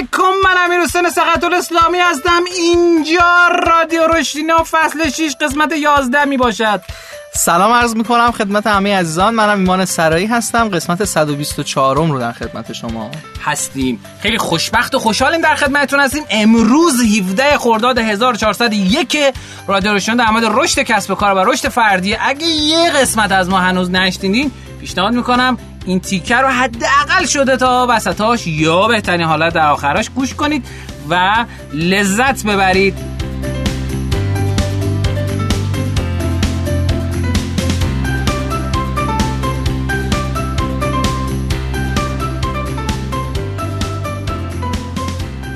[0.00, 2.44] علیکم من امیر حسین سقط اسلامی هستم.
[2.56, 6.80] اینجا رادیو رشدینا فصل 6 قسمت 11 می باشد.
[7.34, 9.34] سلام عرض می کنم خدمت همه عزیزان.
[9.34, 10.68] منم ایمان سرایی هستم.
[10.68, 13.10] قسمت 124 رو در خدمت شما
[13.44, 14.04] هستیم.
[14.22, 16.24] خیلی خوشبخت و خوشحالیم در خدمتتون هستیم.
[16.30, 19.18] امروز 17 خرداد 1401
[19.66, 22.16] رادیو رشدینا در مورد رشد کسب و کار و رشد فردی.
[22.20, 27.86] اگه یه قسمت از ما هنوز نشنیدین پیشنهاد می‌کنم این تیکه رو حداقل شده تا
[27.90, 30.66] وسطاش یا بهترین حالت در آخرش گوش کنید
[31.10, 33.10] و لذت ببرید.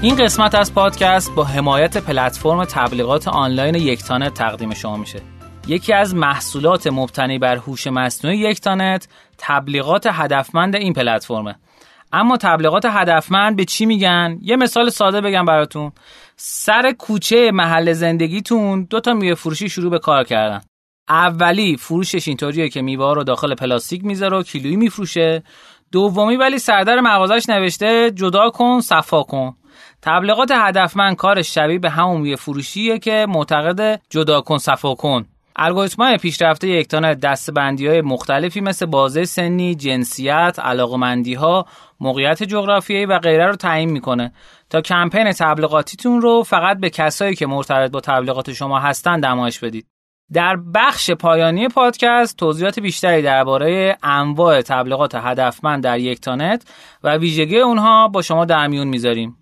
[0.03, 5.21] این قسمت از پادکست با حمایت پلتفرم تبلیغات آنلاین یکتانت تقدیم شما میشه.
[5.67, 11.55] یکی از محصولات مبتنی بر هوش مصنوعی یکتانت تبلیغات هدفمند این پلتفرمه.
[12.13, 15.93] اما تبلیغات هدفمند به چی میگن؟ یه مثال ساده بگم براتون.
[16.37, 20.61] سر کوچه محل زندگیتون دو تا میوه فروشی شروع به کار کردن.
[21.09, 25.43] اولی فروشش اینطوریه که میوه رو داخل پلاستیک می‌ذاره و کیلویی میفروشه.
[25.93, 29.57] دومی ولی سردر مغازش نوشته جدا کن صفا کن.
[30.03, 35.27] تبلیغات هدفمند کارش شبیه به همون میوه فروشیه که معتقد جدا کن صفا کن.
[35.57, 41.67] الگوریتم‌های پیشرفته یکتان دستبندی های مختلفی مثل بازه سنی، جنسیت، علاقمندی ها،
[42.01, 44.33] موقعیت جغرافیایی و غیره رو تعیین می‌کنه
[44.71, 49.87] تا کمپین تبلیغاتیتون رو فقط به کسایی که مرتبط با تبلیغات شما هستن دمایش بدید.
[50.33, 56.65] در بخش پایانی پادکست توضیحات بیشتری درباره انواع تبلیغات هدفمند در یکتانت
[57.03, 59.37] و ویژگی اونها با شما در میون می‌ذاریم.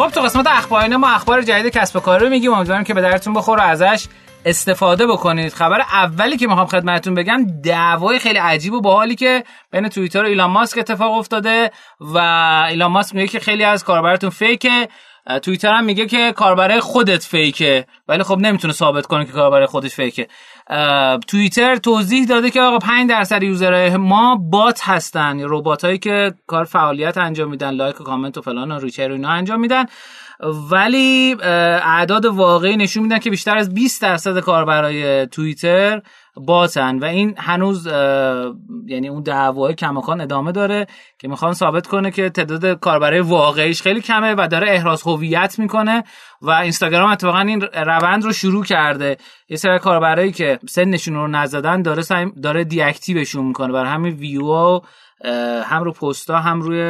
[0.00, 2.52] خب تو قسمت اخبار ما اخبار جدید کسب و کار رو میگیم.
[2.52, 4.06] امیدوارم که به دردتون بخوره ازش
[4.44, 5.52] استفاده بکنید.
[5.52, 10.26] خبر اولی که می‌خوام خدمتتون بگم دعوای خیلی عجیب و باحالی که بین توییتر و
[10.26, 12.18] ایلان ماسک اتفاق افتاده و
[12.68, 14.88] ایلان ماسک میگه که خیلی از کاربراتون fakeه.
[15.42, 17.86] توییتر هم میگه که کاربر خودت fakeه.
[18.08, 20.28] ولی خب نمی‌تونه ثابت کنه که کاربر خودش fakeه.
[21.26, 25.98] توییتر توضیح داده که آقا 5 درصد user های ما bot هستن یا ربات هایی
[25.98, 29.84] که کار فعالیت انجام میدن like و کامنت و فلان و ریچر اینا انجام میدن.
[30.70, 36.02] ولی اعداد واقعی نشون میدن که بیشتر از 20 درصد کاربرای توییتر
[36.36, 36.98] باتن.
[36.98, 37.86] و این هنوز
[38.86, 40.86] یعنی اون دعوای کماکان ادامه داره
[41.18, 46.04] که می‌خوان ثابت کنه که تعداد کاربرای واقعیش خیلی کمه و داره احراز هویت می‌کنه
[46.42, 49.16] و اینستاگرام اتفاقا این روند رو شروع کرده.
[49.48, 52.02] یه سری کاربرایی که سنشون رو نزدن داره
[52.42, 53.72] داره دیاکتیوشون می‌کنه.
[53.72, 54.80] برای همین ویو
[55.64, 56.80] هم رو پستا هم روی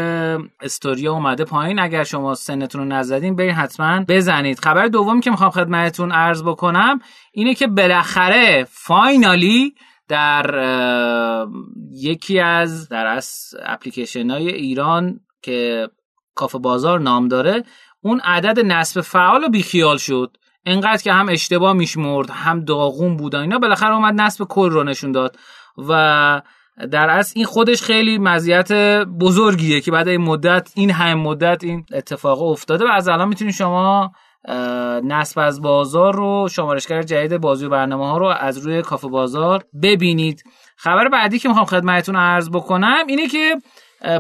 [0.60, 1.78] استوریا اومده پایین.
[1.78, 4.60] اگر شما سنتون رو نزدین برین حتما بزنید.
[4.60, 7.00] خبر دومی که می‌خوام خدمتتون عرض بکنم
[7.32, 9.74] اینه که بالاخره فاینالی
[10.08, 11.46] در
[11.90, 15.88] یکی از در از اپلیکیشن های ایران که
[16.34, 17.62] کافه بازار نام داره
[18.00, 20.36] اون عدد نصب فعال و بیخیال شد.
[20.66, 25.12] انقدر که هم اشتباه میشمرد هم داغون بود اینا بالاخره اومد نصب کل رو نشون
[25.12, 25.36] داد.
[25.88, 26.42] و
[26.86, 28.72] در اصل این خودش خیلی مزیت
[29.20, 33.54] بزرگیه که بعد این مدت این هم مدت این اتفاق افتاده و از الان می‌تونید
[33.54, 34.12] شما
[35.04, 39.64] نصب از بازار رو شمارشگر جدید بازی و برنامه ها رو از روی کافه بازار
[39.82, 40.44] ببینید.
[40.76, 43.56] خبر بعدی که می‌خوام خدمتتون عرض بکنم اینه که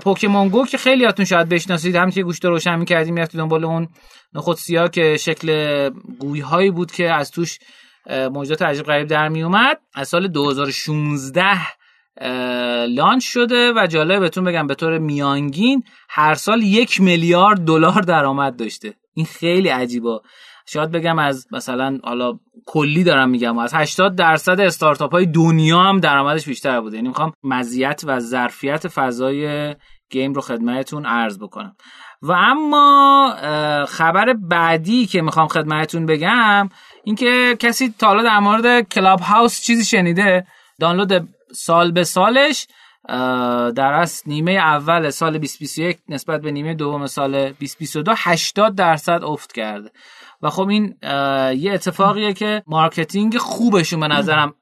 [0.02, 3.88] پوکیمون گو که خیلیاتون شاید بشناسید هم که گوشت روشن می‌کردیم می‌رفتید دنبال اون
[4.34, 7.58] نخود سیاه که شکل گوی هایی بود که از توش
[8.10, 11.44] موجودات عجیب غریب در می اومد از سال 2016
[12.88, 18.56] لانچ شده و جالب بهتون بگم به طور میانگین هر سال یک میلیارد دلار درآمد
[18.56, 18.94] داشته.
[19.14, 20.20] این خیلی عجیبه.
[20.66, 26.00] شاید بگم از مثلا حالا کلی دارم میگم از 80 درصد استارتاپ های دنیا هم
[26.00, 26.96] درآمدش بیشتر بوده.
[26.96, 29.74] یعنی می‌خوام مزیت و ظرفیت فضای
[30.10, 31.76] گیم رو خدمتتون عرض بکنم.
[32.22, 33.34] و اما
[33.88, 36.68] خبر بعدی که می‌خوام خدمتتون بگم
[37.04, 40.46] اینکه کسی تا حالا در مورد کلاب هاوس چیزی شنیده؟
[40.80, 42.66] دانلود سال به سالش
[43.76, 49.52] در از نیمه اول سال 2021 نسبت به نیمه دوم سال 2022 80 درصد افت
[49.52, 49.90] کرده
[50.42, 50.98] و خب این
[51.56, 54.54] یه اتفاقیه که marketing خوبشون به نظرم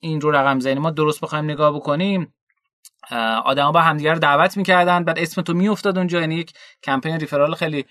[0.00, 2.34] این رو رقم زد یعنی ما درست بخوایم نگاه بکنیم.
[3.44, 6.20] آدما با همدیگه رو دعوت می‌کردن بعد اسم تو میافتاد اونجا.
[6.20, 6.52] یعنی یک
[6.82, 7.84] کمپین ریفرال خیلی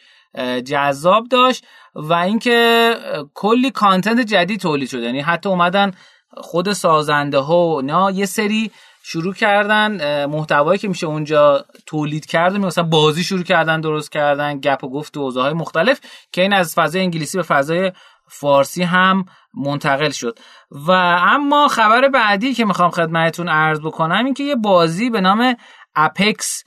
[0.65, 1.65] جذاب داشت.
[1.95, 2.95] و اینکه
[3.33, 5.91] کلی کانتنت جدید تولید شده یعنی حتی اومدن
[6.37, 8.71] خود سازنده ها نه یه سری
[9.03, 14.83] شروع کردن محتوایی که میشه اونجا تولید کرده مثلا بازی شروع کردن درست کردن گپ
[14.83, 15.99] و گفت و اوضاعهای مختلف
[16.31, 17.91] که این از فضای انگلیسی به فضای
[18.27, 20.39] فارسی هم منتقل شد.
[20.71, 25.55] و اما خبر بعدی که می‌خوام خدمتتون عرض بکنم این که یه بازی به نام
[25.95, 26.63] اپکس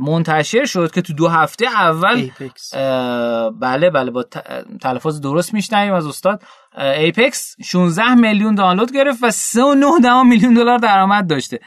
[0.00, 2.30] منتشر شد که تو دو هفته اول
[3.60, 4.24] بله بله با
[4.80, 6.42] تلفظ درست میشنویم از استاد.
[6.78, 11.58] ایپکس 16 میلیون دانلود گرفت و 3.9 میلیون دلار درآمد داشته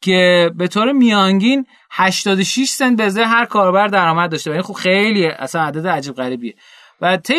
[0.00, 4.50] که به طور میانگین 86 سنت به هر کاربر درآمد داشته.
[4.50, 6.54] و این خب خیلی اصلا عدد عجیب غریبیه.
[7.00, 7.34] و طی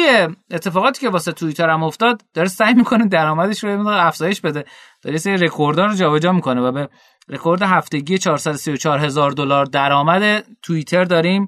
[0.52, 4.66] اتفاقاتی که واسه توییتر هم افتاد داره سعی می‌کنه درآمدش رو افزایش بده.
[5.06, 6.90] داره سری رکوردها رو جابجا می‌کنه و به
[7.30, 11.48] رکورد هفتگی 434 هزار دلار درآمد توییتر داریم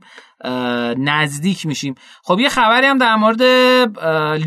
[0.97, 1.95] نزدیک میشیم.
[2.23, 3.41] خب یه خبری هم در مورد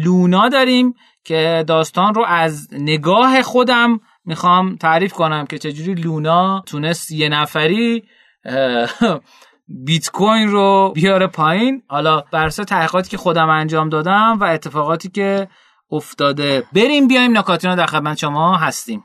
[0.04, 7.10] لونا داریم که داستان رو از نگاه خودم می‌خوام تعریف کنم که چجوری لونا تونست
[7.10, 8.04] یه نفری
[9.68, 11.82] بیت کوین رو بیاره پایین.
[11.88, 15.48] حالا بر اساس تحقیقاتی که خودم انجام دادم و اتفاقاتی که
[15.92, 16.64] افتاده.
[16.72, 19.04] بریم بیایم نکاتینا در خدمت شما هستیم.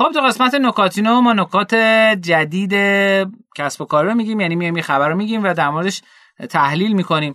[0.00, 1.74] خب تو قسمت نکاتینو ما نکات
[2.20, 2.72] جدید
[3.56, 6.02] کسب و کار رو میگیم یعنی میایم خبر رو میگیم و در موردش
[6.50, 7.34] تحلیل می‌کنیم.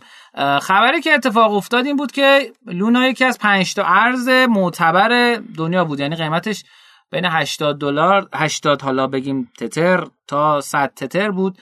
[0.61, 5.85] خبری که اتفاق افتاد این بود که لونا یکی از 5 تا ارز معتبر دنیا
[5.85, 5.99] بود.
[5.99, 6.63] یعنی قیمتش
[7.11, 11.57] بین 80 دلار 80 حالا بگیم تتر تا 100 تتر بود.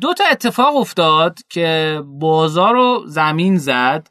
[0.00, 4.08] دو تا اتفاق افتاد که بازار رو زمین زد.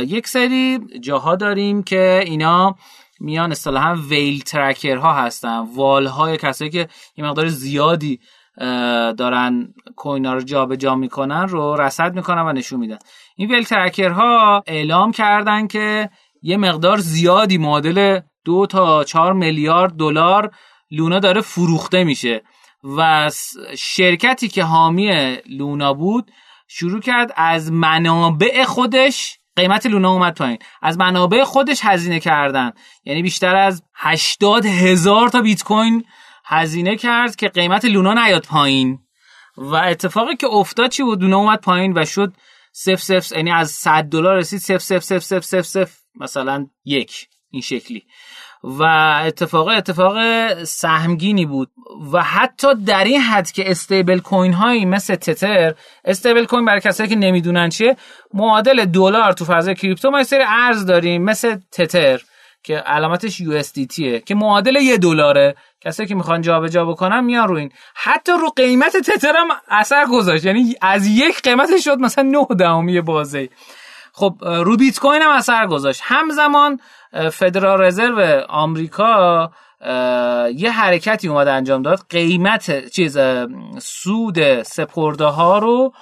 [0.00, 2.76] یک سری جاها داریم که اینا
[3.20, 5.58] میان اصطلاحا ویل ترکر ها هستن.
[5.74, 8.20] وال های کسایی که یه مقدار زیادی
[9.18, 12.98] دارن کوینا رو جابجا جا می‌کنن رو رصد می‌کنن و نشون میدن.
[13.36, 16.10] این ویل ترکر ها اعلام کردن که
[16.42, 20.50] یه مقدار زیادی معادل دو تا چهار میلیارد دلار
[20.90, 22.42] لونا داره فروخته میشه.
[22.96, 23.30] و
[23.78, 26.30] شرکتی که حامی لونا بود
[26.68, 30.58] شروع کرد از منابع خودش قیمت لونا اومد پایین.
[30.82, 32.72] از منابع خودش هزینه کردن.
[33.04, 36.04] یعنی بیشتر از 80 هزار تا بیت کوین
[36.44, 38.98] هزینه کرد که قیمت لونا نیاد پایین.
[39.56, 42.32] و اتفاقی که افتاد چی بود؟ لونا اومد پایین و شد
[42.72, 47.28] سف سف یعنی از 100 دلار رسید سف سف سف سف سف مثلا یک.
[47.50, 48.02] این شکلی.
[48.64, 48.82] و
[49.26, 50.14] اتفاق اتفاق
[50.64, 51.70] سهمگینی بود.
[52.12, 55.74] و حتی در این حد که استیبل کوین هایی مثل تتر
[56.04, 57.96] استیبل کوین برای کسایی که نمی‌دونن چیه
[58.34, 62.20] معادل دلار تو فضای کریپتو ما سری ارز داریم مثل تتر
[62.62, 65.54] که علامتش USDT که معادل یه دلاره.
[65.80, 67.70] کسایی که می‌خوان جابجا بکنن میان رو این.
[67.94, 70.44] حتی رو قیمت تتر هم اثر گذاشت.
[70.44, 73.48] یعنی از یک قیمتش شد مثلا 9 دهمی بازه.
[74.20, 76.00] خب رو بیت کوین هم اثر گذاشت.
[76.04, 76.80] همزمان
[77.32, 79.50] فدرال رزرو آمریکا
[80.54, 82.00] یه حرکتی اومد انجام داد.
[82.10, 83.18] قیمت چیز
[83.78, 85.92] سود سپرده ها رو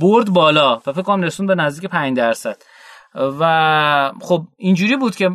[0.00, 2.56] برد بالا و فکر کنم رسون به نزدیک 5 درصد.
[3.14, 5.30] و خب اینجوری بود که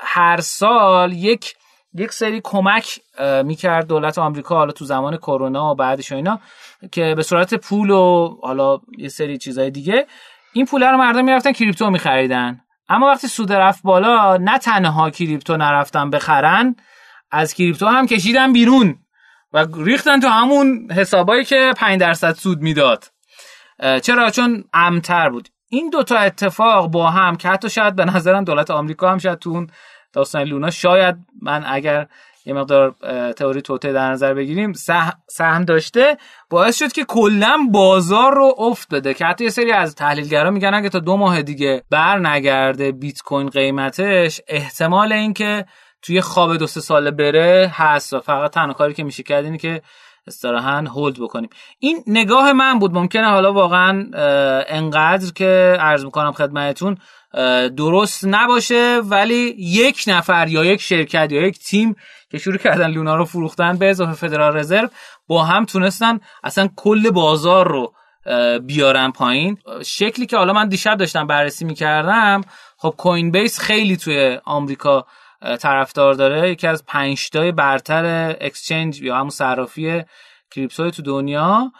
[0.00, 1.54] هر سال یک
[1.94, 3.00] یک سری کمک
[3.44, 6.40] می‌کرد دولت آمریکا حالا تو زمان کرونا و بعدش و اینا
[6.92, 10.06] که به صورت پول و حالا یه سری چیزای دیگه
[10.52, 12.60] این پول رو مردم می‌رفتن کریپتو میخریدن.
[12.88, 16.76] اما وقتی سود رفت بالا نه تنها کریپتو نرفتن بخرن
[17.30, 18.98] از کریپتو هم کشیدن بیرون
[19.52, 23.04] و ریختن تو همون حسابایی که 5 درصد سود می‌داد.
[24.02, 25.48] چرا؟ چون امتر بود.
[25.68, 29.50] این دوتا اتفاق با هم که حتی شاید به نظرم دولت آمریکا هم شاید تو
[29.50, 29.70] اون
[30.12, 32.06] داستان لونا شاید من اگر
[32.46, 32.94] یه مقدار
[33.32, 34.72] تئوری توته در نظر بگیریم.
[35.28, 36.16] سهم داشته.
[36.50, 40.74] باعث شد که کلا بازار رو افت بده که حتی یه سری از تحلیلگرا میگن
[40.74, 45.64] اگه تا دو ماه دیگه بر نگرده بیت کوین قیمتش احتمال اینکه
[46.02, 48.12] توی خواب دو سه ساله بره هست.
[48.12, 49.82] و فقط تنها کاری که میشه کرد اینه که
[50.26, 51.50] استراحا هولد بکنیم.
[51.78, 52.94] این نگاه من بود.
[52.94, 54.10] ممکنه حالا واقعا
[54.68, 56.96] انقدر که عرض می‌کنم خدمتتون
[57.76, 61.96] درست نباشه ولی یک نفر یا یک شرکت یا یک تیم
[62.30, 64.88] که شروع کردن لونا رو فروختن به اضافه فدرال رزرو
[65.28, 67.92] با هم تونستن اصلا کل بازار رو
[68.66, 69.58] بیارن پایین.
[69.84, 72.40] شکلی که حالا من دیشب داشتم بررسی می‌کردم
[72.76, 75.06] خب Coinbase خیلی توی آمریکا
[75.60, 76.50] طرفدار داره.
[76.50, 80.02] یکی از پنج تای برتر exchange یا همون صرافی
[80.50, 81.72] crypto تو دنیا.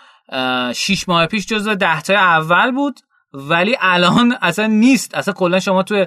[0.75, 3.01] 6 ماه پیش جزو 10 تای اول بود
[3.33, 5.15] ولی الان اصلا نیست.
[5.15, 6.07] اصلا کلا شما توی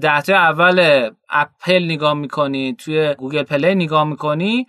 [0.00, 4.66] ده تا اول اپل نگاه می‌کنی توی گوگل پلی نگاه می‌کنی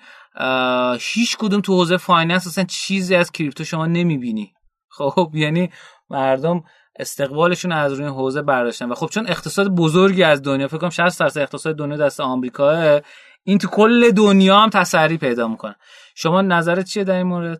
[1.00, 4.54] هیچ کدوم تو حوزه finance اصلا چیزی از crypto شما نمی‌بینی.
[4.90, 5.70] خب یعنی
[6.10, 6.64] مردم
[7.00, 8.90] استقبالشون از روی حوزه برداشتن.
[8.90, 13.00] و خب چون اقتصاد بزرگی از دنیا فکر کنم 60 درصد اقتصاد دنیا دست آمریکا
[13.44, 15.76] این تو کل دنیا هم تسری پیدا می‌کنه.
[16.16, 17.60] شما نظرت چیه در این مورد؟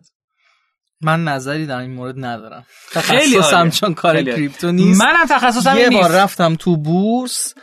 [1.02, 2.64] من نظری در این مورد ندارم.
[2.90, 5.00] خیلی تخصصم چون کار کریپتو نیست.
[5.00, 7.54] منم تخصصم یه نیست بار رفتم تو بورس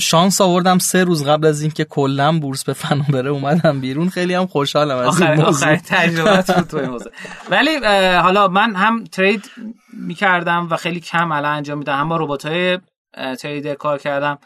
[0.00, 4.08] شانس آوردم سه روز قبل از اینکه کلا بورس به فنا بره اومدم بیرون.
[4.08, 7.12] خیلی هم خوشحالم از این موضوع.
[7.50, 7.76] ولی
[8.16, 9.50] حالا من هم ترید
[9.92, 12.00] می‌کردم و خیلی کم الان انجام میدم.
[12.00, 12.78] هم با ربات های
[13.38, 14.38] ترید کار کردم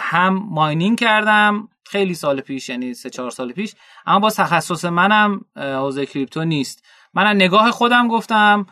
[0.00, 1.68] هم ماینینگ کردم.
[1.86, 3.74] خیلی سال پیش یعنی سه چهار سال پیش.
[4.06, 6.84] اما با تخصص منم حوزه کریپتو نیست.
[7.14, 8.66] من نگاه خودم گفتم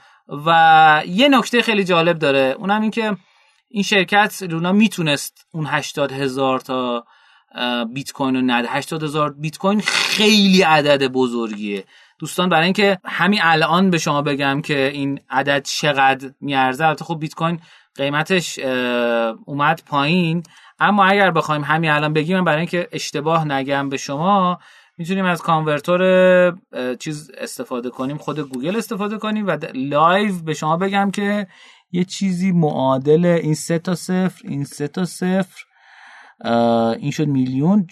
[0.47, 2.55] و یه نکته خیلی جالب داره.
[2.59, 3.17] اونم این که
[3.69, 7.05] این شرکت لونا می‌تونست اون 80 هزار تا
[7.95, 8.69] بیت کوین رو نده.
[8.71, 11.85] 80 هزار بیت کوین خیلی عدد بزرگیه.
[12.19, 16.87] دوستان برای اینکه همین الان به شما بگم که این عدد چقدر میارزه.
[16.87, 17.61] البته خب بیت کوین
[17.97, 18.59] قیمتش
[19.45, 20.43] اومد پایین.
[20.81, 24.59] اما اگر بخوایم همین الان بگیم برای اینکه اشتباه نگم به شما
[25.01, 26.03] می‌تونیم از convertor
[26.97, 31.47] چیز استفاده کنیم خود گوگل استفاده کنیم و live به شما بگم که
[31.93, 35.65] یه چیزی معادل این سه تا صفر این سه تا صفر
[36.99, 37.87] این شد میلیون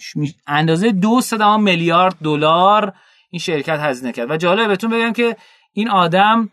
[0.47, 2.93] اندازه دو صدام میلیارد دلار
[3.29, 4.31] این شرکت هزینه کرد.
[4.31, 5.37] و جالبه بهتون بگم که
[5.73, 6.49] این آدم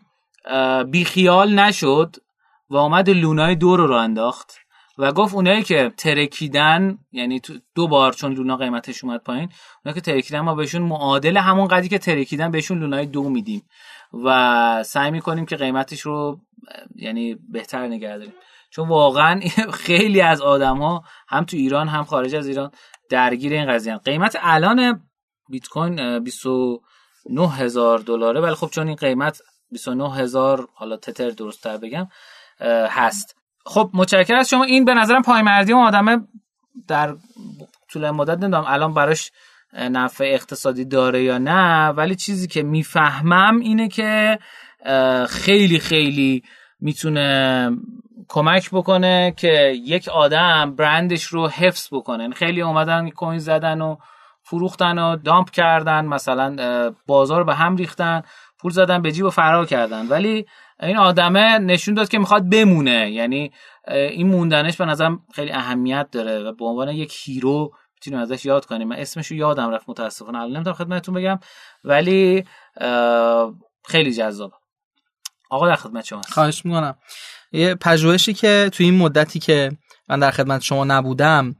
[0.91, 2.15] بیخیال نشد
[2.69, 4.57] و آمد لونای دو رو رو انداخت.
[4.97, 7.41] و گفت اونایی که ترکیدن یعنی
[7.75, 9.49] دو بار چون لونا قیمتش اومد پایین
[9.85, 13.63] اونایی که ترکیدن ما بهشون معادل همون قدری که ترکیدن بهشون لونای دو میدیم.
[14.25, 16.39] و سعی می‌کنیم که قیمتش رو
[16.95, 18.33] یعنی بهتر نگه داریم.
[18.69, 19.41] چون واقعا
[19.85, 22.71] خیلی از آدم ها هم تو ایران هم خارج از ایران
[23.09, 25.03] درگیر این قضیه قیمت الان
[25.49, 28.41] بیت کوین 29 هزار دلاره.
[28.41, 32.07] ولی خب چون این قیمت 29 هزار حالا تتر درست بگم
[32.89, 33.36] هست.
[33.67, 34.63] خب متشکرم از شما.
[34.63, 36.17] این به نظرم پایمردی اون آدمه
[36.87, 37.15] در
[37.89, 39.31] طول مدت نمی‌دونم الان براش
[39.73, 44.39] نفع اقتصادی داره یا نه ولی چیزی که می‌فهمم اینه که
[45.29, 46.43] خیلی خیلی
[46.79, 47.69] می‌تونه
[48.27, 52.23] کمک بکنه که یک آدم برندش رو حفظ بکنه.
[52.23, 53.95] یعنی خیلی اومدن کوین زدن و
[54.43, 56.55] فروختن و دامپ کردن مثلا
[57.07, 58.21] بازار به هم ریختن
[58.59, 60.07] پول زدن به جیب و فرار کردن.
[60.07, 60.45] ولی
[60.79, 63.11] این آدمه نشون داد که می‌خواد بمونه.
[63.11, 63.51] یعنی
[63.87, 68.65] این موندنش به نظرم خیلی اهمیت داره و به عنوان یک هیرو می‌تونیم ازش یاد
[68.65, 68.87] کنیم.
[68.87, 70.37] من اسمشو یادم رفت متاسفانه.
[70.37, 71.39] الان نمی‌تونم خدمتتون بگم
[71.83, 72.45] ولی
[73.85, 74.53] خیلی جذاب.
[75.49, 76.95] آقا در خدمت شما خواهش می‌کنم.
[77.51, 79.71] یه پژوهشی که توی این مدتی که
[80.09, 81.55] من در خدمت شما نبودم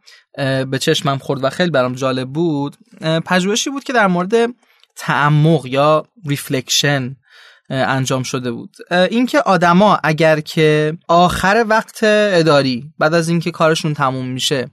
[0.72, 2.78] به چشمم خورد و خیلی برام جالب بود
[3.26, 4.34] پژوهشی بود که در مورد
[4.96, 7.16] تعمق یا reflection
[7.70, 8.76] انجام شده بود.
[8.92, 14.70] اینکه آدما اگر که آخر وقت اداری بعد از اینکه کارشون تموم میشه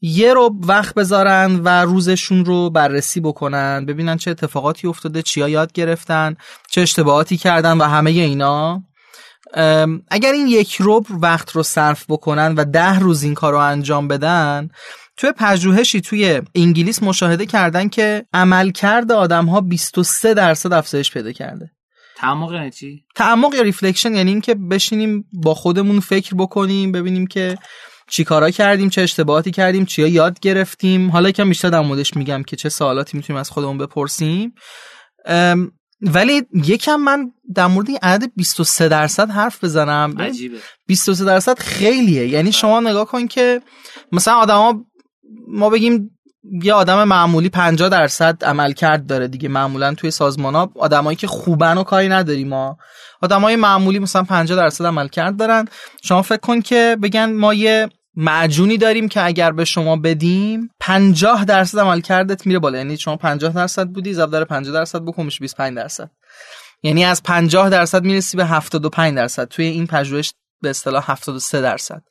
[0.00, 5.72] یه ربع وقت بذارن و روزشون رو بررسی بکنن ببینن چه اتفاقاتی افتاده چیا یاد
[5.72, 6.36] گرفتن
[6.70, 8.82] چه اشتباهاتی کردن و همه اینا.
[10.10, 14.08] اگر این یک ربع وقت رو صرف بکنن و ده روز این کار رو انجام
[14.08, 14.68] بدن
[15.16, 21.70] توی پژوهشی توی انگلیس مشاهده کردن که عملکرد آدم ها 23 درصد افزایش پیدا کرده.
[22.24, 27.58] تعمق یعنی چی؟ تعمق یا reflection یعنی اینکه بشینیم با خودمون فکر بکنیم ببینیم که
[28.08, 31.10] چی کارا کردیم چه اشتباهاتی کردیم چیا یاد گرفتیم.
[31.10, 34.54] حالا یکم بیشتر در موردش میگم که چه سوالاتی می‌تونیم از خودمون بپرسیم.
[36.02, 40.14] ولی یکم من در مورد این عدد 23 درصد حرف بزنم.
[40.18, 40.58] عجیبه.
[40.86, 42.28] 23 درصد خیلیه.
[42.28, 43.62] یعنی شما نگاه کن که
[44.12, 44.84] مثلا آدما
[45.48, 46.13] ما بگیم
[46.52, 49.48] یه آدم معمولی 50 درصد عملکرد داره دیگه.
[49.48, 52.76] معمولا توی سازمان ها آدمایی که خوبن و کاری نداریم ما.
[53.22, 55.64] آدمای معمولی مثلا 50 درصد عملکرد دارن.
[56.04, 61.44] شما فکر کن که بگن ما یه معجونی داریم که اگر به شما بدیم 50
[61.44, 62.78] درصد عملکردت میره بالا.
[62.78, 66.10] یعنی شما 50 درصد بودی ضرب در 50 درصد بکنش 25 درصد.
[66.82, 69.48] یعنی از 50 درصد می‌رسی به 75 درصد.
[69.48, 70.32] توی این پژوهش
[70.62, 72.02] به اصطلاح 73 درصد.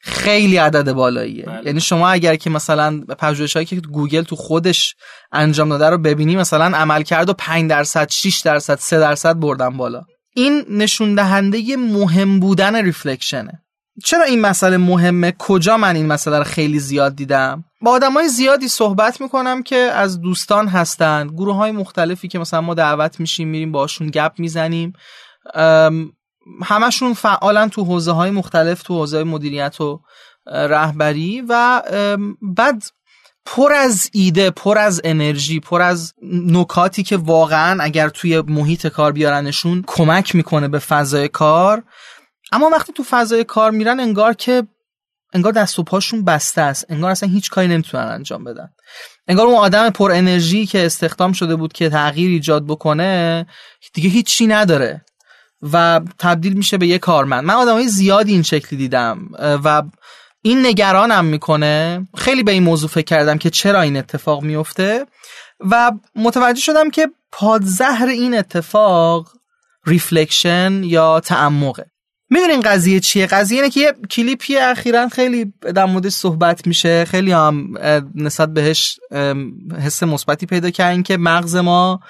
[0.00, 1.44] خیلی عدد بالاییه.
[1.44, 1.66] بله.
[1.66, 4.94] یعنی شما اگر که مثلا پژوهش هایی که گوگل تو خودش
[5.32, 9.76] انجام داده رو ببینی مثلا عمل کرد و 5 درصد 6 درصد 3 درصد بردن
[9.76, 10.02] بالا.
[10.36, 13.62] این نشون دهنده مهم بودن ریفلکشنه.
[14.04, 18.28] چرا این مسئله مهمه؟ کجا من این مسئله رو خیلی زیاد دیدم؟ با آدم های
[18.28, 21.26] زیادی صحبت می‌کنم که از دوستان هستن.
[21.26, 24.92] گروه های مختلفی که مثلا ما دعوت میشیم میریم باشون گپ می‌زنیم.
[26.62, 30.00] همشون فعالن تو حوزه های مختلف تو حوزه مدیریت و
[30.46, 31.82] رهبری و
[32.42, 32.82] بعد
[33.44, 39.12] پر از ایده پر از انرژی پر از نکاتی که واقعا اگر توی محیط کار
[39.12, 41.82] بیارنشون کمک می‌کنه به فضای کار.
[42.52, 44.62] اما وقتی تو فضای کار میرن انگار که
[45.32, 48.68] انگار دست و پاشون بسته است انگار اصلا هیچ کاری نمی‌تونن انجام بدن.
[49.28, 53.46] انگار اون آدم پر انرژی که استخدام شده بود که تغییر ایجاد بکنه
[53.94, 55.04] دیگه هیچی نداره.
[55.72, 57.44] و تبدیل میشه به یه کارمند.
[57.44, 59.28] من آدمای زیادی این شکلی دیدم
[59.64, 59.82] و
[60.42, 62.08] این نگرانم می‌کنه.
[62.16, 65.06] خیلی به این موضوع فکر کردم که چرا این اتفاق میفته
[65.60, 69.28] و متوجه شدم که پادزهر این اتفاق
[69.86, 71.86] reflection یا تعمقه.
[72.30, 77.04] می‌دونین قضیه چیه؟ قضیه اینه که یه کلیپی اخیرا خیلی در موردش صحبت میشه.
[77.04, 77.74] خیلی هم
[78.14, 78.98] نسبت بهش
[79.80, 82.00] حس مثبتی پیدا کردن که مغز ما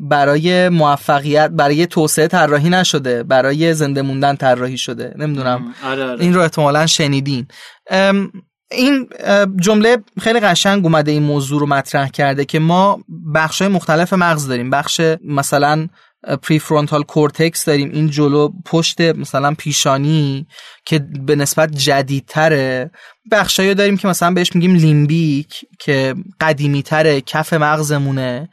[0.00, 5.14] برای موفقیت برای توسعه طراحی نشده برای زنده موندن طراحی شده.
[5.18, 5.74] نمی‌دونم.
[5.84, 6.20] آره آره.
[6.20, 7.46] این رو احتمالا شنیدین.
[8.70, 9.08] این
[9.60, 12.98] جمله خیلی قشنگ اومده این موضوع رو مطرح کرده که ما
[13.34, 14.70] بخش مختلف مغز داریم.
[14.70, 15.88] بخش مثلا
[16.42, 17.90] پری فرونتال کورتکس داریم.
[17.90, 20.46] این جلو پشت مثلا پیشانی
[20.86, 22.90] که به نسبت جدیدتره.
[23.32, 28.48] بخشایی داریم که مثلا بهش میگیم limbic که قدیمی تره کف مغزمونه.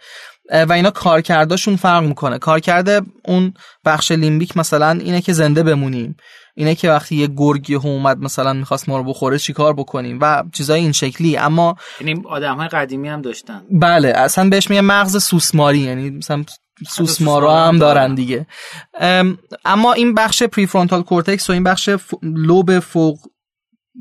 [0.51, 2.38] و اینا کارکرداشون فرق می‌کنه.
[2.38, 3.54] کارکرد اون
[3.86, 6.18] بخش limbic مثلا اینه که زنده بمونیم.
[6.56, 10.80] اینه که وقتی یه گرگی اومد مثلا می‌خواست ما رو بخوره چیکار بکنیم؟ و چیزای
[10.80, 11.38] این شکلی.
[11.38, 13.62] اما یعنی آدم های قدیمی هم داشتن.
[13.72, 15.80] بله اصلا بهش میگه مغز سوسماری.
[15.80, 16.44] یعنی مثلا
[16.89, 18.16] سوسمارا هم دارن.
[18.16, 18.48] دیگه.
[19.66, 21.89] اما این بخش prefrontal cortex و این بخش
[22.24, 23.20] لوب فوق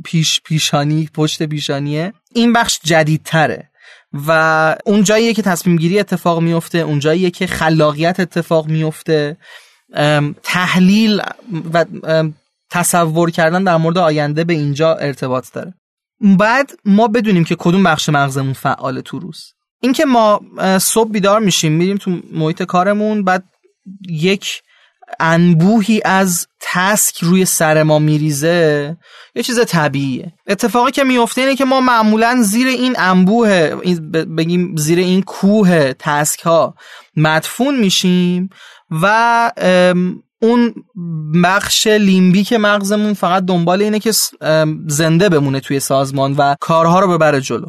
[0.05, 3.71] پیش پیشانی پشت پیشانیه این بخش جدیدتره.
[4.13, 9.37] و اون جاییه که تصمیم گیری اتفاق میفته اون جاییه که خلاقیت اتفاق میفته.
[10.43, 11.23] تحلیل
[11.73, 11.85] و
[12.71, 15.75] تصور کردن در مورد آینده به اینجا ارتباط داره.
[16.21, 19.55] بعد ما بدونیم که کدوم بخش مغزمون فعال تو روز.
[19.81, 20.41] اینکه ما
[20.79, 23.45] صبح بیدار میشیم میریم تو محیط کارمون بعد
[24.09, 24.63] یک
[25.21, 28.97] انبوهی از تسک روی سر ما میریزه
[29.35, 30.33] یه چیز طبیعیه.
[30.47, 33.69] اتفاقی که میفته اینه که ما معمولا زیر این انبوه
[34.25, 36.75] بگیم زیر این کوه تسک ها
[37.17, 38.51] مدفون میشیم
[38.91, 39.53] و
[40.43, 40.75] اون
[41.45, 44.13] بخش لیمبیک مغزمون فقط دنبال اینه که
[44.87, 47.67] زنده بمونه توی سازمان و کارها رو ببره جلو.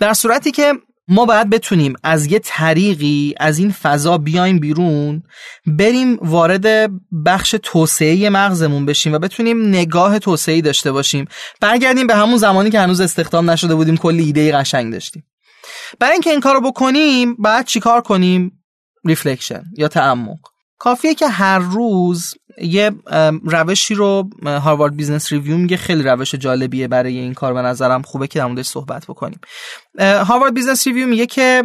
[0.00, 0.72] در صورتی که
[1.08, 5.22] ما باید بتونیم از یه طریقی از این فضا بیایم بیرون
[5.66, 6.90] بریم وارد
[7.26, 11.24] بخش توسعه مغزمون بشیم و بتونیم نگاه توسعه داشته باشیم.
[11.60, 15.24] برگردیم به همون زمانی که هنوز استخدام نشده بودیم کلی ایده قشنگ داشتیم.
[15.98, 18.64] برای اینکه این کارو بکنیم باید چیکار کنیم؟
[19.04, 20.38] reflection یا تعمق.
[20.78, 22.90] کافیه که هر روز یه
[23.44, 28.02] روشی رو Harvard Business Review میگه خیلی روش جالبیه برای این کار به نظرم.
[28.02, 29.40] خوبه که درموردش صحبت بکنیم.
[30.00, 31.64] Harvard Business Review میگه که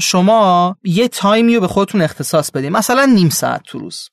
[0.00, 2.72] شما یه time ی رو به خودتون اختصاص بدین.
[2.72, 4.08] مثلا نیم ساعت تو روز.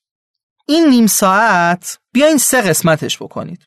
[0.68, 3.66] این نیم ساعت بیاین سه قسمتش بکنید.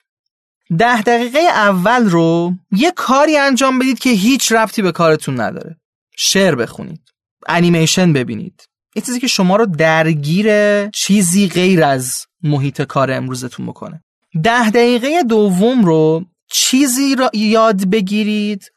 [0.79, 5.77] ده دقیقه اول رو یه کاری انجام بدید که هیچ ربطی به کارتون نداره.
[6.16, 7.01] شعر بخونید.
[7.49, 8.68] انیمیشن ببینید.
[8.96, 10.48] یه چیزی که شما رو درگیر
[10.88, 14.02] چیزی غیر از محیط کار امروزتون بکنه.
[14.42, 18.72] ده دقیقه دوم رو چیزی را یاد بگیرید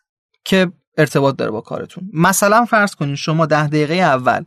[0.46, 2.10] که ارتباط داره با کارتون.
[2.14, 4.44] مثلا فرض کنید شما ده دقیقه اول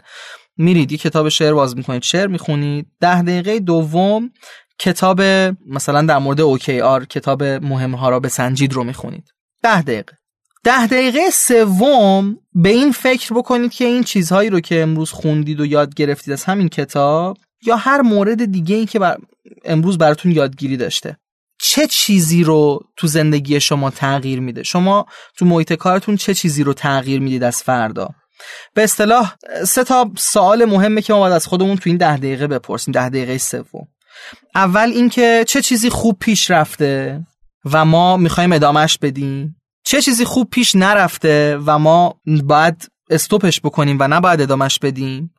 [0.57, 2.87] میرید یه کتاب شعر باز می‌کنید شعر می‌خونید.
[3.01, 4.31] ده دقیقه دوم
[4.79, 5.21] کتاب
[5.67, 9.33] مثلا در مورد اوکی آر کتاب مهم ها را سنجید رو می‌خونید.
[9.63, 10.19] ده دقیقه.
[10.65, 15.67] ده دقیقه سوم به این فکر بکنید که این چیزهایی رو که امروز خوندید و
[15.67, 19.17] یاد گرفتید از همین کتاب یا هر مورد دیگه ای که بر
[19.65, 21.17] امروز براتون یادگیری داشته.
[21.61, 26.75] چه چیزی رو تو زندگی شما تغییر میده؟ شما تو محیط کارتون چه چیزی رو
[26.75, 28.09] تغییر می‌دید از فردا؟
[28.75, 29.35] به اصطلاح
[29.67, 33.09] سه تا سوال مهمه که ما باید از خودمون تو این ده دقیقه بپرسیم ده
[33.09, 33.89] دقیقه سوم.
[34.55, 37.21] اول اینکه چه چیزی خوب پیش رفته
[37.73, 42.15] و ما می‌خوایم ادامهش بدیم؟ چه چیزی خوب پیش نرفته و ما
[42.45, 45.35] باید استوپش بکنیم و نباید ادامش بدیم؟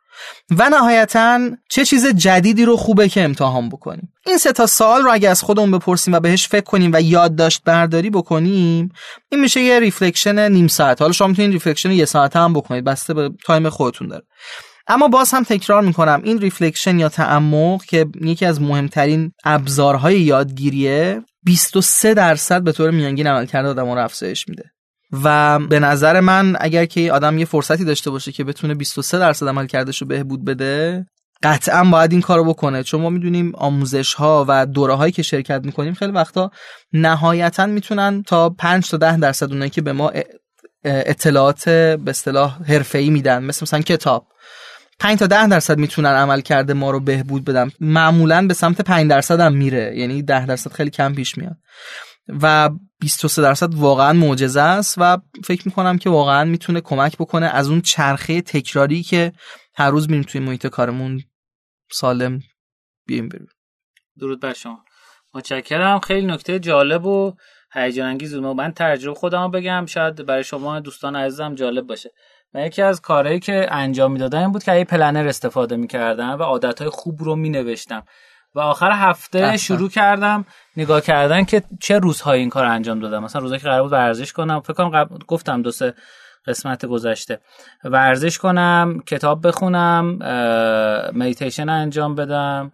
[0.58, 5.13] و نهایتا چه چیز جدیدی رو خوبه که امتحان بکنیم؟ این سه تا سوال رو
[5.13, 8.89] اگه از خودمون بپرسیم و بهش فکر کنیم و یادداشت برداری بکنیم
[9.32, 11.01] این میشه یه reflection نیم ساعت.
[11.01, 12.84] حالا شما می‌تونید reflection یه ساعت هم بکنید.
[12.84, 14.23] بسته به time خودتون داره.
[14.88, 16.21] اما باز هم تکرار می‌کنم.
[16.23, 23.27] این reflection یا تعمق که یکی از مهمترین ابزارهای یادگیریه 23 درصد به طور میانگین
[23.27, 24.63] عملکرد آدم رو افزایش میده.
[25.23, 29.47] و به نظر من اگر که آدم یه فرصتی داشته باشه که بتونه 23 درصد
[29.47, 31.06] عمل کردش رو بهبود بده
[31.43, 32.84] قطعا باید این کارو بکنه.
[32.84, 36.51] چون ما می‌دونیم آموزش ها و دوره هایی که شرکت می‌کنیم خیلی وقتا
[36.93, 40.12] نهایتا می‌تونن تا 5 تا 10 درصد اونایی که به ما
[40.86, 44.27] اطلاعات به اصطلاح حرفه‌ای میدن مثل مثلا کتاب.
[44.99, 47.71] 5 تا 10 درصد می‌تونن عمل کرده ما رو بهبود بدن.
[47.79, 49.97] معمولا به سمت 5 درصد هم میره.
[49.97, 51.58] یعنی 10 درصد خیلی کم پیش میاد.
[52.41, 57.69] و 23 درصد واقعا معجزه است و فکر می‌کنم که واقعا می‌تونه کمک بکنه از
[57.69, 59.32] اون چرخه تکراری که
[59.75, 61.21] هر روز میریم توی محیط کارمون
[61.91, 62.39] سالم
[63.08, 63.47] بیایم بریم.
[64.19, 64.84] درود بر شما.
[65.34, 65.99] متشکرم.
[65.99, 67.34] خیلی نکته جالب و
[67.73, 69.86] هیجان انگیز من تجربه خودم بگم.
[69.86, 72.12] شاید برای شما دوستان عزیزم جالب باشه.
[72.55, 76.43] من یکی از کارهایی که انجام می‌دادم این بود که یه پلنر استفاده می‌کردم و
[76.43, 78.03] عادتهای خوب رو مینوشتم.
[78.55, 80.45] و آخر هفته شروع کردم
[80.77, 83.23] نگاه کردن که چه روزهایی این کار انجام دادم.
[83.23, 85.93] مثلا روزایی که قرار بود ورزش کنم فکر کنم گفتم دو سه
[86.47, 87.39] قسمت گذشته.
[87.83, 90.05] ورزش کنم کتاب بخونم
[91.15, 92.71] مدیتیشن انجام بدم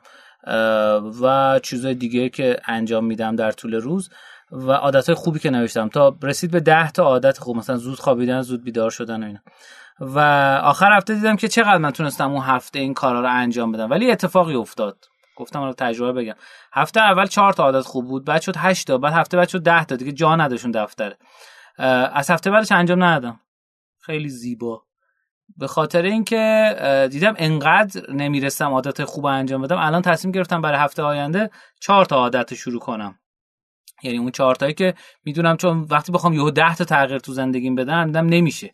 [1.21, 4.09] و چیزای دیگه که انجام میدم در طول روز.
[4.51, 5.89] و عادت خوبی که نوشتم.
[5.89, 9.39] تا رسید به ده تا عادت خوب مثلا زود خوابیدن زود بیدار شدن و اینا.
[9.99, 10.19] و
[10.63, 13.89] آخر هفته دیدم که چقدر من تونستم اون هفته این کارا رو انجام بدم.
[13.89, 15.05] ولی اتفاقی افتاد.
[15.37, 16.33] گفتم رو تجربه بگم.
[16.73, 19.63] هفته اول چهار تا عادت خوب بود بعد شد 8 تا بعد هفته بعد شد
[19.63, 19.95] 10 تا.
[19.95, 21.17] دیگه جا نداشون دفتره.
[22.13, 23.39] از هفته بعدش انجام ندادم.
[24.01, 24.83] خیلی زیبا.
[25.57, 26.75] به خاطر اینکه
[27.11, 29.77] دیدم انقدر نمی‌رسم عادت خوب انجام بدم.
[29.77, 31.49] الان تصمیم گرفتم برای هفته آینده
[31.81, 33.15] چهار تا عادت شروع کنم.
[34.03, 34.93] یعنی اون چهار تایی که
[35.25, 38.73] می‌دونم چون وقتی بخوام یهو 10 تا تغییر تو زندگیم بدم دیدم نمیشه.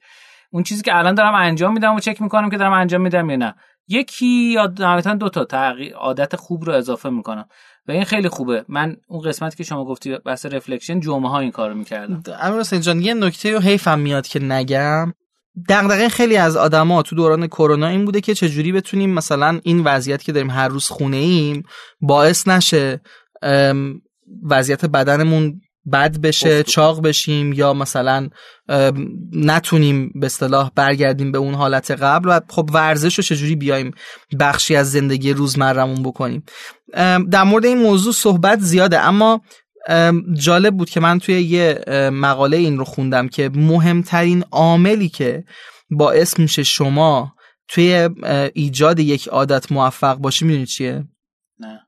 [0.52, 3.36] اون چیزی که الان دارم انجام میدم و چک می‌کنم که دارم انجام میدم یا
[3.36, 3.56] نه.
[3.88, 7.46] یکی یا نهایتا دو تا تغییر عادت خوب رو اضافه می‌کنم.
[7.88, 8.66] و این خیلی خوبه.
[8.70, 12.24] من اون قسمتی که شما گفتی بحث رفلکشن جمعه ها این کارو می‌کردم.
[12.42, 15.14] امیر حسین جان یه نکته رو حیفم میاد که نگم.
[15.70, 20.24] دغدغه خیلی از آدما تو دوران کرونا این بوده که چجوری بتونیم مثلا این وضعیت
[20.24, 21.64] که داریم هر روز خونه ایم
[22.02, 23.02] باعث نشه
[24.44, 25.62] وضعیت بدنمون
[25.92, 28.30] بد بشه چاق بشیم یا مثلا
[29.32, 33.92] نتونیم به اصطلاح برگردیم به اون حالت قبل و خب ورزش رو چجوری بیایم
[34.40, 36.44] بخشی از زندگی روزمرمون بکنیم.
[37.32, 39.42] در مورد این موضوع صحبت زیاده اما
[40.34, 41.84] جالب بود که من توی یه
[42.14, 45.44] مقاله این رو خوندم که مهمترین عاملی که
[45.90, 47.36] باعث میشه شما
[47.68, 48.10] توی
[48.54, 51.04] ایجاد یک عادت موفق باشی می‌دونی چیه؟
[51.60, 51.80] نه.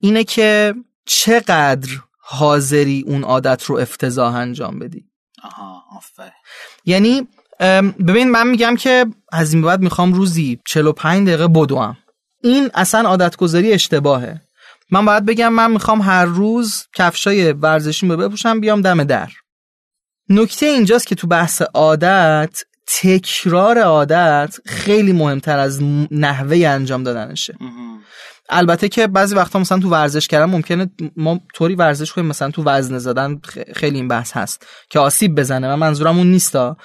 [0.00, 0.74] اینه که
[1.12, 5.04] چقدر حاضری اون عادت رو افتضاح انجام بدی؟
[5.42, 6.32] آها آفر
[6.84, 7.28] یعنی
[8.06, 11.96] ببین من میگم که از این بعد می‌خوام روزی 45 دقیقه بدوم.
[12.42, 14.40] این اصلا عادت گذاری اشتباهه.
[14.90, 19.30] من باید بگم من می‌خوام هر روز کفشای ورزشی رو بپوشم بیام دم در.
[20.28, 27.56] نکته اینجاست که تو بحث عادت تکرار عادت خیلی مهمتر از نحوه انجام دادنشه.
[28.50, 32.62] البته که بعضی وقتا مثلا تو ورزش کردن ممکنه ما طوری ورزش کنیم مثلا تو
[32.64, 33.40] وزنه زدن
[33.74, 36.76] خیلی این بحث هست که آسیب بزنه و منظورم اون نیستا.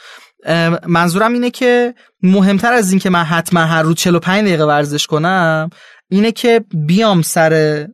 [0.88, 5.70] منظورم اینه که مهمتر از این که من حتما هر روز 45 دقیقه ورزش کنم
[6.10, 7.88] اینه که بیام سر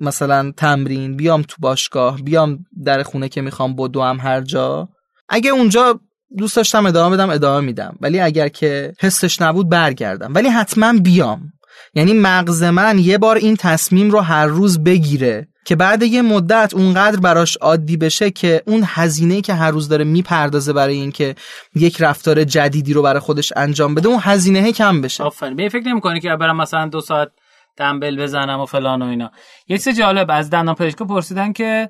[0.00, 4.88] مثلا تمرین بیام تو باشگاه بیام در خونه که می‌خوام بدوم هر جا.
[5.28, 6.00] اگه اونجا
[6.38, 7.96] دوست داشتم ادامه بدم ادامه میدم.
[8.00, 10.34] ولی اگر که حسش نبود برگردم.
[10.34, 11.52] ولی حتما بیام.
[11.94, 16.74] یعنی مغز من یه بار این تصمیم رو هر روز بگیره که بعد یه مدت
[16.74, 21.34] اونقدر براش عادی بشه که اون هزینه که هر روز داره می‌پردازه برای اینکه
[21.74, 25.24] یک رفتار جدیدی رو برای خودش انجام بده اون هزینه کم بشه.
[25.24, 25.56] آفرین.
[25.56, 27.28] به فکر نمی‌کنی که برام مثلا دو ساعت
[27.76, 29.30] دنبل بزنم و فلان و اینا.
[29.68, 31.88] یک چیز جالب از دندان پزشکا پرسیدن که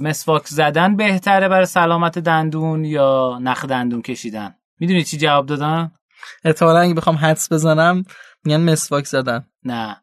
[0.00, 5.92] مسواک زدن بهتره برای سلامت دندون یا نخ دندون کشیدن؟ می‌دونی چی جواب دادن؟
[6.44, 8.04] احتمالاً اگه بخوام حدس بزنم
[8.44, 9.44] میگن مسواک زدن.
[9.64, 9.96] نه.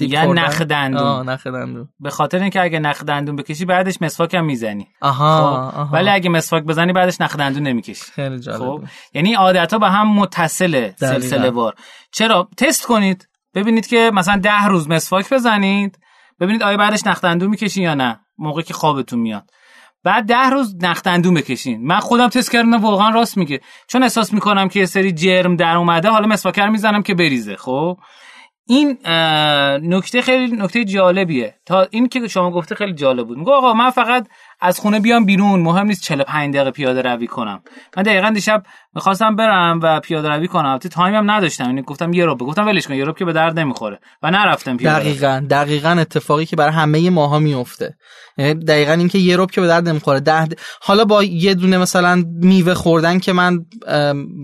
[0.00, 1.28] میگن نخ دندون.
[1.28, 1.88] نخ دندون.
[2.00, 4.88] به خاطر اینکه اگه نخ دندون بکشی بعدش مسواک هم می‌زنی.
[5.00, 8.12] آها, خب؟ ولی اگه مسواک بزنی بعدش نخ دندون نمی‌کشی.
[8.12, 11.74] خیلی جالب خب؟ یعنی عادت ها به هم متصله سلسله وار.
[12.12, 13.28] چرا؟ تست کنید.
[13.54, 15.98] ببینید که مثلا ده روز مسواک بزنید.
[16.40, 18.20] ببینید آیا بعدش نخ دندون می‌کشین یا نه.
[18.38, 19.50] موقعی که خوابتون میاد.
[20.04, 21.86] بعد ده روز نختندون بکشین.
[21.86, 23.60] من خودم تست کردم واقعا راست میگه.
[23.86, 27.98] چون احساس می‌کنم که یه سری جرم در اومده حالا مسواکر می‌زنم که بریزه خب؟
[28.66, 28.98] این
[29.94, 31.54] نکته خیلی نکته جالبیه.
[31.66, 33.38] تا این که شما گفته خیلی جالب بود.
[33.38, 34.28] میگه آقا من فقط
[34.60, 35.60] از خونه بیام بیرون.
[35.60, 37.62] مهم نیست 45 دقیقه پیاده روی کنم.
[37.96, 38.62] من دقیقا دیشب
[38.94, 40.66] می‌خواستم برم و پیاده روی کنم.
[40.66, 41.64] البته تایم هم نداشتم.
[41.64, 42.94] یعنی گفتم یه رو گفتم ولش کن.
[42.94, 43.98] یه که به درد نمی‌خوره.
[44.22, 45.46] و نرفتم پیاده دقیقاً.
[45.50, 47.96] دقیقاً اتفاقی که برای همه ماها میفته
[48.38, 50.20] یعنی دقیقا اینکه یه روب که به درد نمی‌خوره.
[50.20, 50.48] ده
[50.82, 53.64] حالا با یه دونه مثلا میوه خوردن که من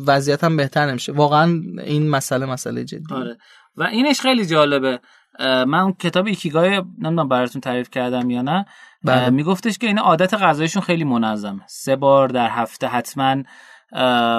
[0.06, 1.12] وضعیتم بهتر نمیشه.
[1.12, 3.14] واقعا این مسئله مسئله جدی.
[3.14, 3.36] آره.
[3.76, 5.00] و اینش خیلی جالبه.
[5.40, 8.64] من اون کتاب ایکیگای نمی‌دونم براتون تعریف کردم یا نه.
[9.04, 9.30] بله.
[9.30, 11.60] میگفتش که این عادت غذایشون خیلی منظمه.
[11.66, 13.36] سه بار در هفته حتما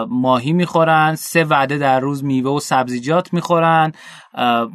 [0.09, 3.91] ماهی می‌خورن سه وعده در روز میوه و سبزیجات می‌خورن.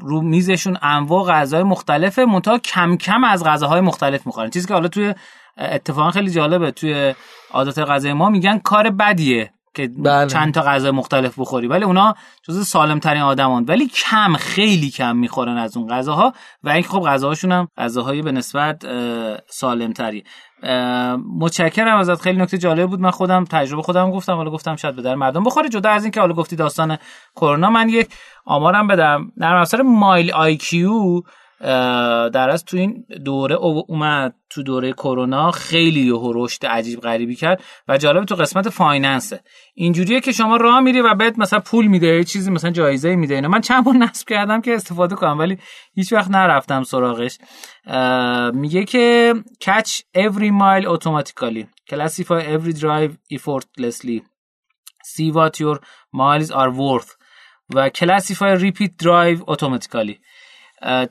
[0.00, 4.50] رو میزشون انواع غذای مختلفه منتها کم کم از غذاهای مختلف می‌خورن.
[4.50, 5.14] چیزی که حالا توی
[5.58, 7.14] اتفاقا خیلی جالبه توی
[7.50, 9.52] عادت غذای ما میگن کار بدیه.
[9.76, 10.26] که بله.
[10.26, 11.66] چند تا غذا مختلف بخوری.
[11.66, 16.32] ولی اونا جز سالم ترین آدمان ولی کم خیلی کم می‌خورن از اون غذاها.
[16.64, 18.86] و اینکه خب غذاهاشون هم غذاهای به نسبت
[19.48, 20.24] سالم تری
[21.38, 22.20] متشکرم ازت.
[22.20, 23.00] خیلی نکته جالب بود.
[23.00, 24.34] من خودم تجربه خودم گفتم.
[24.34, 25.68] حالا گفتم شاید به در مردم بخوره.
[25.68, 26.98] جدا از اینکه حالا گفتی داستان
[27.36, 27.70] کرونا.
[27.70, 28.08] من یک
[28.44, 29.32] آمارم بدم.
[29.38, 31.20] در افزار مایل آی کیو.
[31.60, 37.62] در از تو این دوره اومد تو دوره کرونا خیلی یهو رشد عجیب غریبی کرد
[37.88, 39.40] و جالب تو قسمت فایننسه
[39.74, 43.48] اینجوریه که شما راه میری و بهت مثلا پول میده چیزی مثلا جایزه میده اینا.
[43.48, 45.58] من چند بار نصب کردم که استفاده کنم ولی
[45.94, 47.38] هیچ وقت نرفتم سراغش.
[48.54, 51.66] میگه که catch every mile automatically.
[51.90, 54.22] Classify every drive effortlessly.
[55.12, 55.78] See what your
[56.12, 57.16] miles are worth.
[57.74, 60.18] و classify repeat drive automatically.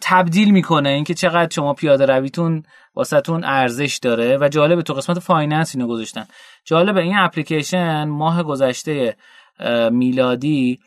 [0.02, 2.64] تبدیل می‌کنه اینکه چقدر شما پیاده رویتون
[2.96, 6.26] واسهتون ارزش داره و جالبه تو قسمت finance اینو گذاشتن.
[6.66, 9.16] جالبه این اپلیکیشن ماه گذشته
[9.92, 10.80] میلادی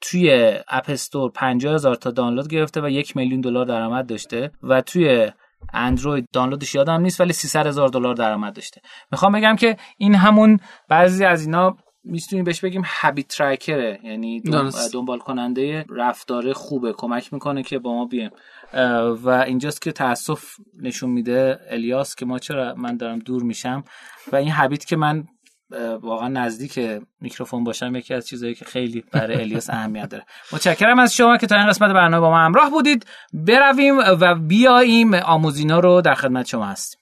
[0.00, 4.80] توی اپ استور 50 هزار تا دانلود گرفته و یک میلیون دلار درآمد داشته و
[4.80, 5.30] توی
[5.72, 8.80] اندروید دانلودش یادم نیست ولی 300 هزار دلار درآمد داشته.
[9.12, 14.40] می‌خوام بگم که این همون بعضی از اینا می‌تونیم بهش بگیم habit tracker ه یعنی
[14.92, 18.30] دنبال کننده رفتار خوبه کمک می‌کنه که با ما بیایم.
[19.22, 20.44] و اینجاست که تاسف
[20.82, 23.84] نشون میده الیاس که ما چرا من دارم دور میشم
[24.32, 25.24] و این هابیت که من
[26.00, 26.80] واقعا نزدیک
[27.20, 30.24] میکروفون باشم یکی از چیزهایی که خیلی برای الیاس اهمیت داره.
[30.52, 33.06] متشکرم از شما که تا این قسمت برنامه با ما همراه بودید.
[33.32, 35.14] برویم و بیاییم.
[35.14, 37.00] آموزینا رو در خدمت شما هستیم.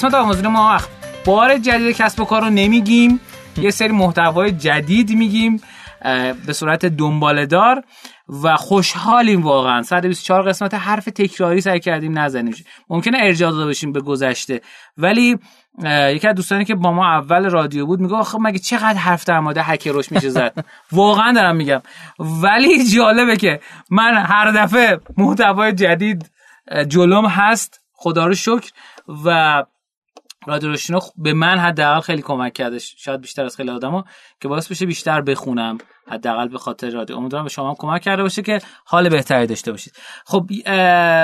[0.00, 0.78] قسمت آموزین ما
[1.24, 3.20] بار جدید کسب و کار رو نمیگیم.
[3.56, 5.60] یه سری محتوای جدید میگیم
[6.46, 7.82] به صورت دنباله دار
[8.42, 9.82] و خوشحالیم واقعا.
[9.82, 12.54] 124 قسمت حرف تکراری سعی کردیم نزنیم.
[12.90, 14.60] ممکنه ارجاع داده باشیم به گذشته.
[14.98, 15.38] ولی
[16.14, 19.40] یکی از دوستانی که با ما اول رادیو بود میگه آخه مگه چقدر حرف در
[19.40, 21.82] مورد هکروش میشه زد؟ واقعا دارم میگم.
[22.18, 23.60] ولی جالبه که
[23.90, 26.30] من هر دفعه محتوای جدید
[26.88, 27.80] جلوم هست.
[27.92, 28.70] خدا رو شکر.
[29.24, 29.62] و
[30.46, 30.76] رادیو
[31.16, 32.78] به من حداقل خیلی کمک کرده.
[32.78, 34.04] شاید بیشتر از خیلی آدما
[34.40, 35.78] که باعث بشه بیشتر بخونم.
[36.08, 37.16] حداقل به خاطر رادیو.
[37.16, 39.92] امیدوارم به شما هم کمک کرده باشه که حال بهتری داشته باشید.
[40.24, 40.46] خب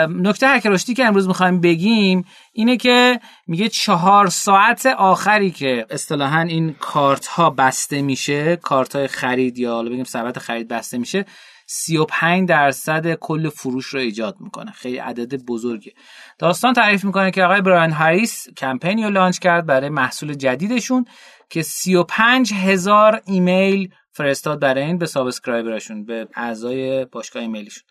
[0.09, 6.41] نکته هک رشدی که امروز می‌خوایم بگیم اینه که میگه چهار ساعت آخری که اصطلاحا
[6.41, 11.25] این کارت ها بسته میشه کارت های خرید یا حالا بگیم ثبت خرید بسته میشه
[11.67, 14.71] 35 درصد کل فروش رو ایجاد می‌کنه.
[14.71, 15.93] خیلی عدد بزرگه.
[16.39, 21.05] داستان تعریف می‌کنه که آقای برایان هریس کمپینی رو launch کرد برای محصول جدیدشون
[21.51, 27.83] که 35 هزار ایمیل فرستاد برای این به subscriber شون به اعضای باشگاه ایمیلشون.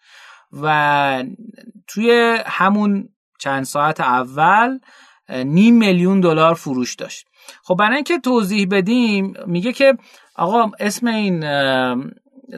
[0.61, 1.23] و
[1.87, 3.09] توی همون
[3.39, 4.79] چند ساعت اول
[5.29, 7.27] نیم میلیون دلار فروش داشت.
[7.63, 9.97] خب برای اینکه توضیح بدیم میگه که
[10.35, 11.43] آقا اسم این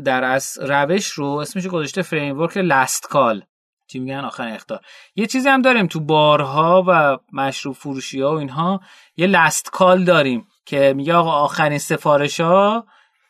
[0.05, 3.43] در از روش رو اسمش گذاشته فریم ورک لست کال
[3.87, 4.79] چی میگن؟ آخرین اختار.
[5.15, 8.81] یه چیزی هم داریم تو بارها و مشروب فروشی ها و اینها.
[9.17, 12.85] یه لست کال داریم که میگه آقا آخرین سفارش ها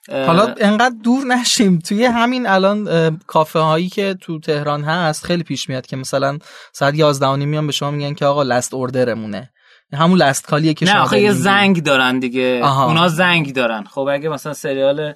[0.09, 1.79] حالا انقدر دور نشیم.
[1.79, 6.37] توی همین الان کافه هایی که تو تهران هست خیلی پیش میاد که مثلا
[6.73, 9.51] ساعت 11 میان به شما میگن که آقا لست اوردرمونه
[9.93, 12.61] همون لست کالیه که نه آخه یه زنگ دارن دیگه.
[12.63, 12.85] آها.
[12.85, 13.83] اونا زنگ دارن.
[13.83, 15.13] خب اگه مثلا سریال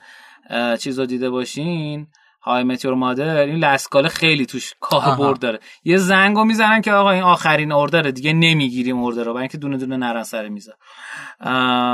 [0.79, 2.07] چیز رو دیده باشین.
[2.43, 5.59] های متیور مادر این لسکاله خیلی توش کاربرد داره.
[5.83, 9.33] یه زنگ رو می‌زنن که آقا این آخرین اوردره دیگه نمی‌گیریم اوردر رو.
[9.33, 10.73] برای اینکه دونه دونه نرن سر میزه.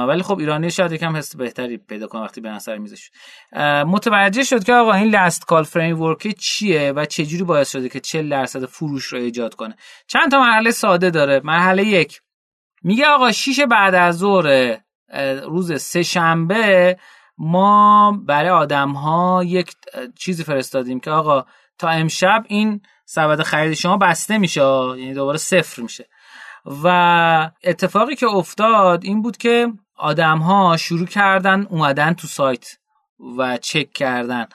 [0.07, 3.09] ولی خب ایرانی شاید یکم حس بهتری پیدا کنه وقتی به سر میزش.
[3.85, 7.99] متوجه شد که آقا این لست کال فریم ورک چیه و چجوری باعث شده که
[7.99, 9.75] 40 درصد فروش رو ایجاد کنه.
[10.07, 11.41] چند تا مرحله ساده داره.
[11.43, 12.21] مرحله یک.
[12.83, 14.77] میگه آقا شیش بعد از ظهر
[15.43, 16.97] روز سه شنبه
[17.37, 19.75] ما برای آدم ها یک
[20.15, 21.45] چیزی فرستادیم که آقا
[21.77, 26.09] تا امشب این سبد خرید شما بسته میشه یعنی دوباره صفر میشه.
[26.83, 32.77] و اتفاقی که افتاد این بود که آدم ها شروع کردن اومدن تو سایت
[33.37, 34.45] و چک کردن.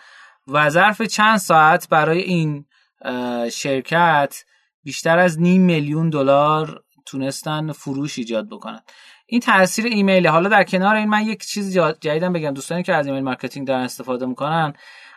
[0.49, 2.67] و ظرف چند ساعت برای این
[3.53, 4.45] شرکت
[4.85, 8.81] بیشتر از نیم میلیون دلار تونستن فروش ایجاد بکنن.
[9.33, 12.51] این تاثیر ایمیل حالا در کنار این من یک چیز جدیدم بگم.
[12.51, 14.73] دوستانی که از email marketing دارن استفاده می‌کنن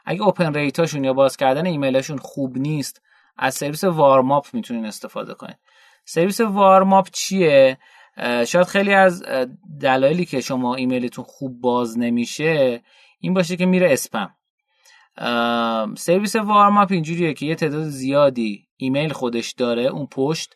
[0.06, 3.02] اگه open rate اشون یا باز کردن ایمیلشون خوب نیست
[3.38, 5.58] از سرویس warm up می‌تونین استفاده کنید
[6.06, 7.78] سرویس warm up چیه؟
[8.48, 9.24] شاید خیلی از
[9.82, 12.82] دلایلی که شما ایمیلتون خوب باز نمیشه
[13.20, 14.36] این باشه که میره اسپم.
[15.98, 20.56] سرویس warm up اینجوریه که یه تعداد زیادی ایمیل خودش داره اون پشت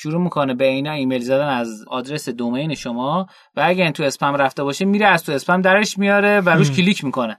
[0.00, 4.34] شروع می‌کنه به اینا ایمیل زدن از آدرس domain شما و اگه این تو اسپم
[4.34, 7.38] رفته باشه میره از تو اسپم درش میاره و روش کلیک می‌کنه.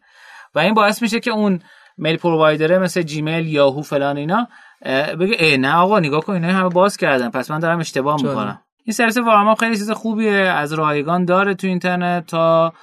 [0.56, 1.60] و این باعث میشه که اون
[1.98, 4.48] mail provider ه مثل جیمیل یاهو فلان اینا
[5.20, 7.30] بگه ای نه آقا نگاه کن اینا همه باز کردن.
[7.30, 8.62] پس من دارم اشتباه می‌کنم.
[8.84, 10.32] این سرویس warm up خیلی چیز خوبیه.
[10.32, 12.74] از رایگان داره تو اینترنت تا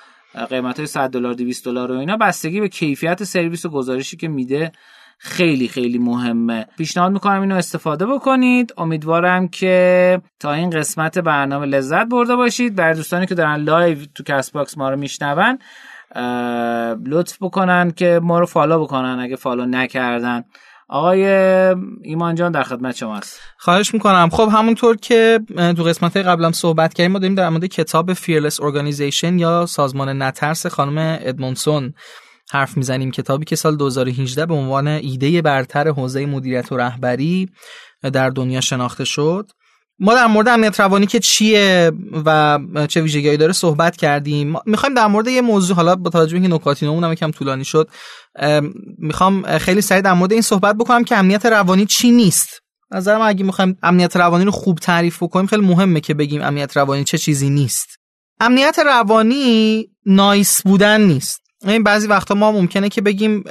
[0.50, 2.16] قیمت های 100 دلار 200 دلار و اینا.
[2.16, 4.72] بستگی به کیفیت سرویس و گزارشی که میده
[5.18, 6.66] خیلی خیلی مهمه.
[6.78, 8.74] پیشنهاد می‌کنم اینو استفاده بکنید.
[8.78, 12.74] امیدوارم که تا این قسمت برنامه لذت برده باشید.
[12.74, 15.58] برای دوستانی که دارن live تو کست باکس ما رو میشنون
[17.06, 20.44] لطف بکنن که ما رو follow بکنن اگه follow نکردن.
[20.88, 21.24] آقای
[22.02, 24.28] ایمان جان در خدمت شماست خواهش می‌کنم.
[24.32, 25.40] خب همونطور که
[25.76, 30.66] تو قسمت قبلم صحبت کردیم ما داریم در مورد کتاب Fearless Organization یا سازمان نترس
[30.66, 31.94] خانم ادمونسون
[32.50, 33.10] حرف می‌زنیم.
[33.10, 37.48] کتابی که سال 2018 به عنوان ایده برتر حوزه مدیریت و رهبری
[38.12, 39.50] در دنیا شناخته شد.
[39.98, 41.92] ما در مورد امنیت روانی که چیه
[42.26, 44.54] و چه ویژگیهایی داره صحبت کردیم.
[44.66, 47.90] می‌خوایم در مورد یه موضوع حالا با توجه به اینکه نکاتینمون هم یکم طولانی شد
[48.98, 52.62] می‌خوام خیلی سریع در مورد این صحبت بکنم که امنیت روانی چی نیست.
[52.90, 57.04] نظرم اگه می‌خوایم امنیت روانی رو خوب تعریف بکنیم خیلی مهمه که بگیم امنیت روانی
[57.04, 57.88] چه چیزی نیست.
[58.40, 61.45] امنیت روانی نایس بودن نیست.
[61.72, 63.44] این بعضی وقتا ما ممکنه که بگیم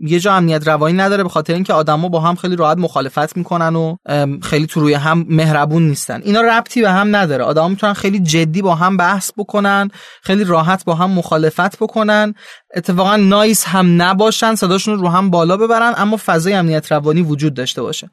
[0.00, 3.76] یه جا امنیت روانی نداره به خاطر اینکه آدما با هم خیلی راحت مخالفت می‌کنن
[3.76, 3.96] و
[4.42, 6.20] خیلی تو روی هم مهربون نیستن.
[6.24, 7.44] اینا ربطی به هم نداره.
[7.44, 9.90] آدما می‌تونن خیلی جدی با هم بحث بکنن
[10.22, 12.34] خیلی راحت با هم مخالفت بکنن.
[12.76, 17.82] اتفاقا نایس هم نباشن صداشون رو هم بالا ببرن اما فضای امنیت روانی وجود داشته
[17.82, 18.10] باشه.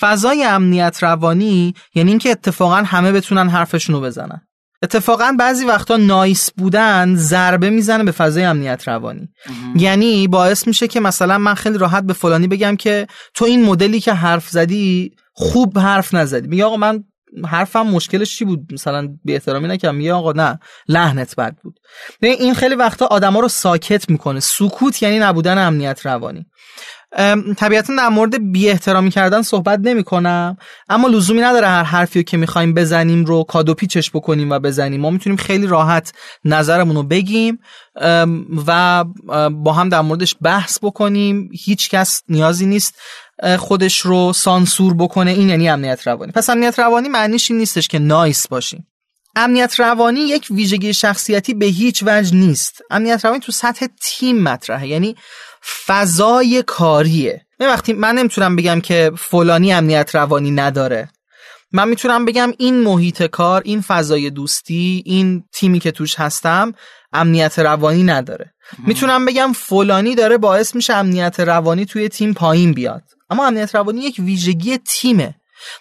[0.00, 4.40] فضای امنیت روانی یعنی اینکه اتفاقا همه بتونن حرفشون رو بزنن.
[4.82, 9.28] اتفاقا بعضی وقتا نایس بودن ضربه می‌زنه به فضای امنیت روانی.
[9.76, 14.00] یعنی باعث میشه که مثلا من خیلی راحت به فلانی بگم که تو این مدلی
[14.00, 16.48] که حرف زدی خوب حرف نزدی.
[16.48, 17.04] میگه آقا من
[17.46, 19.94] حرفم مشکلش چی بود؟ مثلا بی احترامی نکردم.
[19.94, 21.80] میگه آقا نه لحنت بد بود.
[22.20, 24.40] این خیلی وقتا آدما رو ساکت می‌کنه.
[24.40, 26.46] سکوت یعنی نبودن امنیت روانی.
[27.56, 30.56] طبیعتا در مورد بی احترامی کردن صحبت نمی کنم
[30.88, 35.00] اما لزومی نداره هر حرفی که می‌خوایم بزنیم رو کادو پیچش بکنیم و بزنیم.
[35.00, 36.12] ما می‌تونیم خیلی راحت
[36.44, 37.58] نظرمون رو بگیم
[38.66, 39.04] و
[39.50, 41.50] با هم در موردش بحث بکنیم.
[41.64, 42.94] هیچ کس نیازی نیست
[43.58, 45.30] خودش رو سانسور بکنه.
[45.30, 46.32] این یعنی امنیت روانی.
[46.32, 48.86] پس امنیت روانی معنیش این نیستش که نایس باشیم.
[49.36, 52.82] امنیت روانی یک ویژگی شخصیتی به هیچ وجه نیست.
[52.90, 54.88] امنیت روانی تو سطح تیم مطرحه.
[54.88, 55.16] یعنی
[55.86, 57.46] فضای کاریه.
[57.60, 61.08] من وقتی من نمی‌تونم بگم که فلانی امنیت روانی نداره.
[61.72, 66.72] من می‌تونم بگم این محیط کار این فضای دوستی این تیمی که توش هستم
[67.12, 68.54] امنیت روانی نداره.
[68.86, 73.02] می‌تونم بگم فلانی داره باعث میشه امنیت روانی توی تیم پایین بیاد.
[73.30, 75.34] اما امنیت روانی یک ویژگی تیمه.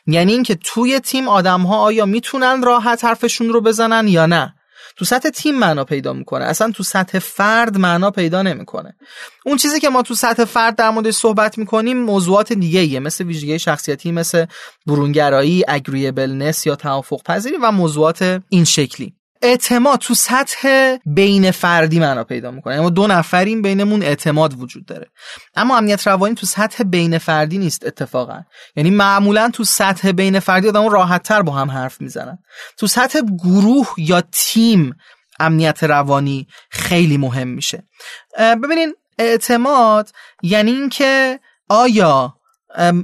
[0.08, 4.56] یعنی اینکه توی تیم آدم ها آیا می‌تونن راحت حرفشون رو بزنن یا نه.
[5.02, 6.46] تو سطح تیم معنا پیدا می‌کنه.
[6.46, 8.96] اصلا تو سطح فرد معنا پیدا نمی‌کنه.
[9.46, 13.24] اون چیزی که ما تو سطح فرد در موردش صحبت می‌کنیم موضوعات دیگه ایه مثل
[13.24, 14.46] ویژگی شخصیتی مثل
[14.88, 19.14] برونگرایی اگریبلنس یا توافق پذیری و موضوعات این شکلی.
[19.42, 22.76] اعتماد تو سطح بین فردی معنا پیدا می‌کنه.
[22.76, 25.08] اما دو نفریم بینمون اعتماد وجود داره.
[25.56, 28.42] اما امنیت روانی تو سطح بین فردی نیست اتفاقا.
[28.76, 32.38] یعنی معمولا تو سطح بین فردی آدم راحت تر با هم حرف می‌زنن.
[32.78, 34.96] تو سطح گروه یا تیم
[35.40, 37.84] امنیت روانی خیلی مهم میشه.
[38.40, 40.10] ببینین اعتماد
[40.44, 41.40] یعنی اینکه
[41.70, 42.36] آیا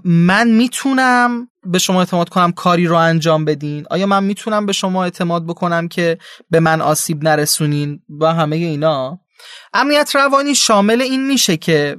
[0.04, 5.04] من می‌تونم به شما اعتماد کنم کاری رو انجام بدین؟ آیا من می‌تونم به شما
[5.04, 6.18] اعتماد بکنم که
[6.50, 9.20] به من آسیب نرسونین و همه اینا؟
[9.74, 11.98] امنیت روانی شامل این میشه که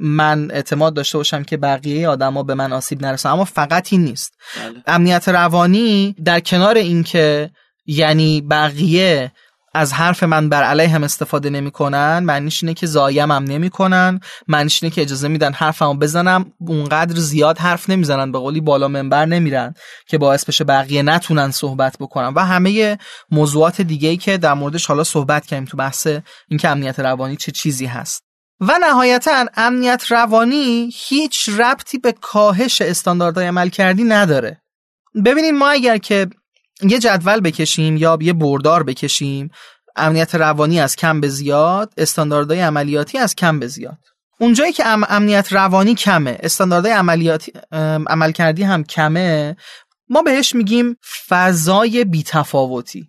[0.00, 4.32] من اعتماد داشته باشم که بقیه آدما به من آسیب نرسونن اما فقط این نیست.
[4.56, 4.82] بله.
[4.86, 7.50] امنیت روانی در کنار اینکه
[7.86, 9.32] یعنی بقیه
[9.78, 14.82] از حرف من بر علیه هم استفاده نمی‌کنن معنیش اینه که زایم هم نمی‌کنن معنیش
[14.82, 16.52] اینه که اجازه میدن حرفمو بزنم.
[16.58, 19.74] اونقدر زیاد حرف نمی‌زنن به قولی بالا منبر نمیرن
[20.06, 22.32] که باعث بشه بقیه نتونن صحبت بکنن.
[22.34, 22.98] و همه
[23.30, 26.08] موضوعات دیگه ای که در موردش حالا صحبت کردیم تو بحث
[26.48, 28.24] اینکه امنیت روانی چه چیزی هست.
[28.60, 34.62] و نهایتا امنیت روانی هیچ ربطی به کاهش استانداردهای عمل کردی نداره.
[35.24, 36.26] ببینید ما اگر که
[36.82, 39.50] یه جدول بکشیم یا یه بردار بکشیم.
[39.96, 43.98] امنیت روانی از کم به زیاد استانداردهای عملیاتی از کم به زیاد.
[44.40, 47.52] اونجایی که امنیت روانی کمه استانداردهای عملیاتی
[48.06, 49.56] عمل کردی هم کمه
[50.08, 50.96] ما بهش میگیم
[51.28, 53.08] فضای بیتفاوتی.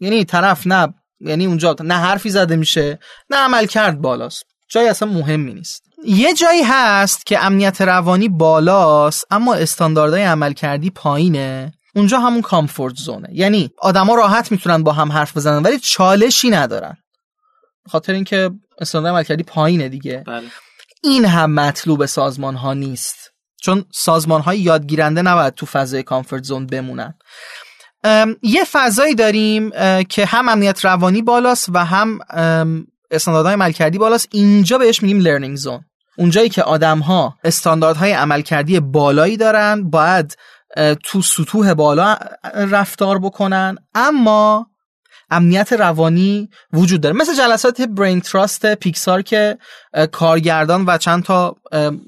[0.00, 2.98] یعنی طرف نه یعنی اونجا نه حرفی زده میشه
[3.30, 4.44] نه عمل کرد بالاست.
[4.68, 5.82] جایی اصلا مهمی نیست.
[6.04, 11.72] یه جایی هست که امنیت روانی بالاست اما استانداردهای عمل کردی پایینه.
[11.94, 13.28] اونجا همون کامفورت زونه.
[13.32, 16.96] یعنی آدما راحت می‌تونن با هم حرف بزنن ولی چالشی ندارن.
[17.88, 20.24] خاطر اینکه استاندارد عمل کردی پایینه دیگه.
[20.26, 20.46] بله.
[21.02, 23.16] این هم مطلوب سازمان ها نیست.
[23.62, 27.14] چون سازمان های یادگیرنده نباید تو فضای کامفورت زون بمونن.
[28.42, 29.70] یه فضایی داریم
[30.08, 32.18] که هم امنیت روانی بالاست و هم
[33.10, 34.28] استانداردهای عملکردی بالاست.
[34.30, 35.80] اینجا بهش میگیم لرنینگ زون
[36.18, 40.36] اونجایی که آدم ها استانداردهای عملکردی بالایی دارن باید
[41.04, 42.16] تو سطوح بالا
[42.54, 43.76] رفتار بکنن.
[43.94, 44.66] اما
[45.30, 47.16] امنیت روانی وجود داره.
[47.16, 49.58] مثل جلسات برین تراست پیکسار که
[50.12, 51.56] کارگردان و چند تا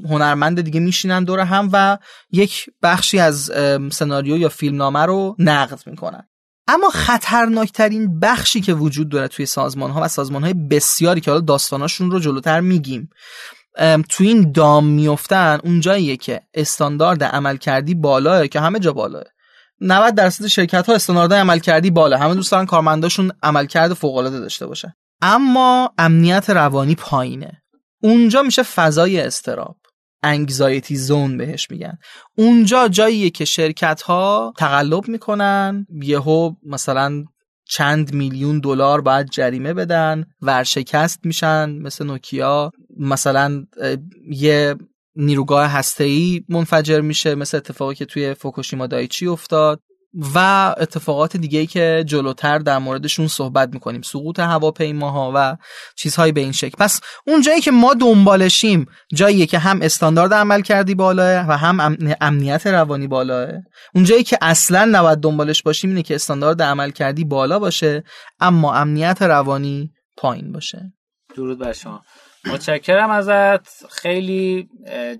[0.08, 1.98] هنرمند دیگه میشینن دور هم و
[2.32, 3.50] یک بخشی از
[3.92, 6.26] سناریو یا فیلمنامه رو نقد می‌کنن.
[6.68, 11.40] اما خطرناکترین بخشی که وجود داره توی سازمان ها و سازمان های بسیاری که حالا
[11.40, 13.10] داستاناشون رو جلوتر میگیم.
[14.08, 19.24] تو این دام میفتن اونجاییه که استاندارد عمل کردی بالاه که همه جا بالاه.
[19.80, 22.18] 90 درصد شرکت ها استاندارد عمل کردی بالا.
[22.18, 24.96] همه دوست دارن کارمنداشون عملکرد فوق العاده داشته باشه.
[25.22, 27.62] اما امنیت روانی پایینه.
[28.02, 29.76] اونجا میشه فضای استراب.
[30.22, 31.98] انگزایتی زون بهش میگن.
[32.38, 35.86] اونجا جاییه که شرکت ها تقلب می‌کنن.
[36.02, 37.24] یهو مثلا
[37.68, 40.24] چند میلیون دلار باید جریمه بدن.
[40.42, 42.72] ورشکست میشن مثل نوکیا.
[43.00, 43.66] مثلا
[44.30, 44.76] یه
[45.16, 49.80] نیروگاه هسته‌ای منفجر میشه مثل اتفاقی که توی فوکوشیما دایچی افتاد
[50.34, 50.38] و
[50.78, 55.56] اتفاقات دیگه که جلوتر در موردشون صحبت می‌کنیم سقوط هواپیماها و
[55.96, 56.76] چیزهایی به این شکل.
[56.78, 61.96] پس اون جایی که ما دنبالشیم جاییه که هم استاندارد عمل کردی بالاه و هم
[62.20, 63.48] امنیت روانی بالاه.
[63.94, 68.04] اون جایی که اصلا نباید دنبالش باشیم اینه که استاندارد عمل کردی بالا باشه
[68.40, 70.92] اما امنیت روانی پایین باشه.
[71.36, 72.02] درود بر شما.
[72.46, 73.86] متشکرم ازت.
[73.90, 74.68] خیلی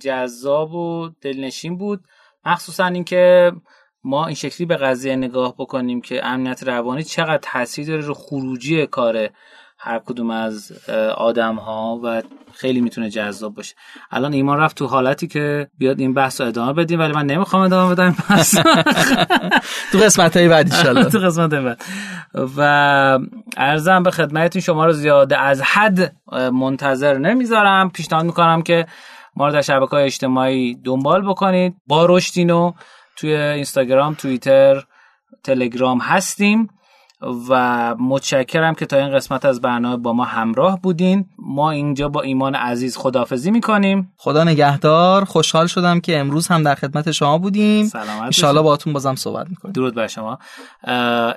[0.01, 2.05] جذاب و دلنشین بود.
[2.47, 3.53] مخصوصا اینکه
[4.05, 8.87] ما این شکلی به قضیه نگاه بکنیم که امنیت روانی چقدر تاثیر داره رو خروجی
[8.87, 9.29] کار
[9.83, 10.72] هر کدوم از
[11.16, 12.22] آدم ها و
[12.53, 13.74] خیلی می‌تونه جذاب باشه.
[14.11, 17.62] الان ایمان رفت تو حالتی که بیاد این بحث رو ادامه بدیم ولی من نمی‌خوام
[17.62, 18.59] ادامه بدم بحث.
[19.93, 20.68] تو قسمت های بعد
[21.12, 21.83] تو قسمت بعد.
[22.57, 22.61] و
[23.57, 26.16] ارزم به خدمتتون شما رو زیاده از حد
[26.53, 27.91] منتظر نمی‌ذارم.
[27.91, 28.87] پیشنهاد می‌کنم که
[29.37, 31.74] ما رو در شبکه های اجتماعی دنبال بکنید.
[31.87, 32.72] با رشدینو
[33.16, 34.85] توی اینستاگرام توییتر
[35.45, 36.68] تلگرام هستیم.
[37.49, 41.27] و متشکرم که تا این قسمت از برنامه با ما همراه بودین.
[41.39, 44.12] ما اینجا با ایمان عزیز خدافزی می‌کنیم.
[44.16, 45.25] خدا نگهدار.
[45.25, 47.87] خوشحال شدم که امروز هم در خدمت شما بودیم.
[47.87, 49.73] سلامت انشالله باهاتون بازم صحبت می‌کنیم.
[49.73, 50.39] درود بر شما.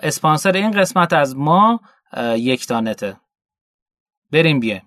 [0.03, 1.79] اسپانسر این قسمت از ما
[2.35, 3.17] یک تانته
[4.31, 4.83] بریم بیه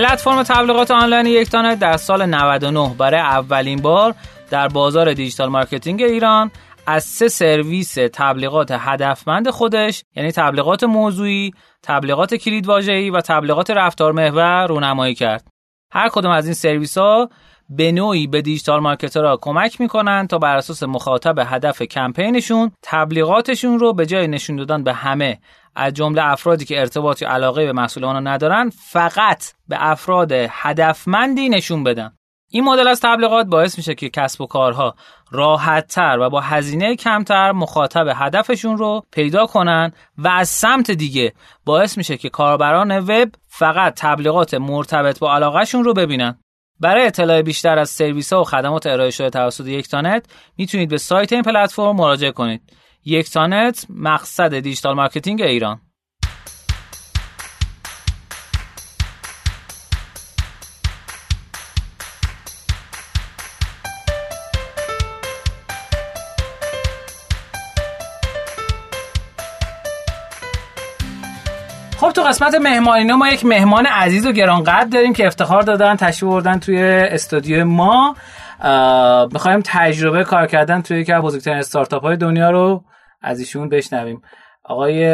[0.00, 4.14] پلتفرم تبلیغات آنلاین یکتانت در سال 99 برای اولین بار
[4.50, 6.50] در بازار دیجیتال مارکتینگ ایران
[6.86, 14.66] از سه سرویس تبلیغات هدفمند خودش یعنی تبلیغات موضوعی، تبلیغات کلید و تبلیغات رفتار محور
[14.66, 15.48] رونمایی کرد.
[15.92, 17.28] هر کدام از این سرویس ها
[17.70, 23.92] به نوعی به دیجیتال مارکترها کمک می‌کنن تا بر اساس مخاطب هدف کمپینشون تبلیغاتشون رو
[23.92, 25.38] به جای نشون دادن به همه
[25.74, 31.84] از جمله افرادی که ارتباطی علاقه به محصول آنها ندارن فقط به افراد هدفمندی نشون
[31.84, 32.12] بدن.
[32.52, 34.94] این مدل از تبلیغات باعث میشه که کسب و کارها
[35.30, 41.32] راحت تر و با هزینه کمتر مخاطب هدفشون رو پیدا کنن و از سمت دیگه
[41.64, 46.38] باعث میشه که کاربران وب فقط تبلیغات مرتبط با علاقهشون رو ببینن.
[46.80, 51.32] برای اطلاع بیشتر از سرویس ها و خدمات ارائه شده توسط یکتانت می‌تونید به سایت
[51.32, 52.62] این پلتفرم مراجعه کنید.
[53.04, 55.80] یکتانت مقصد digital marketing ایران.
[72.00, 76.30] خب تو قسمت مهمانی ما یک مهمان عزیز و گرانقدر داریم که افتخار دادن تشریف
[76.30, 78.16] بردن توی استودیو ما.
[79.32, 82.84] می‌خوایم تجربه کار کردن توی یکی از بزرگترین استارتاپ های دنیا رو
[83.22, 84.22] از ایشون بشنویم.
[84.64, 85.04] آقای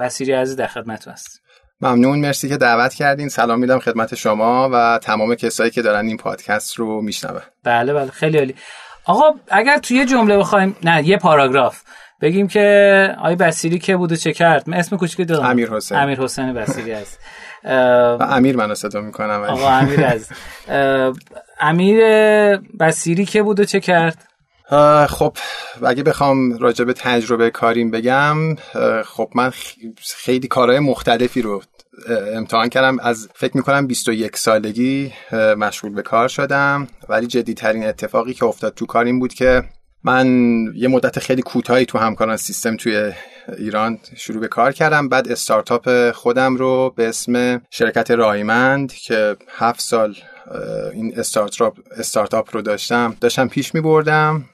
[0.00, 1.40] بسیری عزیز در خدمت هست
[1.80, 2.18] ممنون.
[2.18, 3.28] مرسی که دعوت کردین.
[3.28, 7.40] سلام میدم خدمت شما و تمام کسایی که دارن این پادکست رو میشنون.
[7.64, 8.10] بله بله.
[8.10, 8.54] خیلی عالی.
[9.04, 11.82] آقا اگر توی جمله بخوایم نه یه پاراگراف.
[12.20, 15.50] بگیم که آقای بسیری که بود و چه کرد؟ من اسم کوچیک دارم.
[15.50, 15.98] امیر حسین.
[15.98, 17.20] امیر حسین بسیری است
[17.64, 19.42] و امیر منو صدا می‌کنم.
[19.42, 20.28] آقا امیر از
[21.60, 22.00] امیر
[22.80, 24.28] بسیری که بود و چه کرد؟
[25.08, 25.36] خب
[25.86, 28.36] اگه بخوام راجع به تجربه کاریم بگم
[29.04, 29.52] خب من
[30.16, 31.62] خیلی کارهای مختلفی رو
[32.34, 32.98] امتحان کردم.
[32.98, 36.88] از فکر می‌کنم 21 سالگی مشغول به کار شدم.
[37.08, 39.62] ولی جدیترین اتفاقی که افتاد تو کاریم بود که
[40.04, 40.26] من
[40.74, 43.12] یه مدت خیلی کوتاهی تو همکاران سیستم توی
[43.58, 45.08] ایران شروع به کار کردم.
[45.08, 50.14] بعد استارتاپ خودم رو به اسم شرکت رایمند که هفت سال
[50.92, 53.16] این استارتاپ استارتاپ رو داشتم.
[53.20, 54.44] داشتم پیش می بردم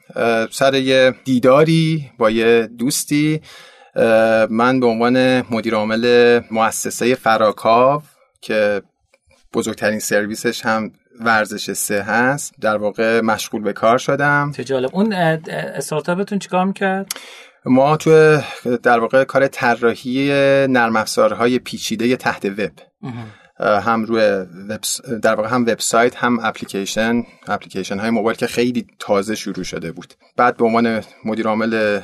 [0.51, 3.41] سر یه دیداری با یه دوستی.
[4.51, 8.03] من به عنوان مدیر عامل مؤسسه فراکاو
[8.41, 8.83] که
[9.55, 14.53] بزرگترین سرویسش هم ورزش سه هست در واقع مشغول به کار شدم.
[14.57, 14.91] چه جالب.
[14.93, 17.13] اون استارتاپتون چیکار می‌کرد؟
[17.65, 18.41] ما تو
[18.83, 20.29] در واقع کار طراحی
[20.67, 22.73] نرم افزارهای پیچیده تحت وب.
[23.61, 24.47] هم روی
[25.23, 30.15] در واقع هم وبسایت هم اپلیکیشن اپلیکیشن های موبایل که خیلی تازه شروع شده بود.
[30.37, 32.01] بعد به عنوان مدیر عامل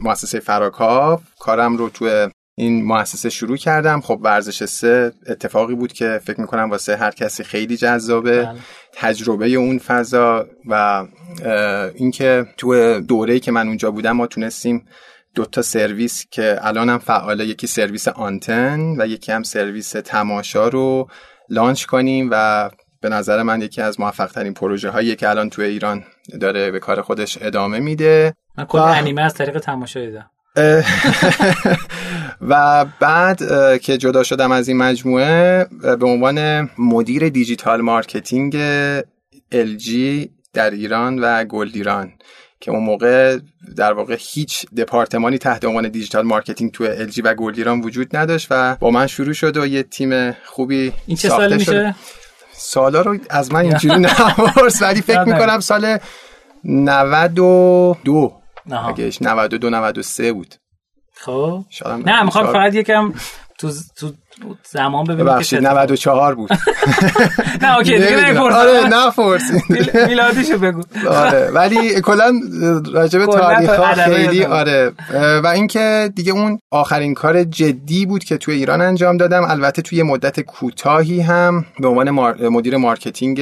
[0.00, 4.00] مؤسسه فراکاف کارم رو تو این مؤسسه شروع کردم.
[4.00, 8.42] خب ورزش سه اتفاقی بود که فکر می‌کنم واسه هر کسی خیلی جذابه.
[8.42, 8.58] بله.
[8.92, 11.06] تجربه اون فضا و
[11.94, 14.86] اینکه تو دوره‌ای که من اونجا بودم ما تونستیم
[15.34, 20.68] دو تا سرویس که الان هم فعاله یکی سرویس آنتن و یکی هم سرویس تماشا
[20.68, 21.08] رو
[21.48, 22.70] لانچ کنیم و
[23.00, 26.04] به نظر من یکی از موفق ترین پروژه هایی که الان تو ایران
[26.40, 28.34] داره به کار خودش ادامه میده.
[28.58, 30.30] من کل انیمه از طریق تماشا دیدم.
[32.50, 33.42] و بعد
[33.80, 35.66] که جدا شدم از این مجموعه
[36.00, 38.52] به عنوان مدیر digital marketing
[39.52, 39.92] LG
[40.52, 42.12] در ایران و گلدیران.
[42.64, 43.38] که اون موقع
[43.76, 48.76] در واقع هیچ دپارتمانی تحت عنوان digital marketing تو LG و گلدیران وجود نداشت و
[48.76, 51.94] با من شروع شد و یه تیم خوبی این چه سال میشه؟
[52.52, 53.98] سالا رو از من اینجوری
[54.38, 55.98] نمارس ولی فکر می‌کنم سال
[56.64, 58.32] 92
[58.88, 60.54] اگه 92 93 بود.
[61.14, 61.64] خب.
[62.06, 63.12] نه می‌خوام فقط یکم
[63.58, 64.12] تو تو
[64.62, 66.50] زمان ببینیم که 94 بود.
[67.62, 69.62] نه okay دیگه نپرسید آره نپرسید
[70.08, 70.82] میلادیشو بگو.
[71.08, 72.32] آره ولی کلا
[72.92, 74.92] راجب تاریخ ها خیلی آره.
[75.44, 79.44] و اینکه دیگه اون آخرین کار جدی بود که توی ایران انجام دادم.
[79.44, 82.10] البته توی مدت کوتاهی هم به عنوان
[82.48, 83.40] مدیر marketing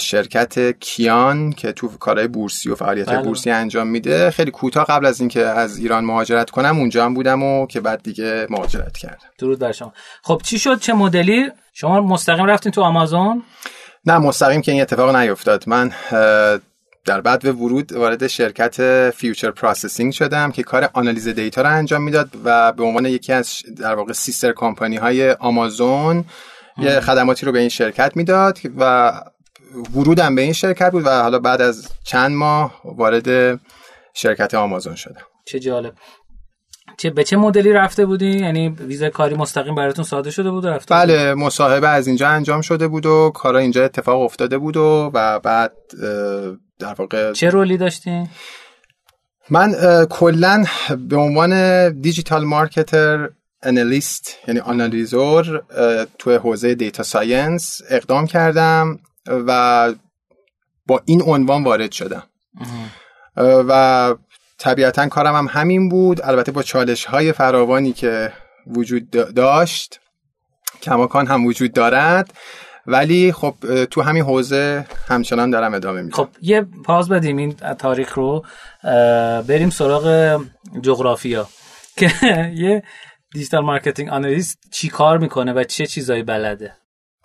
[0.00, 3.22] شرکت کیان که تو کارهای بورسی و فعالیت بله.
[3.22, 7.42] بورسی انجام میده خیلی کوتاه قبل از اینکه از ایران مهاجرت کنم اونجا هم بودم
[7.42, 9.28] و که بعد دیگه مهاجرت کردم.
[9.38, 9.92] درود بر شما.
[10.22, 13.42] خب چی شد؟ چه مدلی؟ شما مستقیم رفتین تو آمازون؟
[14.06, 15.64] نه مستقیم که این اتفاق نیفتاد.
[15.66, 15.92] من
[17.04, 22.28] در بدو ورود وارد شرکت فیوچر پروسسینگ شدم که کار آنالیز data رو انجام می‌داد
[22.44, 26.24] و به عنوان یکی از در واقع sister company های آمازون
[26.78, 29.12] یه خدماتی رو به این شرکت می‌داد و
[29.94, 33.60] ورودم به این شرکت بود و حالا بعد از چند ماه وارد
[34.14, 35.22] شرکت آمازون شدم.
[35.44, 35.94] چه جالب.
[36.96, 40.94] چه به چه مدلی رفته بودی؟ یعنی ویزا کاری مستقیم براتون صادر شده بود رفته
[40.94, 45.38] بله مصاحبه از اینجا انجام شده بود و کارا اینجا اتفاق افتاده بود و, و
[45.38, 45.72] بعد
[46.78, 48.28] در واقع چه role ی داشتی؟
[49.50, 49.74] من
[50.10, 50.64] کلا
[51.08, 53.28] به عنوان digital marketer
[53.62, 55.62] analyst یعنی آنالیزور
[56.18, 58.98] تو حوزه data science اقدام کردم.
[59.28, 59.94] و
[60.86, 62.22] با این عنوان وارد شدم.
[63.36, 64.14] و
[64.58, 66.20] طبیعتا کارم هم همین بود.
[66.22, 68.32] البته با چالش های فراوانی که
[68.66, 70.00] وجود داشت
[70.82, 72.34] کماکان هم وجود دارد.
[72.86, 76.16] ولی خب تو همین حوزه همچنان دارم ادامه میدم.
[76.16, 78.44] خب یه pause بدیم این تاریخ رو.
[79.48, 80.40] بریم سراغ
[80.82, 81.48] جغرافیا.
[81.98, 82.10] که
[82.54, 82.82] یه
[83.32, 86.76] دیجیتال مارکتینگ آنالیست چی کار می‌کنه و چه چیزایی بلده؟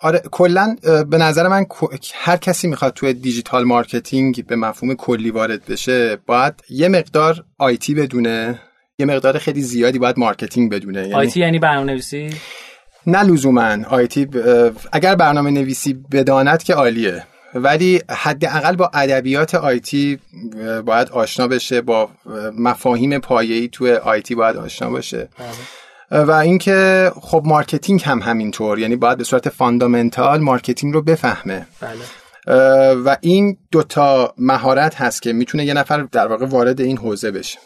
[0.02, 0.76] آره کلا
[1.10, 1.66] به نظر من
[2.14, 7.94] هر کسی می‌خواد توی دیجیتال مارکتینگ به مفهوم کلی وارد بشه باید یه مقدار IT
[7.94, 8.60] بدونه.
[8.98, 11.00] یه مقدار خیلی زیادی باید مارکتینگ بدونه.
[11.00, 12.30] یعنی آیتی یعنی برنامه نویسی
[13.06, 13.76] نه لزوما.
[13.88, 14.28] IT
[14.92, 17.24] اگر برنامه نویسی بداند که عالیه.
[17.54, 20.18] ولی حداقل با ادبیات IT
[20.84, 22.10] باید آشنا بشه با
[22.58, 25.28] مفاهیم پایه‌ای توی IT باید آشنا باشه.
[25.38, 25.48] بله.
[26.12, 32.04] و اینکه خب مارکتینگ هم همینطور یعنی باید به صورت fundamental مارکتینگ رو بفهمه بله.
[32.94, 37.58] و این دوتا مهارت هست که می‌تونه یه نفر در واقع وارد این حوزه بشه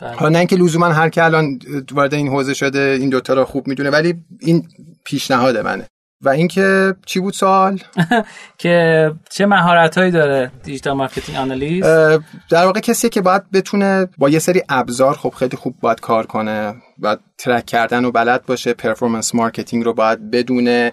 [0.00, 0.12] بله.
[0.12, 1.58] حالا نه اینکه لزوما هر که الان
[1.92, 4.68] وارد این حوزه شده این دوتا رو خوب می‌دونه ولی این
[5.04, 5.86] پیشنهاد منه
[6.22, 7.78] و اینکه چی بود سوال؟
[8.58, 12.18] که چه مهارت هایی داره دیجیتال مارکتینگ آنالیست؟ اه،
[12.50, 16.26] در واقع کسی که باید بتونه با یه سری ابزار خب خیلی خوب باید کار
[16.26, 20.92] کنه باید track کردن و بلد باشه performance marketing رو باید بدونه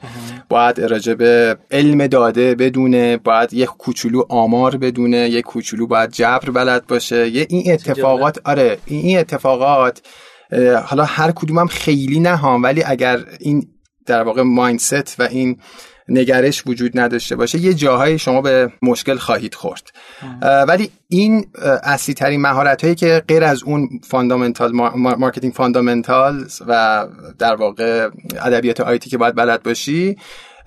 [0.49, 6.49] باید راجع به علم داده بدونه باید یه کوچولو آمار بدونه یه کوچولو باید جبر
[6.49, 10.01] بلد باشه یه این اتفاقات آره این این اتفاقات
[10.85, 13.67] حالا هر کدومم خیلی نه ها ولی اگر این
[14.05, 15.59] در واقع mindset و این
[16.07, 19.91] نگرش وجود نداشته باشه یه جاهایی شما به مشکل خواهید خورد.
[20.67, 21.45] ولی این
[21.83, 27.07] اصلی ترین مهارت هایی که غیر از اون fundamental marketing fundamental و
[27.39, 28.09] در واقع
[28.41, 30.17] ادبیات IT که باید بلد باشی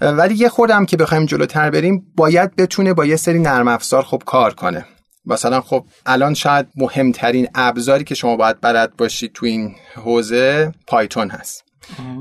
[0.01, 4.23] ولی یه خوردم که بخوایم جلوتر بریم باید بتونه با یه سری نرم افزار خب
[4.27, 4.85] کار کنه.
[5.27, 11.31] مثلا خب الان شاید مهمترین ابزاری که شما باید بلد باشید تو این حوزه پایتون
[11.31, 11.65] هست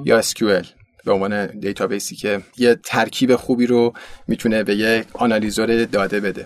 [0.05, 0.76] یا SQL
[1.07, 3.93] به عنوان دیتابیسی که یه ترکیب خوبی رو
[4.27, 6.45] می‌تونه به یه analyzer داده بده.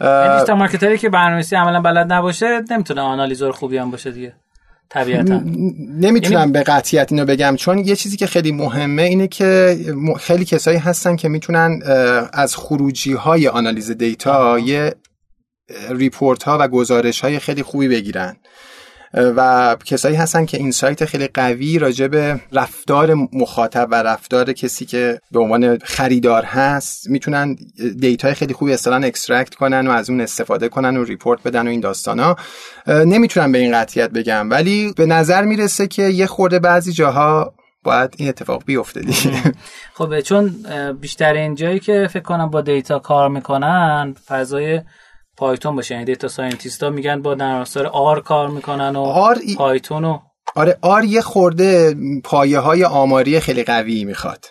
[0.00, 4.34] یعنی digital marketer ی که برنامه‌نویسی عملا بلد نباشه نمی‌تونه analyzer خوبی هم باشه دیگه
[4.90, 5.40] طبیعتا.
[6.00, 9.78] نمی‌تونم یعنی- به قطعیت اینو بگم چون یه چیزی که خیلی مهمه اینه که
[10.20, 11.80] خیلی کسایی هستن که می‌تونن
[12.32, 14.94] از خروجی های آنالیز دیتا یه
[15.90, 18.36] report ها و گزارش های خیلی خوبی بگیرن.
[19.14, 25.20] و کسایی هستن که insight خیلی قوی راجع به رفتار مخاطب و رفتار کسی که
[25.30, 27.56] به عنوان خریدار هست می‌تونن
[28.00, 31.70] دیتا خیلی خوبی اصلا extract کنن و از اون استفاده کنن و report بدن و
[31.70, 32.36] این داستانا.
[32.86, 37.54] نمی‌تونم به این قطعیت بگم ولی به نظر می‌رسه که یه خورده بعضی جاها
[37.84, 39.42] باید این اتفاق بیفته دیگه.
[39.94, 40.54] خب چون
[41.00, 44.80] بیشتر این جایی که فکر کنم با دیتا کار می‌کنن فضای
[45.42, 45.94] پایتون باشه.
[45.94, 50.04] یعنی data scientist ها میگن با نرم افزار R کار می‌کنن و R ای- پایتون
[50.04, 50.18] و
[50.54, 54.44] آره آر یه خورده پایه های آماری خیلی قوی می‌خواد.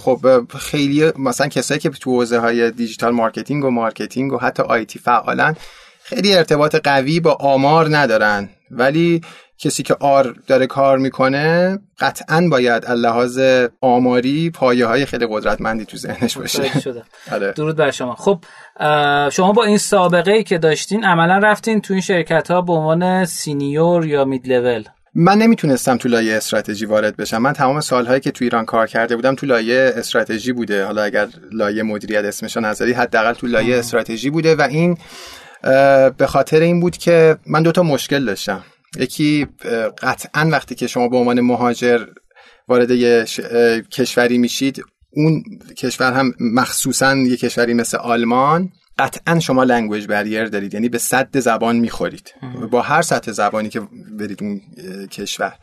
[0.00, 0.18] خب
[0.58, 5.56] خیلی مثلا کسایی که تو حوزه های دیجیتال مارکتینگ و مارکتینگ و حتی IT فعالن
[6.02, 8.48] خیلی ارتباط قوی با آمار ندارن.
[8.70, 9.20] ولی
[9.60, 13.40] کسی که R داره کار می‌کنه قطعا باید لحاظ
[13.80, 16.58] آماری پایه های خیلی قدرتمندی تو ذهنش باشه.
[16.58, 17.02] متوجه شدم.
[17.34, 17.52] آره.
[17.52, 18.14] درود بر شما.
[18.14, 18.44] خب
[19.30, 23.24] شما با این سابقه ای که داشتین عملا رفتین تو این شرکت ها به عنوان
[23.24, 24.84] senior یا mid level؟
[25.14, 27.38] من نمی‌تونستم تو لایه استراتژی وارد بشم.
[27.38, 30.84] من تمام سالهایی که تو ایران کار کرده بودم تو لایه استراتژی بوده.
[30.84, 34.98] حالا اگر لایه مدیریت اسمشو نذاری حداقل تو لایه استراتژی بوده و این
[36.18, 38.62] به خاطر این بود که من دوتا مشکل داشتم.
[38.96, 39.46] یکی
[40.02, 42.06] قطعا وقتی که شما به عنوان مهاجر
[42.68, 43.40] وارد یه ش-
[43.92, 45.42] کشوری میشید اون
[45.76, 51.38] کشور هم مخصوصا یه کشوری مثل آلمان قطعا شما language barrier دارید یعنی به سد
[51.38, 52.34] زبان می‌خورید.
[52.70, 53.80] با هر سطح زبانی که
[54.18, 54.60] برید اون
[55.10, 55.54] کشور.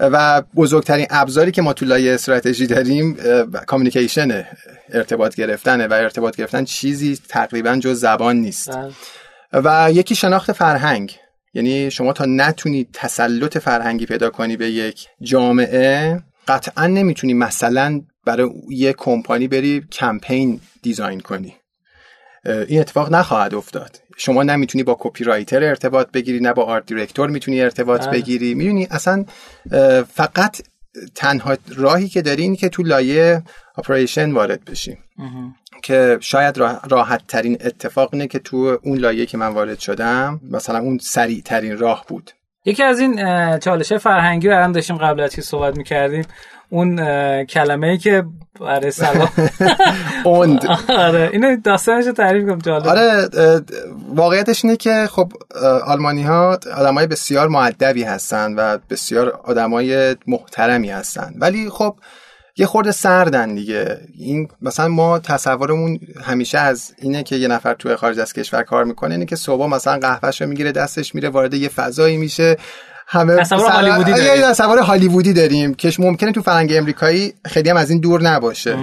[0.00, 3.16] و بزرگترین ابزاری که ما تو لایه استراتژی داریم
[3.66, 4.44] communication
[4.92, 8.70] ارتباط گرفتنه و ارتباط گرفتن چیزی تقریبا جز زبان نیست.
[8.70, 8.92] بله.
[9.52, 11.16] و یکی شناخت فرهنگ.
[11.54, 18.50] یعنی شما تا نتونی تسلط فرهنگی پیدا کنی به یک جامعه قطعا نمی‌تونی مثلا برای
[18.70, 21.54] یه کمپانی بری کمپین دیزاین کنی.
[22.44, 24.02] این اتفاق نخواهد افتاد.
[24.16, 28.10] شما نمی‌تونی با کپی رایتر ارتباط بگیری نه با آرت دیرکتور می‌تونی ارتباط بله.
[28.10, 28.54] بگیری.
[28.54, 29.24] می‌دونی اصلا
[30.14, 30.60] فقط
[31.14, 33.42] تنها راهی که داری اینه که تو لایه
[33.78, 34.98] اپریشن وارد بشی.
[35.82, 36.58] که شاید
[36.90, 41.42] راحت ترین اتفاق اینه که تو اون لایه که من وارد شدم مثلا اون سریع
[41.42, 42.30] ترین راه بود.
[42.64, 46.24] یکی از این اه، چالش فرهنگی رو الان داشتیم قبل از که صحبت می‌کردیم.
[46.70, 46.96] اون
[47.44, 48.24] کلمه ای که
[48.60, 49.28] برای سلام.
[50.24, 52.86] اوند آره اینو داستانش رو تعریف کنم جالب.
[52.86, 53.28] آره
[54.14, 55.32] واقعیتش اینه که خب
[55.86, 61.34] آلمانی ها آدمای بسیار معدبی هستن و بسیار آدمای محترمی هستن.
[61.36, 61.96] ولی خب
[62.56, 64.00] یه خورده سردن دیگه.
[64.18, 68.84] این مثلا ما تصورمون همیشه از اینه که یه نفر توی خارج از کشور کار
[68.84, 72.56] می‌کنه اینه که صبح مثلا قهوهش رو می‌گیره دستش میره وارد یه فضایی میشه.
[73.10, 74.42] همه تصور سر- هالیوودی یه داریم.
[74.50, 78.76] تصور هالیوودی داریم که ممکنه تو فرهنگ امریکایی خیلی هم از این دور نباشه.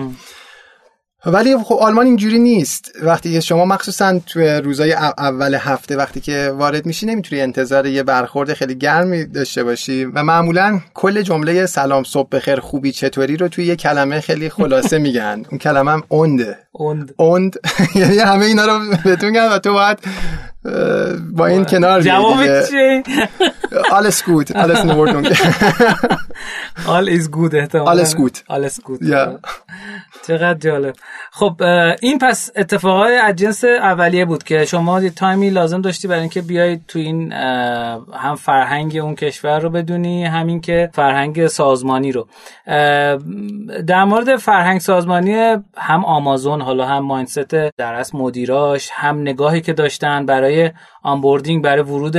[1.28, 2.91] ولی خب آلمان اینجوری نیست.
[3.01, 7.86] وقتی که شما مخصوصا توی روزای او- اول هفته وقتی که وارد میشی نمی‌تونی انتظار
[7.86, 13.38] یه برخورد خیلی گرمی داشته باشی و معمولا کل جمله سلام صبح بخیر خوبی چطوری
[13.38, 15.43] رو توی یه کلمه خیلی خلاصه میگن.
[15.49, 16.57] اون کلمه هم اونده.
[16.71, 17.13] اوند.
[17.17, 17.55] اوند.
[17.95, 19.97] یعنی همه اینا رو بهتون و تو باید
[21.32, 22.38] با این کنار جواب.
[22.69, 23.03] چیه؟
[23.72, 25.26] Alles gut alles in Ordnung
[26.93, 28.03] all is good احتمالاً.
[28.03, 28.38] Alles gut.
[28.49, 29.39] alles gut Ja.
[30.28, 30.93] چقدر جالب.
[31.32, 31.61] خب
[32.01, 36.41] این پس اتفاقای از جنس اولیه بود که شما یه تایمی لازم داشتی برای اینکه
[36.41, 42.28] بیای تو این هم فرهنگ اون کشور رو بدونی همین که فرهنگ سازمانی رو.
[43.88, 45.34] در مورد فرهنگ سازمانی
[45.78, 50.72] هم آمازون حالا هم مایندست در اصل مدیراش هم نگاهی که داشتن برای
[51.03, 52.18] آنبوردینگ برای ورود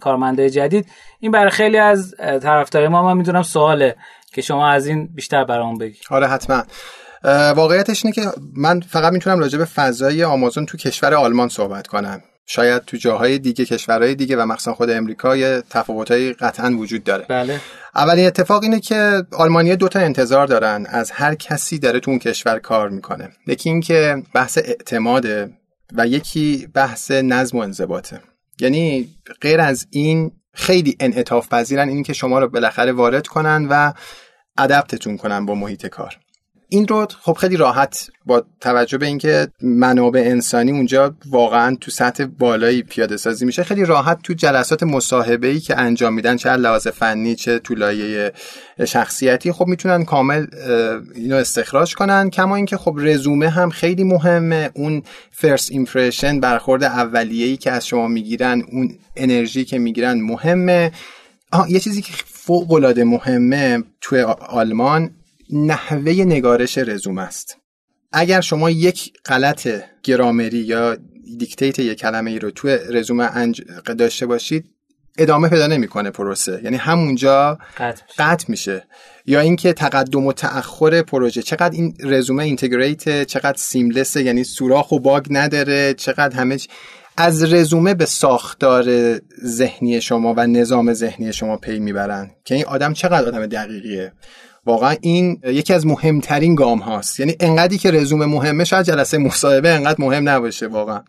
[0.00, 0.86] کارمنده جدید.
[1.20, 3.96] این برای خیلی از طرفدارای ما من می‌دونم سواله
[4.32, 5.98] که شما از این بیشتر برام بگی.
[6.10, 6.62] آره حتما.
[7.54, 8.22] واقعیتش اینه که
[8.56, 12.22] من فقط می‌تونم راجع به فضای آمازون تو کشور آلمان صحبت کنم.
[12.46, 17.26] شاید تو جاهای دیگه کشورهای دیگه و مخصوصا خود امریکا یه تفاوتایی قطعا وجود داره.
[17.28, 17.60] بله.
[17.94, 22.20] اولین اتفاق اینه که آلمانیا دو تا انتظار دارن از هر کسی داره تو اون
[22.20, 23.30] کشور کار می‌کنه.
[23.46, 25.50] یکی اینکه بحث اعتماده
[25.92, 28.20] و یکی بحث نظم و انضباطه.
[28.60, 29.08] یعنی
[29.40, 33.92] غیر از این خیلی انعطاف پذیرن این که شما رو بالاخره وارد کنن و
[34.58, 36.18] ادپتتون کنن با محیط کار.
[36.74, 42.24] این رو خب خیلی راحت با توجه به اینکه منابع انسانی اونجا واقعا تو سطح
[42.24, 46.88] بالایی پیاده سازی میشه خیلی راحت تو جلسات مصاحبه ای که انجام میدن چه لحاظ
[46.88, 48.32] فنی چه تو لایه
[48.84, 50.46] شخصیتی خب می‌تونن کامل
[51.14, 52.30] اینو استخراج کنن.
[52.30, 54.70] کما اینکه خب رزومه هم خیلی مهمه.
[54.74, 60.92] اون first impression برخورد اولیه‌ای که از شما می‌گیرن اون انرژی که می‌گیرن مهمه.
[61.52, 65.10] آه یه چیزی که فوق العاده مهمه توی آلمان
[65.50, 67.58] نحوه نگارش رزومه است.
[68.12, 69.68] اگر شما یک غلط
[70.02, 70.96] گرامری یا
[71.38, 73.62] دیکته یک کلمه ای رو توی رزومه انج...
[73.98, 74.64] داشته باشید
[75.18, 76.60] ادامه پیدا نمی‌کنه پروسه.
[76.64, 78.14] یعنی همونجا قطع میشه.
[78.18, 78.86] قطع میشه.
[79.26, 84.98] یا اینکه تقدم و تأخر پروژه چقدر این رزومه اینتگریت چقدر سیملسه یعنی سوراخ و
[84.98, 86.58] باگ نداره چقدر همه
[87.16, 92.30] از رزومه به ساختار ذهنی شما و نظام ذهنی شما پی می‌برن.
[92.44, 94.12] که این آدم چقدر آدم دقیقیه؟
[94.66, 99.68] واقعا این یکی از مهمترین گام هاست یعنی انقدری که رزومه مهمه شاید جلسه مصاحبه
[99.68, 101.02] انقدر مهم نباشه واقعا.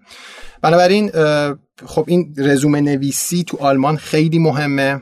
[0.61, 1.11] بنابراین
[1.85, 5.01] خب این رزومه نویسی تو آلمان خیلی مهمه.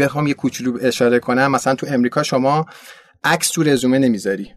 [0.00, 1.50] بخوام یه کوچولو اشاره کنم.
[1.50, 2.66] مثلا تو امریکا شما
[3.24, 4.54] عکس تو رزومه نمی‌ذاری.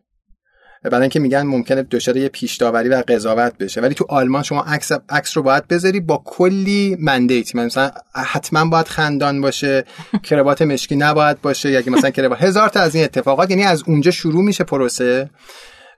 [0.84, 3.82] بعد اینکه میگن ممکنه دچار یه پیش داوری و قضاوت بشه.
[3.82, 8.88] ولی تو آلمان شما عکس عکس رو باید بذاری با کلی مندیت مثلا حتما باید
[8.88, 9.86] خندان باشه
[10.24, 14.12] کراوات مشکی نباید باشه یا مثلا کراوات هزار تا از این اتفاقات یعنی از اونجا
[14.12, 15.30] شروع میشه پروسه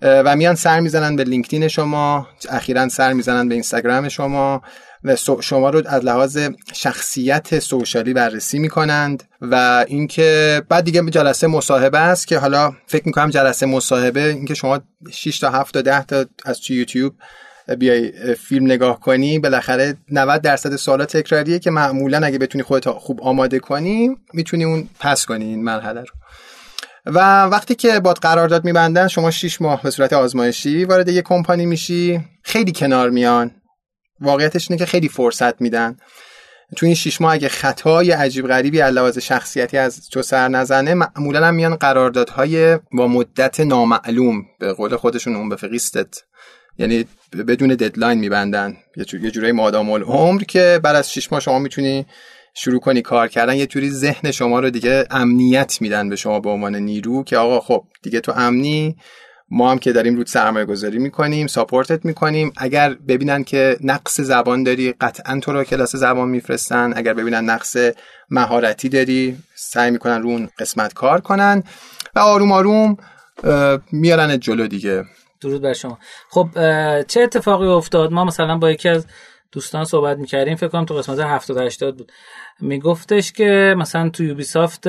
[0.01, 4.61] و میان سر می‌زنن به لینکدین شما اخیرا سر می‌زنن به اینستاگرام شما.
[5.05, 6.37] و شما رو از لحاظ
[6.73, 13.29] شخصیت سوشالی بررسی می‌کنند و اینکه بعد دیگه جلسه مصاحبه است که حالا فکر می‌کنم
[13.29, 14.79] جلسه مصاحبه اینکه شما
[15.11, 17.13] 6 تا 7 تا 10 تا از تو یوتیوب
[17.79, 23.21] بیای فیلم نگاه کنی بالاخره 90 درصد سوالات تکراریه که معمولا اگه بتونی خودت خوب
[23.21, 26.13] آماده کنی می‌تونی اون پس کنی این مرحله رو.
[27.05, 31.65] و وقتی که باد قرارداد میبندن شما 6 ماه به صورت آزمایشی وارد یه کمپانی
[31.65, 33.51] میشی خیلی کنار میان.
[34.21, 35.97] واقعیتش اینه که خیلی فرصت میدن.
[36.75, 41.45] تو این شیش ماه اگه خطای عجیب غریبی از شخصیتی از تو سر نزنه معمولا
[41.47, 46.15] هم میان قراردادهای با مدت نامعلوم به قول خودشون اون به فقیستت.
[46.77, 47.05] یعنی
[47.47, 48.77] بدون ددلاین میبندن.
[48.97, 52.05] یه جورایی مادام العمر که بعد از شیش ماه شما می‌تونی
[52.53, 56.49] شروع کنی کار کردن یه جوری ذهن شما رو دیگه امنیت میدن به شما به
[56.49, 58.95] عنوان نیرو که آقا خب دیگه تو امنی
[59.49, 62.53] ما هم که داریم رود سرمایه گذاری می‌کنیم ساپورتت می‌کنیم.
[62.57, 66.93] اگر ببینن که نقص زبان داری قطعا تو رو کلاس زبان میفرستن.
[66.95, 67.77] اگر ببینن نقص
[68.29, 71.63] مهارتی داری سعی می‌کنن رو اون قسمت کار کنن.
[72.15, 72.97] و آروم آروم
[73.91, 75.03] میارن جلو دیگه.
[75.41, 75.99] درود بر شما.
[76.29, 76.49] خب
[77.07, 79.05] چه اتفاقی افتاد؟ ما مثلا با یکی از
[79.51, 80.55] دوستان صحبت می‌کردیم.
[80.55, 82.11] فکر کنم تو قسمت 70 80 بود.
[82.59, 84.87] میگفتش که مثلا تو یوبیسافت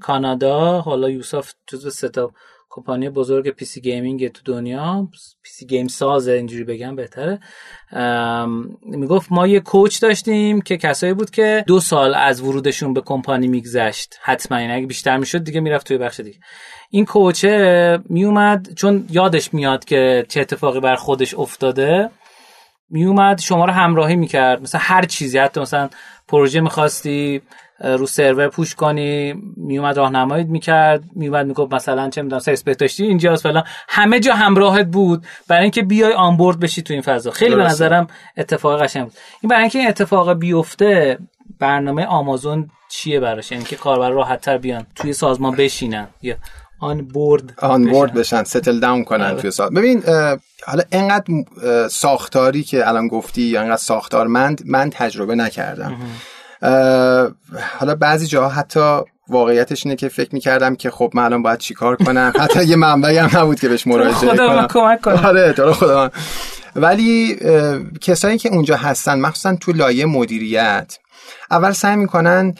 [0.00, 2.32] کانادا حالا یوبیسافت جزو سه تا
[2.76, 5.08] کمپانی بزرگ PC gaming تو دنیا
[5.42, 7.40] PC game سازه اینجوری بگم بهتره.
[8.82, 13.48] می‌گفت ما یه coach داشتیم که کسایی بود که دو سال از ورودشون به کمپانی
[13.48, 14.14] میگذشت.
[14.22, 16.38] حتما یعنی اگه بیشتر می‌شد دیگه می‌رفت توی بخش دیگه.
[16.90, 22.10] این coach ه میومد چون یادش میاد که چه اتفاقی بر خودش افتاده.
[22.90, 24.62] میومد شما رو همراهی می‌کرد.
[24.62, 25.88] مثلا هر چیزی حتی مثلا
[26.28, 27.42] پروژه می‌خواستی
[27.80, 33.42] رو سرور پوش کنی میومد راهنماییت می‌کرد میومد می‌گفت مثلا چه می‌دونم سرس داشتی اینجاست
[33.42, 33.64] فلان.
[33.88, 35.26] همه جا همراهت بود.
[35.48, 37.30] برای اینکه بیای آنبورد بشی تو این فضا.
[37.30, 37.84] خیلی به درسته.
[37.84, 38.06] نظرم
[38.36, 39.14] اتفاق قشنگ بود.
[39.40, 41.18] این برای اینکه این اتفاق بیفته
[41.58, 46.36] برنامه آمازون چیه براش؟ یعنی که کاربر راحت تر بیان توی سازمان بشینن یا
[46.80, 49.40] آن بورد آن بورد بشن ستل داون کنن آره.
[49.40, 51.24] توی سال ببین اه، حالا انقدر
[51.64, 55.96] اه، ساختاری که الان گفتی یا انقدر ساختارمند من تجربه نکردم.
[57.78, 61.96] حالا بعضی جاها حتی واقعیتش اینه که فکر می‌کردم که خب من الان باید چیکار
[61.96, 62.32] کنم.
[62.40, 66.04] حتی یه منبعی هم نبود که بهش مراجعه خدا من کمک کنم آره خدا.
[66.04, 66.10] من.
[66.82, 67.36] ولی
[68.00, 70.98] کسایی که اونجا هستن مخصوصا تو لایه مدیریت
[71.50, 72.54] اول سعی می‌کنن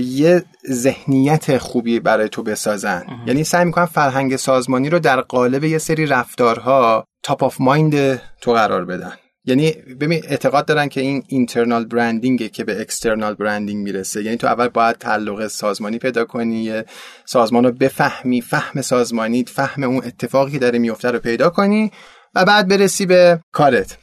[0.00, 3.04] یه ذهنیت خوبی برای تو بسازن.
[3.26, 8.52] یعنی سعی می‌کنن فرهنگ سازمانی رو در قالب یه سری رفتارها top of mind تو
[8.52, 9.12] قرار بدن.
[9.46, 14.22] یعنی ببین اعتقاد دارن که این internal branding ه که به external branding می‌رسه.
[14.22, 16.82] یعنی تو اول باید تعلق سازمانی پیدا کنی
[17.24, 21.92] سازمان رو بفهمی فهم سازمانی فهم اون اتفاقی داره میفته رو پیدا کنی
[22.34, 23.98] و بعد برسی به کارت.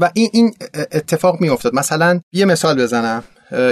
[0.00, 1.74] و این این اتفاق میافتاد.
[1.74, 3.24] مثلا یه مثال بزنم.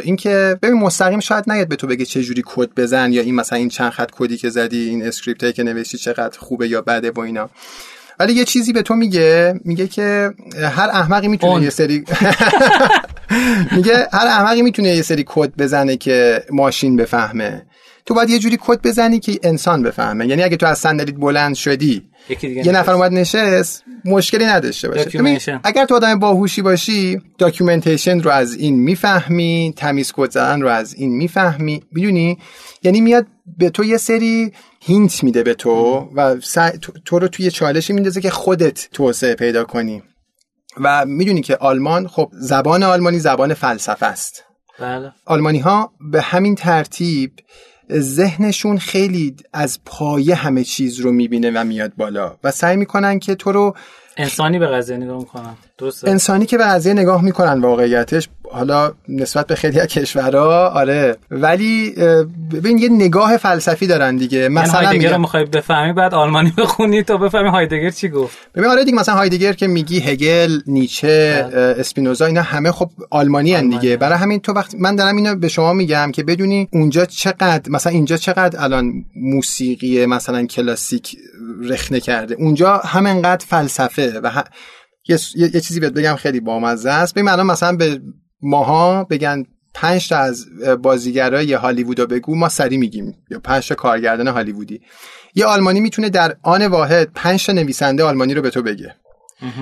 [0.03, 3.59] اینکه ببین مستقیم شاید نیاد به تو بگه چه جوری کد بزن یا این مثلا
[3.59, 7.20] این چند خط کدی که زدی این اسکریپتی که نوشتی چقدر خوبه یا بده و
[7.20, 7.51] اینا.
[8.18, 10.30] ولی یه چیزی به تو میگه میگه که
[10.76, 12.04] هر احمقی می‌تونه یه سری
[13.76, 17.66] میگه هر احمقی می‌تونه یه سری کد بزنه که ماشین بفهمه.
[18.07, 20.26] تو باید یه جوری کد بزنی که انسان بفهمه.
[20.26, 22.03] یعنی اگه تو از صندلیت بلند شدی
[22.42, 25.61] یه نفر اومد نشست مشکلی نداشته باشه.
[25.64, 30.94] اگر تو آدم باهوشی باشی documentation رو از این می‌فهمی تمیز کد زدن رو از
[30.94, 31.82] این می‌فهمی.
[31.92, 32.38] می‌دونی؟
[32.82, 33.26] یعنی میاد
[33.59, 36.36] به تو یه سری هینت میده به تو و
[37.05, 40.03] تو رو توی چالشی میندازه که خودت توسعه پیدا کنی.
[40.80, 44.44] و می‌دونی که آلمان خب زبان آلمانی زبان فلسفه است.
[44.80, 45.12] بله.
[45.26, 47.32] آلمانی ها به همین ترتیب
[48.01, 53.34] ذهنشون خیلی از پایه همه چیز رو می‌بینه و میاد بالا و سعی می‌کنن که
[53.34, 53.76] تو رو
[54.16, 55.57] انسانی به قضیه نگاه می‌کنن.
[56.05, 61.16] انسانی که به قضیه نگاه می‌کنن واقعیتش حالا نسبت به خیلی از کشورها آره.
[61.30, 61.94] ولی
[62.53, 64.38] ببین یه نگاه فلسفی دارن دیگه.
[64.38, 65.20] یعنی مثلا هایدگر میگم...
[65.20, 68.38] می‌خوای بفهمی بعد آلمانی بخونی تا بفهمی هایدگر چی گفت.
[68.55, 71.74] ببین آره دیگه مثلا هایدگر که میگی هگل نیچه بله.
[71.78, 73.96] اسپینوزا اینا همه خب آلمانی هن دیگه.
[73.96, 77.92] برای همین تو وقت من دارم اینو به شما میگم که بدونی اونجا چقدر مثلا
[77.92, 81.16] اینجا چقدر الان موسیقی مثلا کلاسیک
[81.62, 82.34] رخنه کرده.
[82.34, 84.44] اونجا همینقدر فلسفه و ه...
[85.09, 87.14] یه, یه چیزی بهت بگم خیلی بامزه است.
[87.14, 88.00] ببین الان مثلا به
[88.43, 90.47] ماها بگن پنج تا از
[90.82, 93.14] بازیگرای هالیوود رو بگو ما سری میگیم.
[93.30, 94.80] یا پنج تا کارگردان هالیوودی.
[95.34, 98.95] یه آلمانی می‌تونه در آن واحد پنج تا نویسنده آلمانی رو به تو بگه.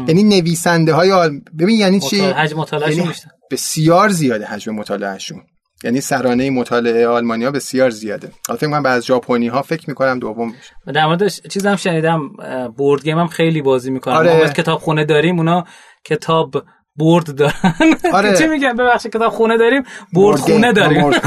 [0.09, 1.41] یعنی نویسنده های آل...
[1.59, 3.11] ببین یعنی چی؟ حجم یعنی
[3.51, 5.43] بسیار زیاده حجم مطالعهشون.
[5.85, 8.31] یعنی سرانه مطالعه آلمانیا بسیار زیاده.
[8.49, 10.93] حالا فکر کنم بعض ژاپنی ها فکر می‌کنم دوم میشه.
[10.95, 12.29] در مورد چیزم شنیدم
[12.77, 14.39] بورد گیم هم خیلی بازی می‌کنن آره.
[14.39, 15.65] ما کتاب خونه داریم اونا
[16.05, 16.65] کتاب
[17.01, 17.75] برد دارن.
[18.13, 18.37] آره.
[18.37, 19.83] چی میگم ببخشید کتاب خونه داریم
[20.13, 21.11] برد خونه داریم.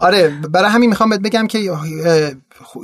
[0.00, 1.58] آره برای همین می‌خوام بهت بگم که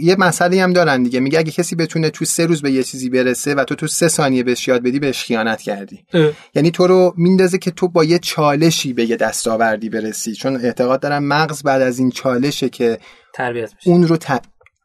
[0.00, 1.20] یه مسئله هم دارن دیگه.
[1.20, 4.08] میگه اگه کسی بتونه تو سه روز به یه چیزی برسه و تو تو سه
[4.08, 6.04] ثانیه بهش یاد بدی بهش خیانت کردی.
[6.14, 6.30] اه.
[6.54, 10.34] یعنی تو رو میندازه که تو با یه چالشی به یه دستاوردی برسی.
[10.34, 12.98] چون اعتقاد دارم مغز بعد از این چالشه که
[13.34, 13.90] تربیت میشه.
[13.90, 14.42] اون رو ت...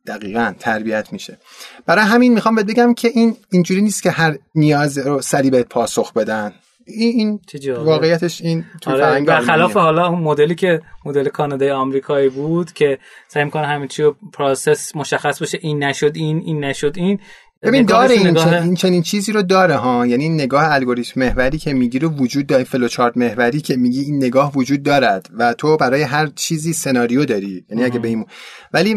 [0.07, 1.37] دقیقا تربیت میشه.
[1.85, 5.67] برای همین می‌خوام بهت بگم که این اینجوری نیست که هر نیاز رو سریع بهت
[5.67, 6.53] پاسخ بدن.
[6.89, 12.71] این, این واقعیتش این تو آره برخلاف حالا اون مدلی که مدل کانادای آمریکایی بود
[12.71, 17.19] که سعی می‌کنه همه چی رو process مشخص باشه این نشد این این نشد این.
[17.63, 18.61] ببین داره این, نگاه...
[18.61, 20.05] این چنین چیزی رو داره ها.
[20.05, 24.17] یعنی این نگاه الگوریتم محوری که میگی رو وجود داره فلوچارت محوری که میگی این
[24.17, 27.65] نگاه وجود دارد و تو برای هر چیزی سناریو داری.
[27.69, 28.25] یعنی اگه به این
[28.73, 28.95] ولی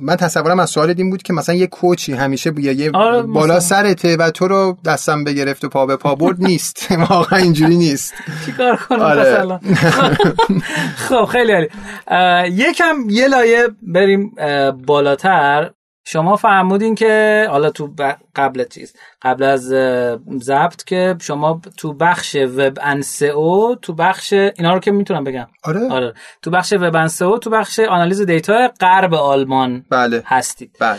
[0.00, 3.60] من تصورم از سوال این بود که مثلا یه کوچی همیشه بیا یه آره بالا
[3.60, 6.92] سرته و تو رو دستم بگرفت و پا به پا برد نیست.
[7.10, 8.14] واقعا اینجوری نیست.
[8.46, 9.60] چیکار کنم؟ آره.
[11.08, 11.68] خب خیلی عالی.
[12.56, 14.32] یکم یه لایه بریم
[14.86, 15.70] بالاتر.
[16.10, 17.90] شما فرمودین که حالا تو
[18.36, 19.62] قبل چیز قبل از
[20.38, 23.02] ضبط که شما تو بخش وب ان
[23.34, 25.46] او تو بخش اینا رو که می‌تونم بگم.
[25.64, 25.88] آره.
[25.90, 26.14] آره.
[26.42, 30.22] تو بخش وب ان او تو بخش آنالیز data غرب آلمان بله.
[30.26, 30.70] هستید.
[30.80, 30.98] بله.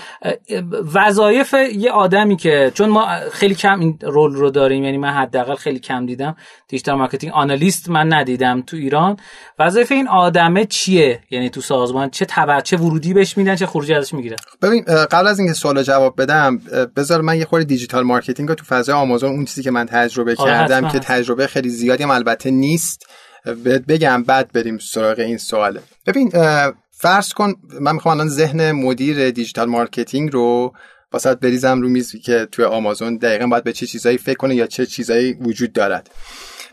[0.93, 5.55] وظایف یه آدمی که چون ما خیلی کم این role رو داریم یعنی من حداقل
[5.55, 6.35] خیلی کم دیدم
[6.67, 9.17] digital marketing analyst من ندیدم تو ایران.
[9.59, 13.93] وظایف این آدمه چیه؟ یعنی تو سازمان چه تبع چه ورودی بهش میدن چه خروجی
[13.93, 16.57] ازش می‌گیرن؟ ببین قبل از اینکه سوال جواب بدم
[16.95, 20.35] بذار من یه خورده digital marketing رو تو فضای آمازون اون چیزی که من تجربه
[20.37, 23.05] آره کردم که تجربه خیلی زیادی هم البته نیست.
[23.87, 26.31] بگم بعد بریم سراغ این سواله ببین
[26.91, 30.73] فرض کن من می‌خوام الان ذهن مدیر digital marketing رو
[31.13, 34.67] واسه بریزم رو میز که توی آمازون دقیقا باید به چه چیزایی فکر کنه یا
[34.67, 36.09] چه چیزایی وجود دارد.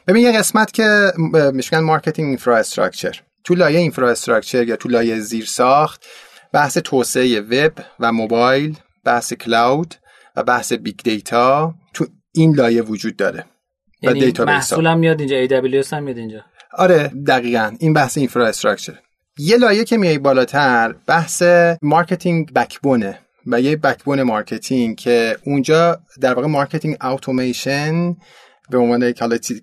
[0.07, 1.13] ببین یه قسمت که
[1.53, 6.07] میشن marketing infrastructure تو لایه infrastructure یا تو لایه زیرساخت
[6.57, 9.95] بحث توسعه وب و موبایل بحث cloud
[10.37, 13.45] و بحث big data تو این لایه وجود داره
[14.03, 16.45] یعنی محصول هم میاد اینجا AWS هم میاد اینجا.
[16.73, 17.77] آره دقیقا.
[17.79, 18.99] این بحث infrastructure
[19.39, 21.43] یه لایه که میای بالاتر بحث
[21.83, 28.17] marketing backbone ه و یه backbone marketing که اونجا در واقع marketing automation
[28.71, 29.13] به عنوان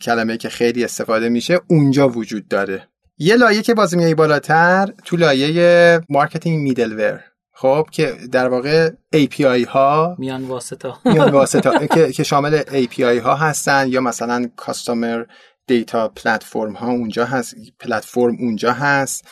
[0.01, 2.87] کلمه که خیلی استفاده میشه اونجا وجود داره.
[3.18, 7.23] یه لایه که باز میای بالاتر تو لایه marketing middleware.
[7.55, 10.93] خب که در واقع API ها میان واسطه.
[11.14, 11.88] میان واسطه.
[11.88, 15.23] که, که شامل API ها هستن یا مثلا customer
[15.67, 19.28] data platform ها اونجا هست پلتفرم اونجا هست.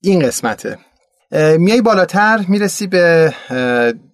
[0.00, 0.78] این قسمته.
[1.58, 3.34] میای بالاتر می‌رسی به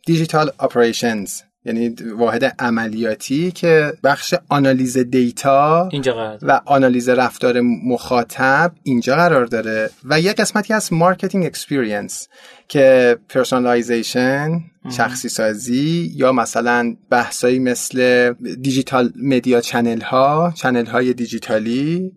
[0.07, 9.17] digital operations یعنی واحد عملیاتی که بخش آنالیز data اینجا و آنالیز رفتار مخاطب اینجا
[9.17, 9.91] قرار داره.
[10.05, 12.29] و یه قسمتی از marketing experience
[12.69, 14.61] که personalization
[14.97, 22.12] شخصی سازی یا مثلا بحثایی مثل digital media channel ها channel های دیجیتالی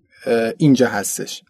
[0.57, 1.43] اینجا هستش.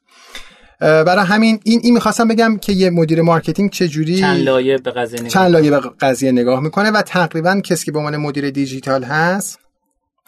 [0.79, 4.91] برای همین این این می‌خواستم بگم که یه مدیر marketing چه جوری چند لایه به
[4.91, 8.49] قضیه نگاه چند لایه به قضیه نگاه می‌کنه و تقریبا کسی که به عنوان مدیر
[8.49, 9.59] دیجیتال هست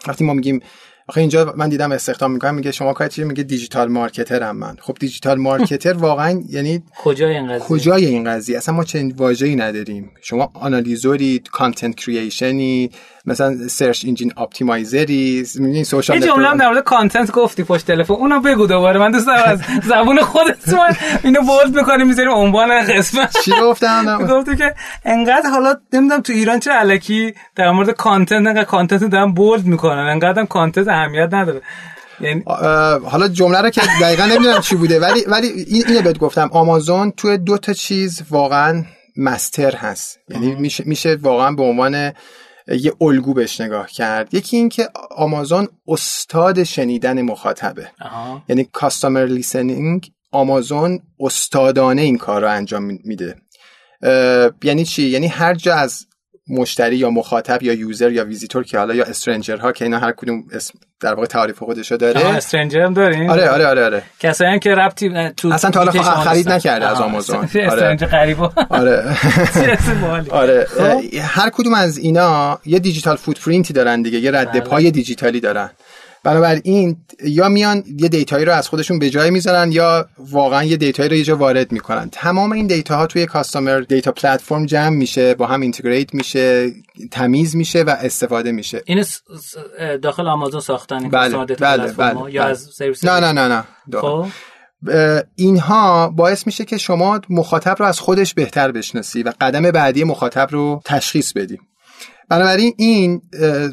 [0.08, 0.60] وقتی ما میگیم
[1.08, 4.76] آخه اینجا من دیدم استخدام می‌کنم میگه شما کاری چیه میگه digital marketer هم من.
[4.80, 9.56] خب digital marketer واقعا یعنی کجای این قضیه؟ کجای این قضیه؟ اصلا ما چنین واژه‌ای
[9.56, 10.10] نداریم.
[10.20, 12.90] شما analyzer ی content creation ی
[13.24, 18.14] مثلا search engine optimizer ی می‌دونین social یه جمله در مورد content گفتی پشت تلفن.
[18.14, 19.00] اونو بگو دوباره.
[19.00, 23.36] من دوست دارم از زبون خودت من اینو bold می‌کنیم می‌ذاریم عنوان قسمت.
[23.44, 28.64] چی گفتم؟ گفتی که انقدر حالا نمی‌دونم تو ایران چه الکی در مورد content انقدر
[28.64, 29.98] content دارن bold می‌کنن.
[29.98, 31.62] انقدر content اهمیت نداره.
[32.20, 32.42] یعنی
[33.04, 36.50] حالا جمله رو که دقیقا نمی‌دونم چی بوده ولی ولی این اینو بهت گفتم.
[36.52, 38.84] آمازون توی دو تا چیز واقعا
[39.16, 40.18] master هست.
[40.28, 42.12] یعنی میشه میشه واقعا به عنوان
[42.68, 44.34] یه الگو بهش نگاه کرد.
[44.34, 47.90] یکی این که آمازون استاد شنیدن مخاطبه.
[48.48, 53.36] یعنی customer listening آمازون استادانه این کار رو انجام میده.
[54.62, 56.06] یعنی چی؟ یعنی هر جا از
[56.50, 60.12] مشتری یا مخاطب یا user یا ویزیتور که حالا یا stranger ها که اینا هر
[60.12, 62.26] کدوم اسم در واقع تعریف خودشو داره.
[62.26, 64.02] stranger هم دارین؟ آره آره آره آره.
[64.20, 67.36] کسایی که ربطی تو اصلا تا حالا خرید نکرده از آمازون.
[67.54, 68.52] stranger غریبا.
[68.70, 69.16] آره.
[70.30, 70.66] آره.
[71.22, 75.70] هر کدوم از اینا یه digital footprint ی دارن دیگه یه رد پای دیجیتالی دارن.
[76.24, 80.76] بنابراین یا میان یه data یی رو از خودشون به جای می‌ذارن یا واقعا یه
[80.76, 82.08] data یی رو یه جا وارد می‌کنن.
[82.12, 86.70] تمام این data ها توی customer data platform جمع میشه با هم integrate میشه
[87.10, 88.82] تمیز میشه و استفاده میشه.
[88.86, 89.04] این
[90.02, 93.64] داخل آمازون ساختن این بله بله بله یا از سرویس نه نه نه نه
[94.00, 94.26] خب.
[95.36, 100.48] اینها باعث میشه که شما مخاطب رو از خودش بهتر بشناسی و قدم بعدی مخاطب
[100.50, 101.58] رو تشخیص بدی.
[102.30, 103.22] بنابراین این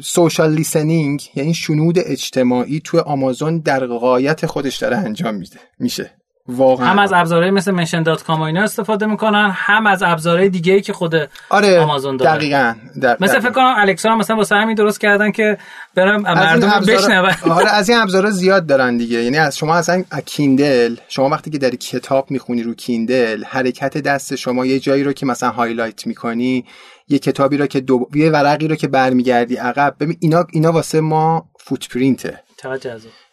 [0.02, 6.10] social listening یعنی شنود اجتماعی توی آمازون در غایت خودش داره انجام میده میشه.
[6.50, 6.86] واقعا.
[6.86, 10.92] هم از ابزارهای مثل Mention.com و اینا استفاده می‌کنن هم از ابزارهای دیگه ای که
[10.92, 11.14] خود
[11.50, 12.36] آره آمازون داره.
[12.36, 13.16] دقیقاً دقیقاً.
[13.24, 15.58] مثلا فکر کنم الکسا هم مثلا واسه همین درست کردن که
[15.94, 17.30] برم مردم بشنون.
[17.50, 19.22] آره از این ابزارا زیاد دارن دیگه.
[19.22, 24.36] یعنی از شما اصلا کیندل شما وقتی که داری کتاب می‌خونی رو کیندل حرکت دست
[24.36, 26.64] شما یه جایی رو که مثلا highlight می‌کنی
[27.08, 28.08] یه کتابی رو که دو...
[28.14, 29.96] یه ورقی رو که برمیگردی عقب.
[30.00, 32.40] ببین اینا اینا واسه ما footprint ه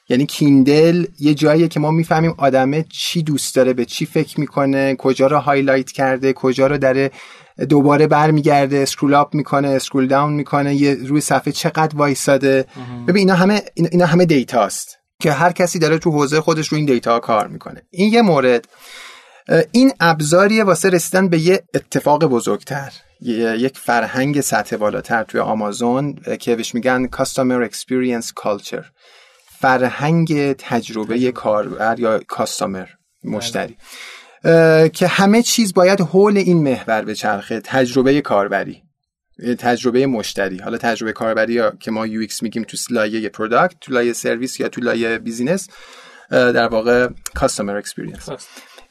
[0.10, 4.96] یعنی کیندل یه جاییه که ما می‌فهمیم آدمه چی دوست داره به چی فکر می‌کنه
[4.96, 7.12] کجا رو highlight کرده کجا رو داره
[7.70, 12.66] دوباره برمیگرده scroll up می‌کنه scroll down می‌کنه یه روی صفحه چقدر وایساده.
[13.08, 16.78] ببین اینا همه اینا همه data ست که هر کسی داره تو حوزه خودش رو
[16.78, 17.82] این data کار می‌کنه.
[17.92, 18.68] این یه مورد.
[19.72, 22.92] این ابزاریه واسه رسیدن به یه اتفاق بزرگتر.
[23.22, 28.86] یک فرهنگ سطح بالاتر توی آمازون که بهش میگن Customer Experience Culture.
[29.60, 32.88] فرهنگ تجربه کاربر یا customer
[33.24, 33.78] مشتری.
[34.94, 38.84] که همه چیز باید حول این محور به چرخه تجربه کاربری
[39.60, 40.58] تجربه مشتری.
[40.58, 44.70] حالا تجربه کاربری یا که ما UX میگیم تو لایه product تو لایه سرویس یا
[44.70, 45.70] تو لایه business
[46.30, 48.30] در واقع customer experience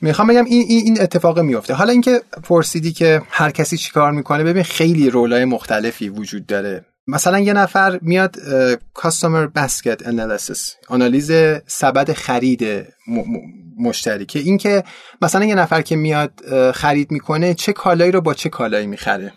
[0.04, 1.74] می‌خوام بگم این این اتفاق میفته.
[1.74, 6.84] حالا اینکه پرسیدی که هر کسی چیکار می‌کنه ببین خیلی role ای مختلفی وجود داره.
[7.06, 8.36] مثلا یه نفر میاد
[8.94, 11.32] customer basket analysis آنالیز
[11.66, 12.86] سبد خرید
[13.78, 14.84] مشتری که اینکه
[15.22, 16.32] مثلا یه نفر که میاد
[16.74, 19.32] خرید می‌کنه چه کالایی رو با چه کالایی می‌خره؟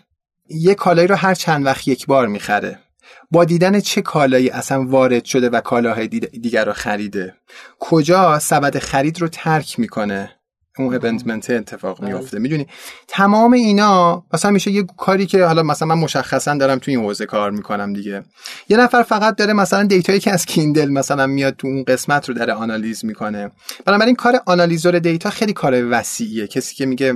[0.48, 2.78] یه کالایی رو هر چند وقت یک بار می‌خره.
[3.30, 7.34] با دیدن چه کالایی اصلا وارد شده و کالاهای دیگر رو خریده؟
[7.78, 10.37] کجا سبد خرید رو ترک می‌کنه؟
[10.78, 12.66] اون ابندمنت اتفاق میفته می‌دونی؟
[13.08, 17.26] تمام اینا مثلا میشه یه کاری که حالا مثلا من مشخصا دارم تو این حوزه
[17.26, 18.24] کار می‌کنم دیگه.
[18.68, 22.28] یه نفر فقط داره مثلا data یی که از کیندل مثلا میاد تو اون قسمت
[22.28, 23.50] رو داره آنالیز می‌کنه.
[23.84, 26.46] بنابراین کار آنالیزور data خیلی کار وسیعیه.
[26.46, 27.14] کسی که میگه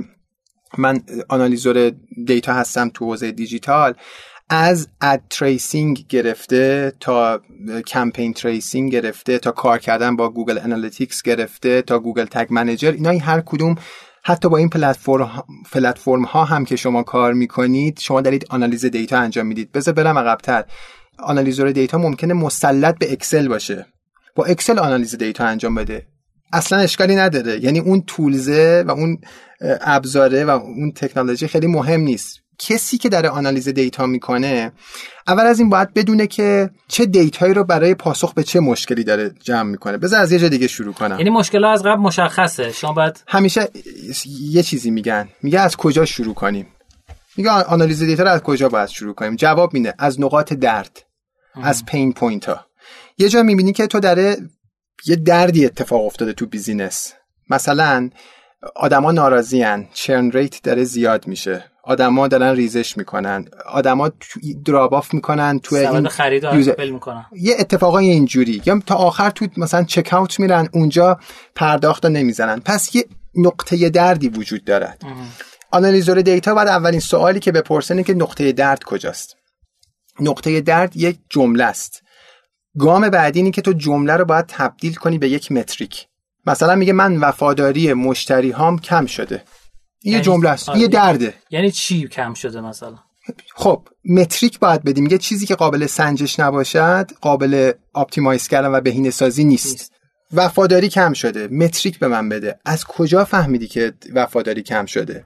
[0.77, 0.99] من
[1.29, 1.91] آنالیزور
[2.25, 3.93] data هستم تو حوزه دیجیتال
[4.49, 7.41] از ad tracing گرفته تا
[7.87, 13.09] campaign tracing گرفته تا کار کردن با Google Analytics گرفته تا Google Tag Manager اینا
[13.09, 13.75] این هر کدوم
[14.23, 14.69] حتی با این
[15.71, 19.71] پلتفرم ها هم که شما کار می‌کنید شما دارید آنالیز data انجام می‌دید.
[19.71, 20.63] بذار برم عقبتر.
[21.19, 23.85] آنالیزور data ممکنه مسلط به Excel باشه.
[24.35, 26.07] با Excel آنالیز data انجام بده.
[26.53, 27.63] اصلا اشکالی نداره.
[27.63, 29.17] یعنی اون tools ه و اون
[29.81, 32.42] ابزاره و اون تکنولوژی خیلی مهم نیست.
[32.59, 34.71] کسی که در آنالیز data می‌کنه
[35.27, 39.03] اول از این باید بدونه که چه data یی رو برای پاسخ به چه مشکلی
[39.03, 39.97] داره جمع می‌کنه.
[39.97, 41.17] بذار از یه جا دیگه شروع کنم.
[41.17, 42.71] یعنی مشکل از قبل مشخصه.
[42.71, 43.69] شما باید همیشه
[44.41, 45.29] یه چیزی میگن.
[45.41, 46.67] میگه از کجا شروع کنیم؟
[47.37, 50.99] میگه آنالیز data رو از کجا باید شروع کنیم؟ جواب میده از نقاط درد
[51.63, 52.65] از pain point ها
[53.17, 54.37] یه جا می‌بینی که تو داره
[55.05, 57.13] یه دردی اتفاق افتاده تو business.
[57.49, 58.09] مثلا
[58.75, 61.65] آدما ناراضیان churn rate داره زیاد میشه.
[61.85, 63.45] آدما دارن ریزش می‌کنن.
[63.65, 64.11] آدما
[64.65, 66.91] drop off می‌کنن تو این خرید user...
[66.91, 67.25] می‌کنن.
[67.31, 68.61] یه اتفاقای اینجوری.
[68.65, 71.19] یا تا آخر تو مثلا checkout میرن اونجا
[71.55, 72.59] پرداخت نمی‌زنن.
[72.65, 73.05] پس یه
[73.35, 75.01] نقطه دردی وجود دارد.
[75.71, 79.35] آنالیزور data بعد اولین سوالی که بپرسن که نقطه درد کجاست.
[80.19, 82.03] نقطه درد یک جمله است.
[82.79, 86.07] گام بعدی اینه که تو جمله رو باید تبدیل کنی به یک metric.
[86.45, 89.43] مثلا میگه من وفاداری مشتری هام کم شده.
[90.03, 90.69] یه یعنی جمله است.
[90.75, 91.33] یه درده.
[91.49, 92.99] یعنی چی کم شده مثلا؟
[93.55, 95.07] خب metric باید بدیم.
[95.07, 99.67] یه چیزی که قابل سنجش نباشد قابل optimize کردن و بهینه سازی نیست.
[99.67, 99.93] نیست.
[100.33, 101.47] وفاداری کم شده.
[101.47, 102.59] metric به من بده.
[102.65, 105.25] از کجا فهمیدی که وفاداری کم شده؟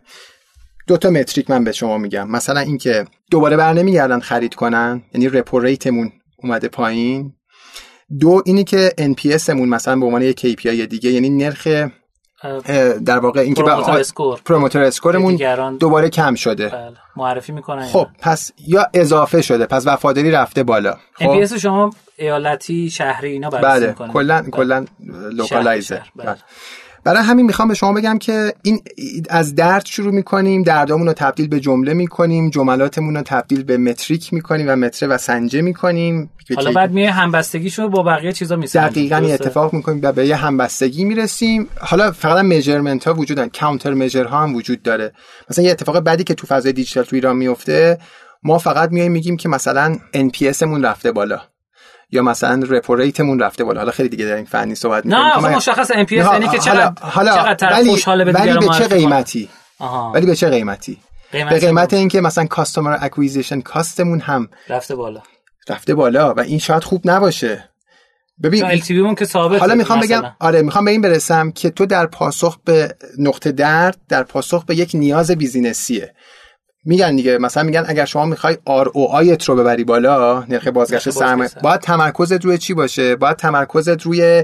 [0.87, 2.31] دو تا metric من به شما میگم.
[2.31, 7.33] مثلا اینکه دوباره بر نمیگردن خرید کنن یعنی repeat rate مون اومده پایین.
[8.19, 11.67] دو اینی که NPS مون مثلا به عنوان یک KPI دیگه یعنی نرخ
[13.05, 14.39] در واقع اینکه promoter score.
[14.45, 15.35] promoter score مون
[15.77, 16.67] دوباره کم شده.
[16.67, 16.93] بله.
[17.15, 20.97] معرفی می‌کنن خب پس یا اضافه شده پس وفاداری رفته بالا.
[21.13, 21.45] خب.
[21.57, 23.87] شما ایالتی شهری اینا بررسی بله.
[23.87, 24.85] می‌کنه کلا کلا
[25.31, 26.35] localizer بله.
[27.07, 28.81] برای همین می‌خوام به شما بگم که این
[29.29, 34.33] از درد شروع می‌کنیم دردامون رو تبدیل به جمله می‌کنیم جملاتمون رو تبدیل به metric
[34.33, 36.29] می‌کنیم و متره و سنجه می‌کنیم.
[36.55, 39.09] حالا بعد میه همبستگیشو با بقیه چیزا میسنجیم.
[39.09, 41.67] دقیقاً اتفاق می‌کنیم و به یه همبستگی می‌رسیم.
[41.79, 45.11] حالا فقط measurement ها وجود دارن counter measure ها هم وجود داره.
[45.49, 47.97] مثلا یه اتفاق بعدی که تو فضای دیجیتال تو ایران میفته
[48.43, 51.41] ما فقط میایم میگیم که مثلا NPS مون رفته بالا.
[52.11, 53.79] یا مثلا repeat rate مون رفته بالا.
[53.79, 55.25] حالا خیلی دیگه در این فنی صحبت می‌کنیم.
[55.25, 58.87] نه آخه مشخص NPS یعنی که چقدر حالا چقدر ولی خوشحاله به ولی به چه
[58.87, 59.49] قیمتی؟
[60.13, 60.97] ولی به چه قیمتی؟
[61.31, 65.21] به قیمت اینکه مثلا customer acquisition cost مون هم رفته بالا.
[65.69, 67.69] رفته بالا و این شاید خوب نباشه.
[68.43, 72.05] ببین LT که ثابت حالا می‌خوام بگم آره می‌خوام به این برسم که تو در
[72.05, 76.13] پاسخ به نقطه درد در پاسخ به یک نیاز business یه.
[76.85, 81.49] میگن دیگه مثلا میگن اگر شما می‌خوای ROI ت رو ببری بالا نرخ بازگشت سرمایه
[81.63, 84.43] باید تمرکزت روی چی باشه؟ باید تمرکزت روی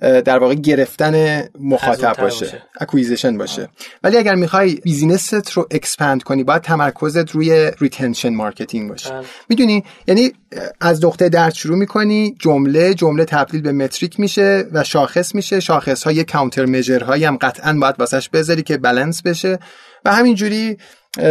[0.00, 3.68] در واقع گرفتن مخاطب باشه acquisition باشه.
[4.02, 9.10] ولی اگر می‌خوای business ت رو expand کنی باید تمرکزت روی retention marketing باشه.
[9.10, 9.24] بله.
[9.48, 10.32] می‌دونی؟ یعنی
[10.80, 15.60] از نقطه درد شروع می‌کنی جمله جمله تبدیل به metric میشه و شاخص میشه.
[15.60, 19.58] شاخص های counter measure هایی هم قطعا باید واسش بذاری که بالانس بشه.
[20.04, 20.78] و همینجوری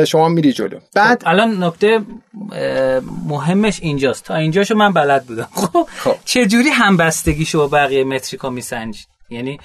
[0.08, 0.80] شما میری جلو.
[0.96, 2.00] بعد خب، الان نکته
[3.28, 4.26] مهمش اینجاست.
[4.26, 5.48] تا اینجاشو من بلد بودم.
[5.62, 6.16] خب, خب.
[6.26, 9.60] چه جوری همبستگیشو با بقیه متریکا میسنج یعنی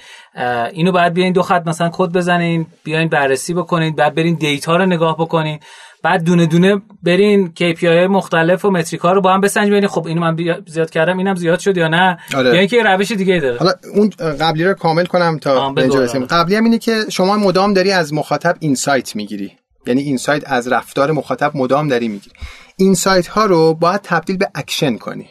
[0.73, 4.85] اینو بعد بیاین دو خط مثلا کد بزنین بیاین بررسی بکنین بعد برین دیتا رو
[4.85, 5.59] نگاه بکنین.
[6.03, 10.21] بعد دونه دونه برین KPI مختلف و متریکا رو با هم بسنج ببینید خب اینو
[10.21, 10.37] من
[10.67, 12.55] زیاد کردم اینم زیاد شد یا نه؟ آره.
[12.55, 13.57] یعنی که روش دیگه داره.
[13.57, 14.09] حالا اون
[14.39, 18.55] قبلی رو کامل کنم تا اینجا قبلی هم اینه که شما مدام داری از مخاطب
[18.59, 19.51] insight می‌گیری.
[19.89, 22.35] یعنی insight از رفتار مخاطب مدام داری می‌گیری.
[22.77, 25.29] insight ها رو باید تبدیل به اکشن کنی.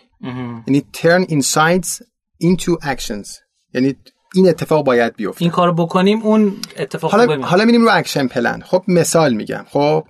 [0.67, 2.03] یعنی turn insights
[2.45, 3.29] into actions.
[3.75, 3.97] یعنی
[4.35, 5.43] این اتفاق باید بیفته.
[5.43, 9.65] این کارو بکنیم اون اتفاق حالا حالا میریم رو action plan خب مثال میگم.
[9.71, 10.05] خب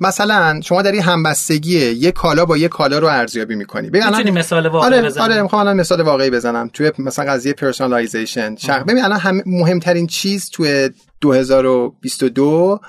[0.00, 3.88] مثلا شما در این همبستگی یه کالا با یه کالا رو ارزیابی می‌کنی.
[3.88, 6.70] ببین الان مثال واقعی آره آره می‌خوام الان مثال واقعی بزنم.
[6.72, 10.90] توی مثلا قضیه personalization شخص ببین الان هم مهمترین چیز توی
[11.20, 12.80] 2022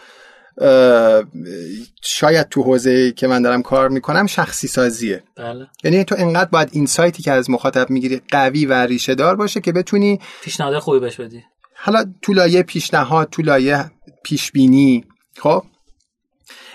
[2.02, 5.24] شاید تو حوزه که من دارم کار می‌کنم شخصی سازیه.
[5.36, 5.68] بله.
[5.84, 9.72] یعنی تو انقدر باید اینسایتی که از مخاطب می‌گیری قوی و ریشه دار باشه که
[9.72, 11.44] بتونی پیشنهاد خوبی بهش بدی.
[11.76, 13.92] حالا تو لایه پیشنهاد تو لایه
[14.24, 15.06] پیش بینی
[15.40, 15.64] خب؟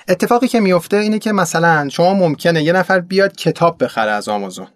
[0.09, 4.67] اتفاقی که میفته اینه که مثلا شما ممکنه یه نفر بیاد کتاب بخره از آمازون.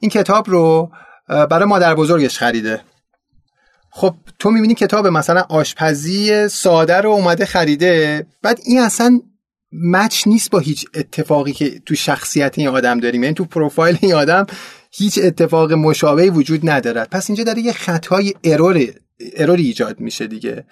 [0.00, 0.90] این کتاب رو
[1.28, 2.80] برای مادر بزرگش خریده.
[3.94, 9.20] خب تو می‌بینی کتاب مثلا آشپزی ساده رو اومده خریده بعد این اصلا
[9.72, 13.22] match نیست با هیچ اتفاقی که تو شخصیت این آدم داریم.
[13.22, 14.46] یعنی تو پروفایل این آدم
[14.92, 17.10] هیچ اتفاق مشابهی وجود ندارد.
[17.10, 18.86] پس اینجا داره یه خطای error
[19.36, 20.64] error ی ایجاد میشه دیگه.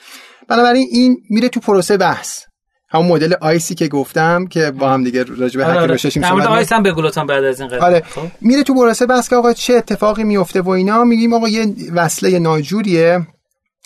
[0.49, 2.45] بنابراین این میره تو پروسه بحث.
[2.91, 6.47] همون مدل آیسی که گفتم که با هم دیگه راجع به آره هک آره.
[6.47, 8.01] آیس هم بگو لطفا بعد از این قضیه آره.
[8.01, 8.23] خب.
[8.41, 12.39] میره تو پروسه بحث که آقا چه اتفاقی میفته و اینا میگیم آقا یه وصله
[12.39, 13.27] ناجوریه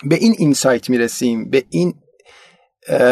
[0.05, 1.95] به این insight می‌رسیم به این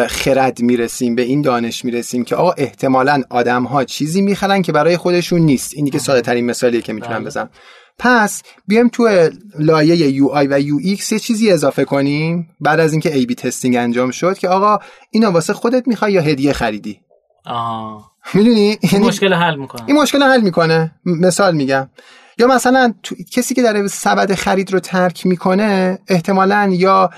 [0.09, 4.97] خرد می‌رسیم به این دانش می‌رسیم که آقا احتمالا آدم ها چیزی می‌خرن که برای
[4.97, 7.27] خودشون نیست اینی که ساده ترین مثالیه که می‌تونم بله.
[7.27, 7.51] بزنم
[7.98, 13.35] پس بیایم تو لایه UI و UX یه چیزی اضافه کنیم بعد از اینکه A/B
[13.35, 14.78] testing انجام شد که آقا
[15.10, 17.01] اینو واسه خودت می‌خوای یا هدیه خریدی؟
[17.47, 18.12] آه.
[18.35, 19.82] می‌دونی؟ این یعنی مشکل حل می‌کنه.
[19.86, 20.93] این مشکل حل می‌کنه.
[21.05, 21.90] مثال میگم.
[22.39, 22.94] یا مثلا
[23.32, 27.10] کسی که داره سبد خرید رو ترک می‌کنه احتمالا یا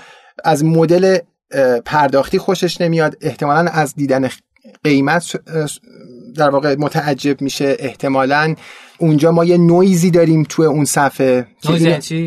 [0.43, 1.17] از مدل
[1.85, 4.29] پرداختی خوشش نمیاد احتمالا از دیدن
[4.83, 5.35] قیمت
[6.35, 8.55] در واقع متعجب میشه احتمالا
[8.97, 11.47] اونجا ما یه نویزی داریم تو اون صفحه.
[11.69, 12.25] نویز چی؟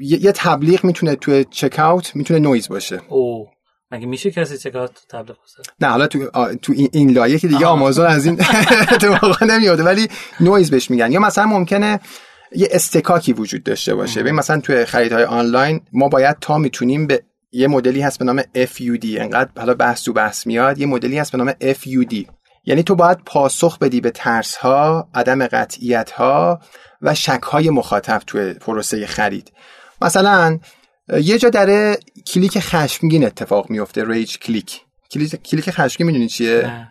[0.00, 3.00] یه تبلیغ می‌تونه تو checkout می‌تونه نویز باشه.
[3.08, 3.46] او.
[3.90, 6.28] مگه میشه کسی checkout تبلیغ باشه نه حالا تو
[6.62, 8.40] تو این لایه که دیگه آمازون از این
[8.92, 10.08] اتفاقا نمیاده ولی
[10.40, 11.12] نویز بهش میگن.
[11.12, 12.00] یا مثلا ممکنه
[12.56, 14.20] یه اصطکاکی وجود داشته باشه.
[14.20, 17.22] ببین مثلا توی خریدهای آنلاین ما باید تا می‌تونیم به
[17.52, 21.32] یه مدلی هست به نام FUD انقدر حالا بحث تو بحث میاد یه مدلی هست
[21.32, 22.24] به نام FUD
[22.64, 26.60] یعنی تو باید پاسخ بدی به ترس ها عدم قطعیت ها
[27.02, 29.52] و شک های مخاطب توی پروسه خرید.
[30.02, 30.58] مثلا
[31.22, 34.80] یه جا داره کلیک خشمگین اتفاق میفته rage click
[35.10, 36.88] کلیک, کلیک خشمگین می‌دونی چیه؟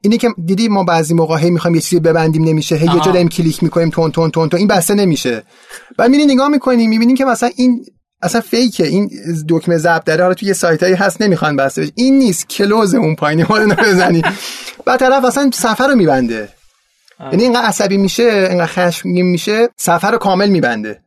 [0.00, 3.10] اینی که دیدی ما بعضی موقع هی می‌خوایم یه چیزی ببندیم نمیشه هی یه جا
[3.10, 5.42] داریم کلیک می‌کنیم تون تون تون تون این بسته نمیشه.
[5.98, 7.84] بعد میری نگاه می‌کنیم می‌بینیم که مثلا این
[8.24, 8.86] اصلا fake ه.
[8.86, 9.10] این
[9.48, 11.92] دکمه ضبط داره حالا توی یه سایت هایی هست نمی‌خوان بسته بشه.
[11.94, 12.48] این نیست.
[12.48, 14.22] close اون پایینی ما رو بزنی
[14.86, 16.48] بعد طرف اصلا سفر رو میبنده.
[17.20, 21.00] یعنی اینقدر عصبی میشه اینقدر خشمگین میشه سفر رو کامل میبنده.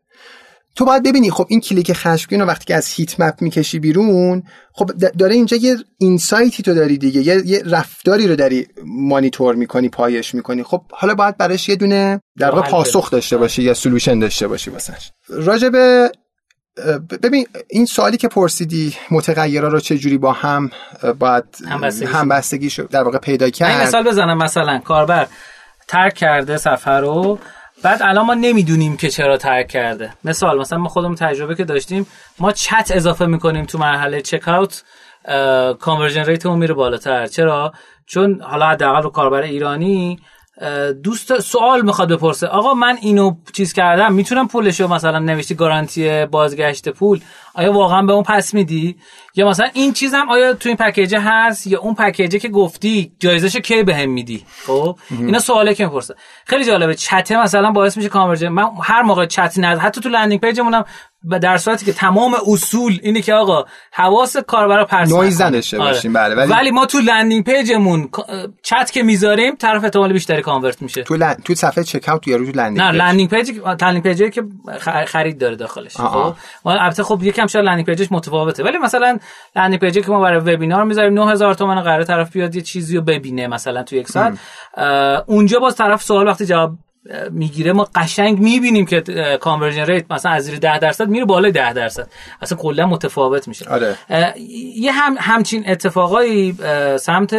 [0.76, 4.44] تو باید ببینی خب این کلیک خشمگین رو وقتی که از heat map می‌کشی بیرون
[4.73, 7.22] خب داره اینجا یه insight ی تو داری دیگه.
[7.22, 10.64] یه, یه رفتاری رو داری مانیتور می‌کنی پایش می‌کنی.
[10.64, 14.69] خب حالا باید براش یه دونه در واقع پاسخ داشته باشی یا solution داشته باشی
[14.69, 15.11] واسش.
[15.30, 15.69] راجع
[17.23, 20.71] ببین این سوالی که پرسیدی متغیرها رو چه جوری با هم
[21.19, 21.43] باید
[22.13, 22.89] همبستگی شد.
[22.89, 25.27] در واقع پیدا کرد؟ مثال بزنم مثلا کاربر
[25.87, 27.39] ترک کرده سفر رو
[27.83, 30.13] بعد الان ما نمی‌دونیم که چرا ترک کرده.
[30.23, 32.07] مثال مثلا ما خودمون تجربه که داشتیم
[32.39, 34.84] ما چت اضافه می‌کنیم تو مرحله checkout conversion
[35.79, 37.27] rate مون میره بالاتر.
[37.27, 37.73] چرا؟
[38.05, 40.19] چون حالا حداقل رو کاربر ایرانی
[41.03, 42.47] دوست سوال می‌خواد بپرسه.
[42.47, 47.21] آقا من اینو چیز کردم می‌تونم پولشو مثلا نوشتی گارانتی بازگشت پول؟
[47.57, 48.95] آیا واقعا به اون پس میدی؟
[49.35, 53.57] یا مثلا این چیزم آیا تو این پکیجه هست؟ یا اون پکیجه که گفتی جایزش
[53.57, 56.15] کی بهم میدی؟ خب اینا سواله که می‌پرسه.
[56.45, 56.95] خیلی جالبه.
[56.95, 60.85] چته مثلا باعث میشه کانورژن من هر موقع چت نز حتی تو لندینگ پیجمونم
[61.41, 66.01] در صورتی که تمام اصول اینه که آقا حواس کاربر پرس نویز نداشته آره.
[66.09, 66.51] بله ولی...
[66.51, 68.09] ولی ما تو لندینگ پیجمون
[68.63, 71.03] چت که می‌ذاریم طرف احتمال بیشتری کانورت میشه.
[71.03, 71.35] تو لن...
[71.45, 73.51] تو صفحه چک اوت یا رو لندینگ نه لندینگ پیج
[73.81, 74.43] landing page ی که
[75.07, 75.97] خرید داره داخلش.
[75.97, 76.34] خب؟
[76.65, 78.63] البته خب یکم شاید landing page ش متفاوته.
[78.63, 79.19] ولی مثلا
[79.55, 82.97] landing page ی که ما برای webinar می‌ذاریم 9000 تومان قرار طرف بیاد یه چیزی
[82.97, 84.39] رو ببینه مثلا تو یک ساعت.
[85.27, 86.71] اونجا باز طرف سوال وقتی جواب
[87.31, 89.01] می‌گیره ما قشنگ می‌بینیم که
[89.41, 92.07] conversion rate مثلا از زیر 10 درصد میره بالای 10 درصد.
[92.41, 93.69] اصلا کلا متفاوت میشه.
[93.69, 93.95] آره.
[94.75, 96.57] یه هم همچین اتفاقایی
[96.99, 97.35] سمت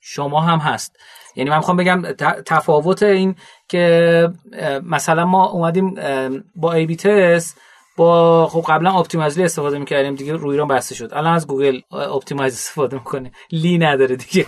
[0.00, 0.96] شما هم هست.
[1.36, 2.02] یعنی من می‌خوام بگم
[2.46, 3.34] تفاوت این
[3.68, 4.28] که
[4.82, 5.94] مثلا ما اومدیم
[6.56, 7.60] با A/B test
[7.98, 11.10] با خب قبلا Optimizely استفاده می‌کردیم دیگه روی ایران بسته شد.
[11.12, 14.44] الان از Google Optimize استفاده می‌کنه لی نداره دیگه.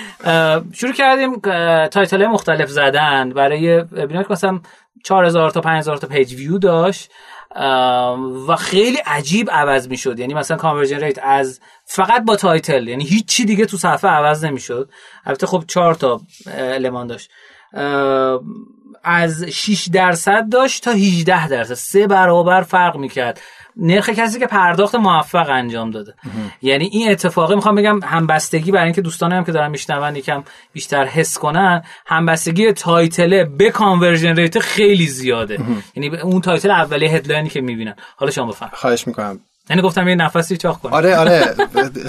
[0.78, 1.40] شروع کردیم
[1.86, 3.30] title مختلف زدن.
[3.30, 4.60] برای ببینید که مثلا
[5.04, 7.10] 4000 تا 5000 تا پیج ویو داشت
[8.48, 10.18] و خیلی عجیب عوض می‌شد.
[10.18, 14.90] یعنی مثلا conversion rate از فقط با title یعنی هیچی دیگه تو صفحه عوض نمی‌شد.
[15.24, 16.20] البته خب 4 تا
[16.56, 17.30] element داشت.
[19.04, 21.74] از 6 درصد داشت تا 18 درصد.
[21.74, 23.40] سه برابر فرق می‌کرد.
[23.76, 26.14] نرخ کسی که پرداخت موفق انجام داده.
[26.62, 31.04] یعنی این اتفاقی می‌خوام بگم همبستگی برای اینکه دوستانم هم که دارن میشنون یکم بیشتر
[31.04, 35.58] حس کنن همبستگی title ه به conversion rate خیلی زیاده.
[35.94, 37.94] یعنی اون title اولیه headline ی که می‌بینن.
[38.16, 39.40] حالا شما بفهم خواهش می‌کنم.
[39.70, 40.92] یعنی گفتم یه نفسی چاق کنم.
[40.92, 41.54] آره آره.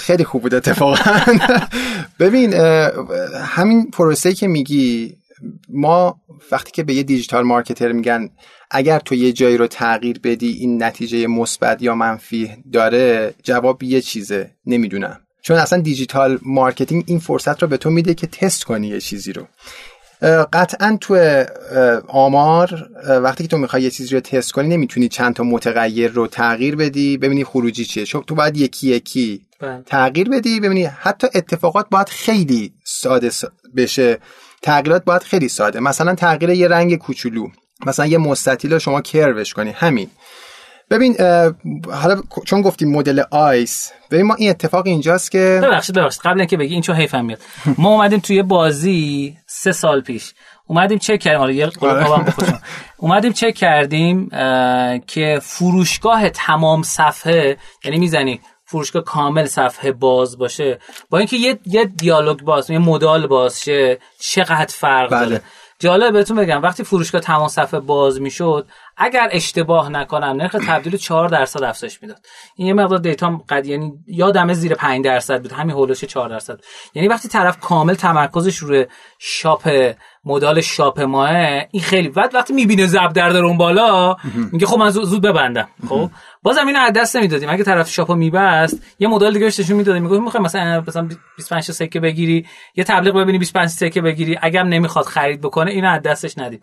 [0.01, 0.95] خیلی خوب بود اتفاقا.
[2.19, 2.53] ببین
[3.45, 5.15] همین پروسه که میگی
[5.69, 6.21] ما
[6.51, 8.29] وقتی که به یه digital marketer میگن
[8.71, 14.01] اگر تو یه جایی رو تغییر بدی این نتیجه مثبت یا منفی داره جواب یه
[14.01, 14.51] چیزه.
[14.65, 15.19] نمی‌دونم.
[15.41, 19.33] چون اصلا digital marketing این فرصت رو به تو میده که تست کنی یه چیزی
[19.33, 19.47] رو.
[20.53, 21.43] قطعا تو
[22.07, 22.89] آمار
[23.23, 26.75] وقتی که تو می‌خوای یه چیزی رو تست کنی نمی‌تونی چند تا متغیر رو تغییر
[26.75, 28.05] بدی ببینی خروجی چیه.
[28.05, 29.83] چون تو باید یکی یکی بله.
[29.85, 33.31] تغییر بدی ببینی حتی اتفاقات باید خیلی ساده
[33.75, 34.17] بشه.
[34.61, 35.80] تغییرات باید خیلی ساده.
[35.80, 37.48] مثلا تغییر یه رنگ کوچولو.
[37.86, 39.69] مثلا یه مستطیل رو شما کروش کنی.
[39.69, 40.10] همین.
[40.91, 41.15] ببین
[41.91, 46.22] حالا چون گفتیم مدل آیس ببین ما این اتفاق اینجاست که ببخشید ببخشید.
[46.22, 47.40] قبل اینکه بگی این چون حیفم میاد.
[47.77, 50.34] ما اومدیم توی بازی سه سال پیش.
[50.68, 51.40] اومدیم چک کردیم.
[51.40, 51.72] حالا یه
[52.98, 54.30] اومدیم چک کردیم
[55.07, 60.79] که فروشگاه تمام صفحه یعنی می‌زنی فروشگاه کامل صفحه باز باشه.
[61.09, 65.25] با اینکه یه یه دیالوگ باز یه مدال باز شه چقدر فرق بله.
[65.25, 65.41] داره.
[65.79, 68.67] جالب بهتون بگم وقتی فروشگاه تمام صفحه باز می‌شد
[68.97, 72.25] اگر اشتباه نکنم نرخ تبدیل 4 درصد افزایش می‌داد.
[72.55, 75.51] این یه مقدار دیتا قد یعنی یادمه زیر 5 درصد بود.
[75.51, 76.59] همین هولوش 4 درصد.
[76.93, 78.85] یعنی وقتی طرف کامل تمرکزش روی
[79.19, 79.93] شاپ
[80.25, 81.29] مدال شاپ ماه
[81.71, 84.15] این خیلی بعد وقتی می‌بینه زب در اون بالا
[84.51, 85.67] میگه خب من زود ببندم.
[85.89, 86.09] خب؟
[86.43, 87.49] بازم اینو از دست نمی‌دادیم.
[87.49, 90.03] اگه طرف شاپو میبست یه مدل دیگه نشون می‌دادیم.
[90.03, 92.45] میگه می‌خوای مثلا مثلا 25 سکه بگیری
[92.75, 94.37] یه تبلیغ ببینی 25 سکه بگیری.
[94.41, 96.59] اگرم نمی‌خواد خرید بکنه اینو از دستش ندیم.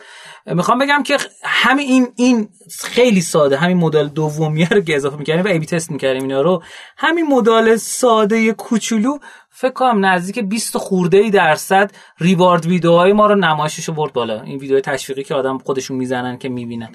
[0.46, 2.48] می‌خوام بگم که همین این این
[2.82, 3.56] خیلی ساده.
[3.56, 6.62] همین مدل دومیه رو که اضافه می‌کردیم و ای بی تست می‌کردیم اینا رو.
[6.96, 9.18] همین مدل ساده کوچولو
[9.58, 14.42] فکر کنم نزدیک 20 خورده ای درصد ریوارد ویدیوهای ما رو نمایشش برد بالا.
[14.42, 16.88] این ویدیو تشویقی که آدم خودشون می‌زنن که می‌بینن.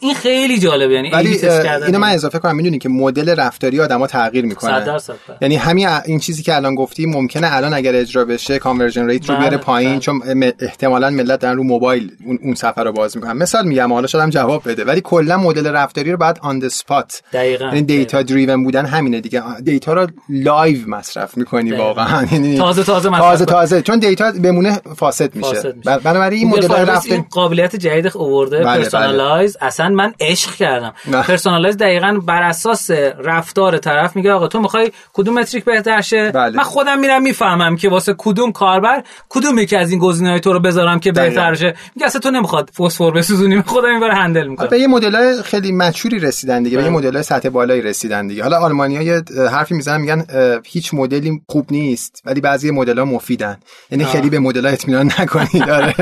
[0.00, 0.94] این خیلی جالبه.
[0.94, 1.38] یعنی ولی
[1.86, 2.56] اینو من اضافه کنم.
[2.56, 4.98] می‌دونی که مدل رفتاری آدما تغییر می‌کنه.
[5.40, 9.36] یعنی همین این چیزی که الان گفتی ممکنه الان اگر اجرا بشه conversion rate رو
[9.36, 10.22] بیاره پایین چون
[10.60, 13.32] احتمالا ملت دارن رو موبایل اون, اون سفر رو باز می‌کنن.
[13.32, 14.84] مثال میگم حالا شدم جواب بده.
[14.84, 19.42] ولی کلا مدل رفتاری رو بعد on spot یعنی data driven بودن همینه دیگه.
[19.64, 22.26] data رو live مصرف می‌کنی واقعا.
[22.32, 23.82] یعنی تازه تازه تازه تازه.
[23.82, 25.74] چون data بمونه فاسد میشه.
[25.84, 29.56] بنابراین این مدل رفتاری قابلیت جدید اوورده personalize.
[29.60, 30.92] اصلا من عشق کردم.
[31.12, 32.90] personalize دقیقا بر اساس
[33.24, 36.56] رفتار طرف میگه آقا تو می‌خوای کدوم metric بهتر شه؟ بله.
[36.56, 40.60] من خودم میرم می‌فهمم که واسه کدوم کاربر کدوم یکی از این گزینه‌های تو رو
[40.60, 43.62] بذارم که بهتر شه؟ میگه اصلا تو نمی‌خواد فسفر بسوزونی.
[43.62, 44.68] خودم این handle می‌کنم.
[44.68, 46.98] به یه مدل خیلی mature ی رسیدن دیگه به یه بله.
[46.98, 48.42] مدل سطح بالایی رسیدن دیگه.
[48.42, 50.26] حالا آلمانی‌ها یه حرفی می‌زنن میگن
[50.64, 53.58] هیچ مدلی خوب نیست ولی بعضی مدل‌ها مفیدن.
[53.90, 55.64] یعنی خیلی به مدل‌ها اطمینان نکنید.
[55.72, 55.94] داره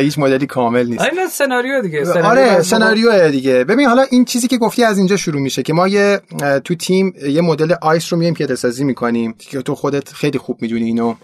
[0.00, 1.04] هیچ مدلی کامل نیست.
[1.04, 2.04] این سناریو دیگه.
[2.04, 3.64] سناریو آره سناریو دیگه.
[3.64, 6.20] ببین حالا این چیزی که گفتی از اینجا شروع میشه که ما یه
[6.64, 10.62] تو تیم یه مدل آیس رو میایم پیاده سازی می‌کنیم که تو خودت خیلی خوب
[10.62, 11.14] می‌دونی اینو.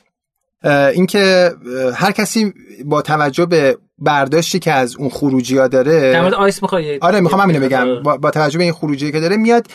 [0.95, 1.53] اینکه
[1.95, 2.53] هر کسی
[2.85, 7.61] با توجه به برداشتی که از اون خروجی ها داره آیس می‌خوای آره می‌خوام همینو
[7.61, 8.03] بگم.
[8.03, 9.66] با, با توجه به این خروجی که داره میاد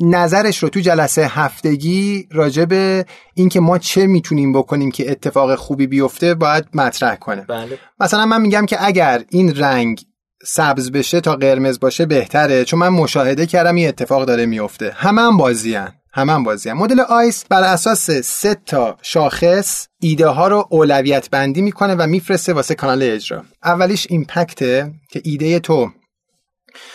[0.00, 5.86] نظرش رو تو جلسه هفتگی راجع به اینکه ما چه می‌تونیم بکنیم که اتفاق خوبی
[5.86, 7.42] بیفته باید مطرح کنه.
[7.48, 7.78] بله.
[8.00, 10.02] مثلا من میگم که اگر این رنگ
[10.44, 15.22] سبز بشه تا قرمز باشه بهتره چون من مشاهده کردم این اتفاق داره میفته همه
[15.22, 16.44] هم بازیان همه هم
[16.76, 22.52] مدل آیس بر اساس سه تا شاخص ایده ها رو اولویت بندی می‌کنه و میفرسته
[22.52, 23.44] واسه کانال اجرا.
[23.64, 25.90] اولیش ایمپکته که ایده تو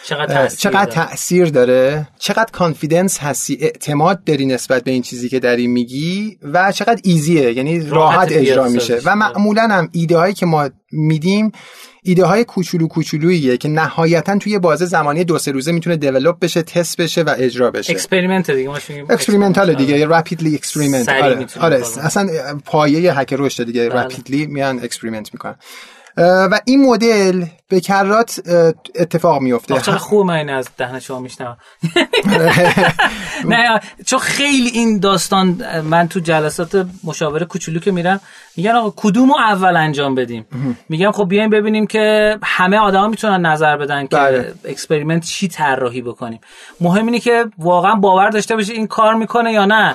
[0.06, 5.40] چقدر تاثیر, چقدر تأثیر داره؟ چقدر confidence هستی؟ اعتماد داری نسبت به این چیزی که
[5.40, 9.00] داری میگی و چقدر easy ه یعنی راحت, راحت اجرا میشه.
[9.06, 11.52] و معمولا هم ایده هایی که ما میدیم
[12.04, 16.62] ایده های کوچولو کوچولوییه که نهایتا توی بازه زمانی دو سه روزه می‌تونه develop بشه
[16.62, 17.94] تست بشه و اجرا بشه.
[17.94, 18.78] experiment دیگه ما
[19.10, 21.76] experimental دیگه rapidly experiment آره, آره.
[21.78, 22.30] اصلا
[22.66, 24.54] پایه هک رشد دیگه rapidly بله.
[24.54, 25.56] میان experiment می‌کنن.
[26.18, 28.40] و این مدل به کرات
[28.96, 31.58] اتفاق میفته چرا خوب من از دهن شما میشنم
[33.46, 38.20] نه چون خیلی این داستان من تو جلسات مشاوره کوچولو که میرم
[38.58, 40.46] میگن آقا کدومو اول انجام بدیم
[40.90, 44.54] میگم خب بیایم ببینیم که همه آدما می‌تونن نظر بدن که بله.
[44.66, 46.40] experiment چی طراحی بکنیم
[46.82, 49.94] مهم اینه که واقعا باور داشته باشی این کار می‌کنه یا نه.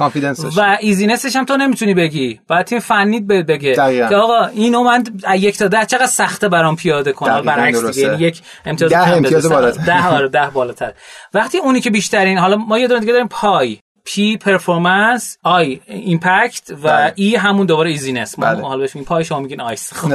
[0.56, 4.09] و easiness ش هم تو نمی‌تونی بگی باید تیم فنیت بهت بگه دقیقاً.
[4.09, 5.05] که آقا اینو من
[5.36, 7.84] یک تا ده چقدر سخته برام پیاده کنم برعکس.
[7.84, 9.48] دیگه یعنی یک امتیاز ده امتیاز.
[9.48, 9.84] بالاتر.
[9.84, 10.93] ده آره ده بالاتر
[11.34, 16.70] وقتی اونی که بیشترین حالا ما یه دونه دیگه داریم پای پی پرفورمنس آی ایمپکت
[16.70, 17.12] و بله.
[17.16, 18.62] ای همون دوباره ایزینس ما بله.
[18.62, 20.11] حالا بهش میگیم پای شما میگین آیس خب.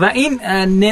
[0.00, 0.40] و این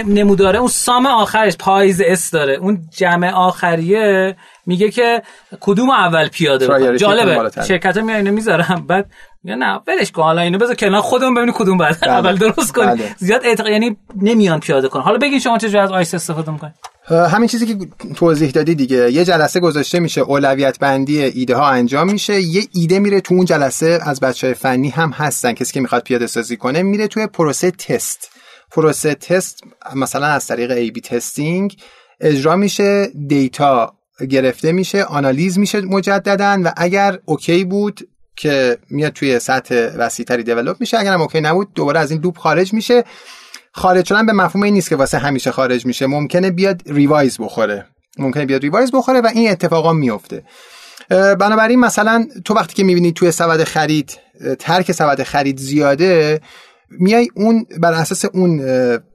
[0.07, 4.37] نموداره اون سام آخرش پایز اس داره اون جمع آخریه
[4.67, 5.23] میگه که
[5.61, 7.51] کدوم اول پیاده کدوم جالبه.
[7.69, 9.11] شرکت ها میان اینو می‌ذارم بعد
[9.43, 12.11] میگن نه ولش کن حالا اینو بذار کنار خودمون ببینیم کدوم بعد بله.
[12.13, 13.15] اول درست کنیم.
[13.17, 16.75] زیاد اعتقاد یعنی نمیان پیاده کن حالا بگین شما چجوری از ICE استفاده می‌کنید
[17.09, 19.13] همین چیزی که توضیح دادی دیگه.
[19.13, 22.41] یه جلسه گذاشته میشه اولویت بندی ایده ها انجام میشه.
[22.41, 25.53] یه ایده میره تو اون جلسه از بچه های فنی هم هستن.
[25.53, 28.31] کسی که می‌خواد پیاده سازی کنه میره توی پروسه تست.
[28.71, 29.61] پروسه تست
[29.95, 31.77] مثلا از طریق A/B testing
[32.21, 33.95] اجرا میشه دیتا
[34.31, 40.77] گرفته میشه آنالیز میشه مجددا و اگر OK بود که میاد توی سطح وسیعتری develop
[40.81, 40.99] میشه.
[40.99, 43.05] اگر هم OK نبود دوباره از این loop خارج میشه.
[43.77, 46.07] خارج شدن به مفهوم این نیست که واسه همیشه خارج میشه.
[46.07, 47.87] ممکنه بیاد revise بخوره.
[48.19, 50.43] ممکنه بیاد revise بخوره و این اتفاقا میفته.
[51.11, 54.19] بنابراین مثلا تو وقتی که می‌بینی توی سبد خرید
[54.59, 56.41] ترک سبد خرید زیاده
[56.91, 58.61] میای اون بر اساس اون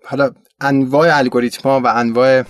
[0.05, 0.31] حالا
[0.61, 2.43] انواع الگوریتما و انواع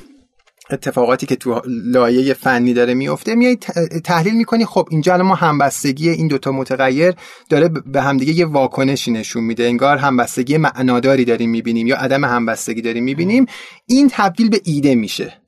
[0.71, 3.55] اتفاقاتی که تو لایه فنی داره میفته میای
[4.03, 7.13] تحلیل می‌کنی خب اینجا الان ما همبستگی این دوتا متغیر
[7.49, 9.63] داره به همدیگه یه واکنشی نشون میده.
[9.63, 13.45] انگار همبستگی معناداری داریم می‌بینیم یا عدم همبستگی داریم می‌بینیم.
[13.85, 15.40] این تبدیل به ایده میشه.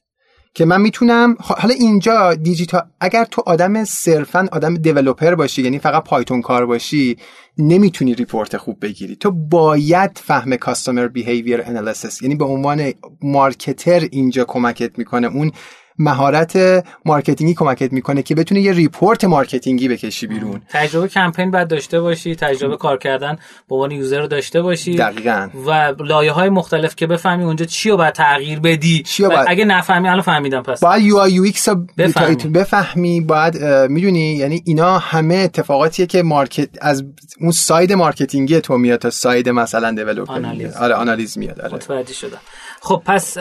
[0.56, 6.04] که من می‌تونم حالا اینجا دیجیتال اگر تو آدم صرفا آدم developer باشی یعنی فقط
[6.04, 7.18] پایتون کار باشی
[7.58, 9.16] نمی‌تونی report خوب بگیری.
[9.16, 15.28] تو باید فهم customer behavior analysis یعنی به عنوان marketer اینجا کمکت می‌کنه.
[15.28, 15.52] اون
[16.00, 21.52] مهارت marketing ی کمکت می‌کنه که بتونی یه report marketing ی بکشی بیرون تجربه کمپین
[21.52, 23.36] باید داشته باشی تجربه کار کردن
[23.70, 25.50] به عنوان user رو داشته باشی دقیقاً.
[25.66, 29.66] و لایه های مختلف که بفهمی اونجا چی رو باید تغییر بدی چی باید- اگه
[29.66, 32.36] نفهمی الان فهمیدم پس باید UI UX بفهمی.
[32.36, 37.04] بفهمی, باید می‌دونی یعنی اینا همه اتفاقاتیه که market از
[37.40, 40.76] اون side marketing ی تو میاد تا side مثلا developer آنالیز.
[40.76, 41.74] آره آنالیز میاد آره.
[41.74, 42.38] متوجه شدم
[42.82, 43.38] خب پس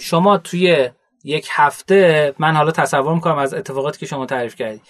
[0.00, 0.88] شما توی
[1.26, 4.80] یک هفته من حالا تصور می‌کنم از اتفاقاتی که شما تعریف کردی.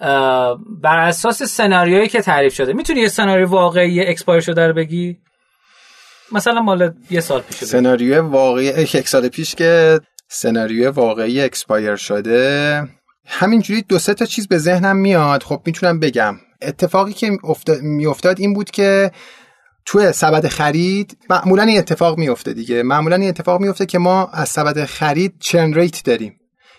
[0.00, 5.18] اه، بر اساس سناریویی که تعریف شده می‌تونی یه سناریو واقعی expire شده رو بگی؟
[6.32, 7.66] مثلا مال یه سال پیش بگی.
[7.66, 12.82] سناریوی واقعی یک سال پیش که سناریوی واقعی expire شده
[13.26, 15.42] همینجوری دو سه تا چیز به ذهنم میاد.
[15.42, 16.36] خب می‌تونم بگم.
[16.62, 19.10] اتفاقی که افتا- میافتاد این بود که
[19.90, 22.82] توی سبد خرید معمولا این اتفاق میفته دیگه.
[22.82, 26.36] معمولا این اتفاق میفته که ما از سبد خرید چرن ریت داریم.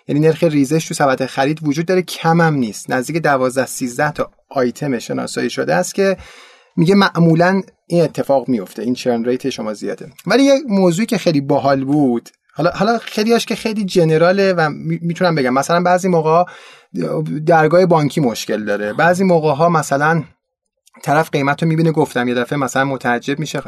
[0.07, 2.91] یعنی نرخ ریزش تو سبد خرید وجود داره کم هم نیست.
[2.91, 6.17] نزدیک 12 13 تا آیتم شناسایی شده است که
[6.77, 10.09] میگه معمولا این اتفاق میفته این چرن ریت شما زیاده.
[10.27, 14.99] ولی یه موضوعی که خیلی باحال بود حالا حالا خیلیاش که خیلی جنراله و می-
[15.01, 15.53] می‌تونم بگم.
[15.53, 16.43] مثلا بعضی موقع
[17.45, 18.93] درگاه بانکی مشکل داره.
[18.93, 20.23] بعضی موقع ها مثلا
[21.03, 23.61] طرف قیمت رو می‌بینه گفتم یه دفعه مثلا متعجب میشه.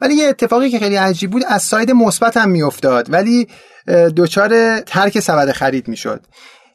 [0.00, 3.12] ولی یه اتفاقی که خیلی عجیب بود از side مثبت هم میافتاد.
[3.12, 3.48] ولی
[4.16, 6.26] دچار ترک سبد خرید می‌شد.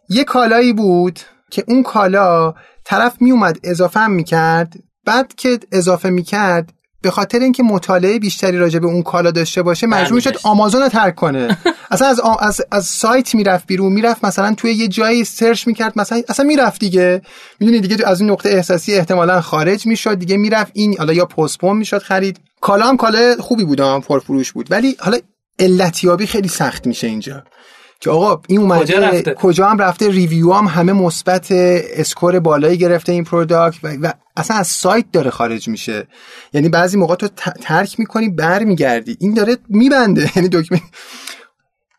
[0.10, 1.20] یه کالایی بود
[1.52, 2.54] که اون کالا
[2.86, 4.74] طرف میومد اضافه هم می‌کرد.
[5.06, 6.74] بعد که اضافه می‌کرد
[7.04, 10.38] به خاطر اینکه مطالعه بیشتری راجع به اون کالا داشته باشه مجبور شد.
[10.44, 11.58] آمازون رو ترک کنه.
[11.92, 15.94] اصلا از, آ- از, از سایت می‌رفت بیرون می‌رفت مثلا توی یه جایی search می‌کرد
[16.00, 17.22] مثلا اصلا می‌رفت دیگه.
[17.60, 20.38] می‌دونی دیگه از اون نقطه احساسی احتمالا خارج می‌شد دیگه.
[20.38, 22.40] می‌رفت این حالا یا postpone می‌شد خرید.
[22.62, 24.72] کالا هم کالا خوبی بود هم پرفروش بود.
[24.72, 25.18] ولی حالا
[25.60, 27.44] علتیابی خیلی سخت میشه اینجا.
[28.04, 32.78] که آقا این اومده کجا رفته؟ کجا هم رفته review هم همه مثبت score بالایی
[32.78, 36.08] گرفته این product و, و اصلا از سایت داره خارج میشه.
[36.54, 37.28] یعنی بعضی موقع تو
[37.62, 39.18] ترک می‌کنی برمیگردی.
[39.20, 40.32] این داره میبنده.
[40.36, 40.82] یعنی دکمه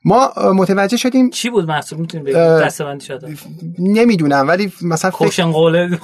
[0.05, 3.37] ما متوجه شدیم چی بود محصول؟ می‌تونی بگی؟ اه، دستبندی شده
[3.79, 5.91] نمی‌دونم ولی مثلا کوشن قوله.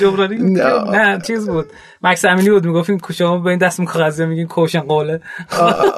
[0.00, 0.36] جبرانی.
[0.36, 1.18] نه.
[1.26, 1.66] چیز بود.
[2.02, 5.20] مکس امینی بود می‌گفتیم شما به این دست کاغذی میگین کوشن قوله.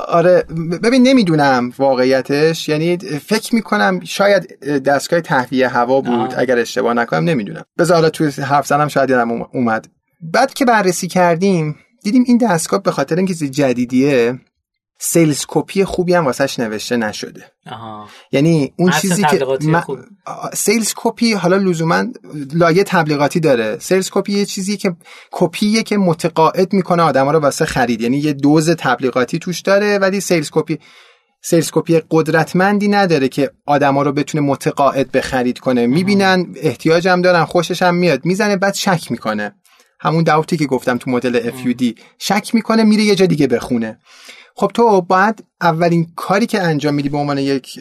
[0.09, 0.45] آره.
[0.83, 2.69] ببین نمی‌دونم واقعیتش.
[2.69, 2.97] یعنی
[3.27, 6.35] فکر می‌کنم شاید دستگاه تهویه هوا بود.
[6.39, 7.63] اگر اشتباه نکنم نمی‌دونم.
[7.79, 9.89] بذار حالا توی حرف زنم شاید یادم اوم- اومد.
[10.21, 14.39] بعد که بررسی کردیم دیدیم این دستگاه به خاطر اینکه چیز جدیدیه
[15.01, 17.45] sales copy خوبی هم واسش نوشته نشده.
[17.67, 18.09] آها.
[18.33, 19.39] یعنی اون چیزی که.
[20.27, 22.05] آ- sales copy حالا لزوما
[22.53, 23.79] لایه تبلیغاتی داره.
[23.79, 24.97] sales copy یه چیزی که
[25.31, 28.01] کپیه که متقاعد می‌کنه آدما رو واسه خرید.
[28.01, 30.79] یعنی یه دوز تبلیغاتی توش داره ولی sales copy
[31.43, 35.87] sales copy قدرتمندی نداره که آدما رو بتونه متقاعد به خرید کنه.
[35.87, 38.25] می‌بینن احتیاجم دارن خوشش هم میاد.
[38.25, 39.55] می‌زنه بعد شک می‌کنه.
[40.01, 43.99] همون داوتی که گفتم تو مدل FUD شک می‌کنه میره یه جا دیگه بخونه.
[44.59, 47.81] خب تو باید اولین کاری که انجام میدی به عنوان یک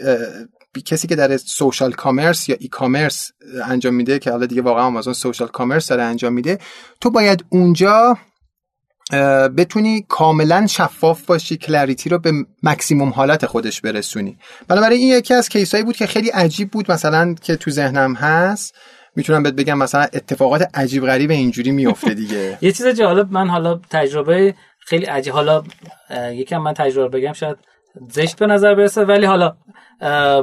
[0.85, 3.31] کسی که در سوشال کامرس یا ای کامرس
[3.65, 6.59] انجام میده که حالا دیگه واقعا آمازون سوشال کامرس داره انجام میده
[7.01, 8.17] تو باید اونجا
[9.57, 12.31] بتونی کاملا شفاف باشی کلریتی رو به
[12.63, 14.37] مکسیموم حالت خودش برسونی.
[14.67, 18.75] بنابراین این یکی از کیسایی بود که خیلی عجیب بود مثلا که تو ذهنم هست.
[19.15, 22.57] می‌تونم بهت بگم مثلا اتفاقات عجیب غریب اینجوری میفته دیگه.
[22.61, 24.55] یه چیز جالب من حالا تجربه
[24.87, 25.33] خیلی عجیب.
[25.33, 25.63] حالا
[26.31, 27.57] یکم من تجربه بگم شاید
[28.09, 29.55] زشت به نظر برسه ولی حالا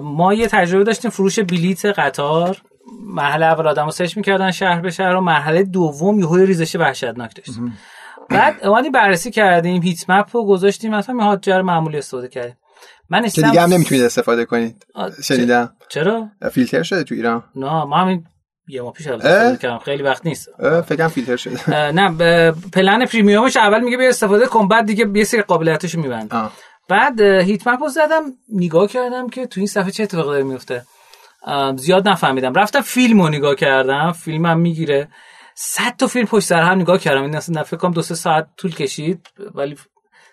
[0.02, 2.62] ما یه تجربه داشتیم فروش بلیت قطار.
[3.06, 7.34] مرحله اول آدمو سرچ می‌کردن شهر به شهر و مرحله دوم یهو یه ریزش وحشتناک
[7.36, 7.60] داشت.
[8.30, 12.56] بعد اومدیم بررسی کردیم هیت مپ رو گذاشتیم مثلا حاجر معمولی استفاده کردیم.
[13.10, 14.86] من که دیگه هم نمی‌تونید استفاده کنید.
[15.22, 15.72] شنیدم.
[15.88, 17.44] چرا؟ فیلتر شده تو ایران.
[17.56, 18.24] نه ما همین
[18.68, 19.78] یه ماه پیش؟ استفاده کردم.
[19.78, 20.48] خیلی وقت نیست.
[20.80, 21.92] فکرم فیلتر شده.
[21.92, 26.52] نه پلن پریمیومش اول میگه بیا استفاده کن بعد دیگه یه سری قابلیتاشو میبنده آه.
[26.88, 28.22] بعد هیت مپ رو زدم
[28.52, 30.84] نگاه کردم که تو این صفحه چه اتفاقی داره میفته.
[31.76, 32.54] زیاد نفهمیدم.
[32.54, 35.08] رفتم فیلم رو نگاه کردم فیلمم می‌گیره.
[35.54, 37.22] صد تا فیلم پشت سر هم نگاه کردم.
[37.22, 39.76] این اصلا فکر کنم دو سه ساعت طول کشید ولی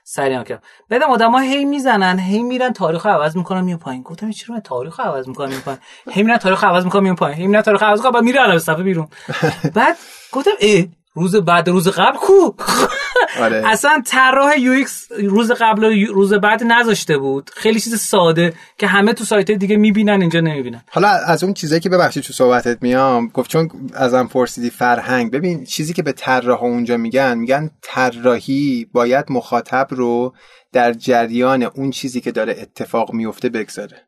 [0.03, 4.03] سریع کردم بعدم آدما هی می‌زنن هی میرن تاریخ عوض می‌کنن میون پایین.
[4.03, 5.80] گفتم چرا من تاریخ عوض می‌کنم میون پایین.
[6.11, 7.38] هی میرن تاریخ عوض می‌کنن میون پایین.
[7.38, 9.07] هی میرن تاریخ عوض می‌کنن بعد میرن از صفحه بیرون.
[9.76, 9.98] بعد
[10.32, 12.52] گفتم ای روز بعد روز قبل؟ کو؟
[13.40, 13.64] آره.
[13.74, 17.50] اصلا طراح UX روز قبل و روز بعد نذاشته بود.
[17.54, 20.84] خیلی چیز ساده که همه تو سایت دیگه می‌بینن اینجا نمی‌بینن.
[20.90, 25.64] حالا از اون چیزایی که ببخشید تو صحبتت میام گفت چون ازم پرسیدی فرهنگ ببین
[25.64, 30.34] چیزی که به طراح اونجا میگن میگن طراحی باید مخاطب رو
[30.74, 34.08] در جریان اون چیزی که داره اتفاق میفته بگذاره.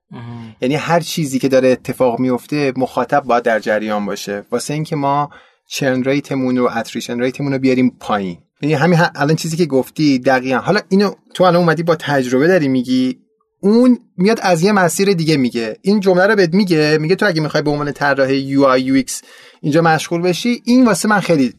[0.61, 4.45] یعنی هر چیزی که داره اتفاق میفته مخاطب باید در جریان باشه.
[4.51, 5.29] واسه اینکه ما
[5.69, 8.37] churn rate مون رو attrition rate مون رو بیاریم پایین.
[8.61, 10.57] یعنی همین الان چیزی که گفتی دقیقا.
[10.57, 13.19] حالا اینو تو الان اومدی با تجربه داری میگی
[13.61, 15.77] اون میاد از یه مسیر دیگه میگه.
[15.81, 19.21] این جمله رو بهت میگه میگه تو اگه می‌خوای به عنوان طراح UI UX
[19.61, 21.53] اینجا مشغول بشی این واسه من خیلی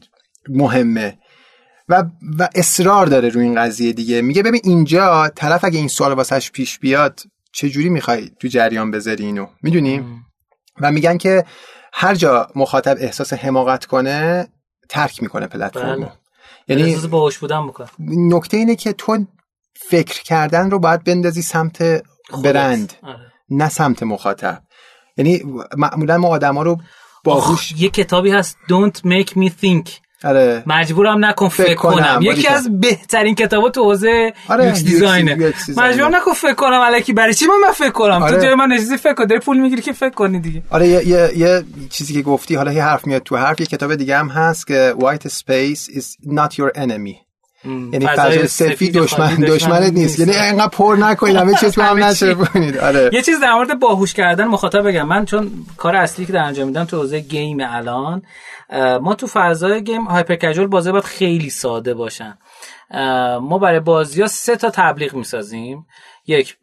[0.49, 1.19] مهمه.
[1.89, 2.05] و,
[2.39, 4.23] و اصرار داره روی این قضیه دیگه.
[4.23, 7.21] میگه ببین اینجا طرف اگه این سوال واسش پیش بیاد
[7.53, 10.05] چه جوری می‌خوای تو جریان بذاری اینو؟ می‌دونی؟
[10.81, 11.45] و میگن که
[11.97, 14.49] هر جا مخاطب احساس حماقت کنه
[14.89, 16.13] ترک می‌کنه پلتفرم بله.
[16.69, 19.25] یعنی احساس باهوش بودن بکن نکته اینه که تو
[19.75, 22.03] فکر کردن رو باید بندازی سمت
[22.45, 23.33] برند آره.
[23.51, 24.63] نه سمت مخاطب.
[25.17, 25.43] یعنی
[25.77, 26.79] معمولا ما آدما رو
[27.25, 30.04] باهوش یه کتابی هست Don't make me think.
[30.25, 30.63] آره.
[30.67, 31.95] مجبورم نکن فکر, فکر کنم.
[31.95, 32.53] کنم, یکی باریکلا.
[32.57, 35.53] از بهترین کتابا تو حوزه آره، یوکس دیزاینه.
[35.77, 38.37] مجبورم نکن فکر کنم الکی برای چی من, من فکر کنم؟ آره.
[38.37, 40.63] تو جای من نشستی فکر کن داری پول می‌گیری که فکر کنی دیگه.
[40.71, 43.95] آره یه, یه, یه چیزی که گفتی حالا یه حرف میاد تو حرف یه کتاب
[43.95, 47.25] دیگه هم هست که white space is not your enemy.
[47.93, 50.19] یعنی فضای سفید دشمن دشمنت نیست.
[50.19, 52.05] یعنی اینقدر پر نکنید همه چیز هم چی.
[52.05, 53.11] نچربونید آره.
[53.13, 55.09] یه چیز در مورد باهوش کردن مخاطب بگم.
[55.09, 58.23] من چون کار اصلی که در انجام میدم تو حوزه گیم الان
[59.01, 62.39] ما تو فضای گیم هایپر کژوال بازی باید خیلی ساده باشن.
[63.41, 65.87] ما برای بازی ها سه تا تبلیغ می‌سازیم.
[66.27, 66.57] یک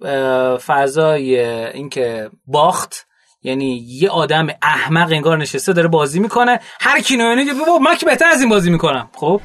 [0.65, 3.07] فضای اینکه باخت
[3.43, 6.59] یعنی یه آدم احمق انگار نشسته داره بازی می‌کنه.
[6.79, 9.09] هر کی می‌بینه بابا من که بهتر از این بازی می‌کنم.
[9.15, 9.41] خب؟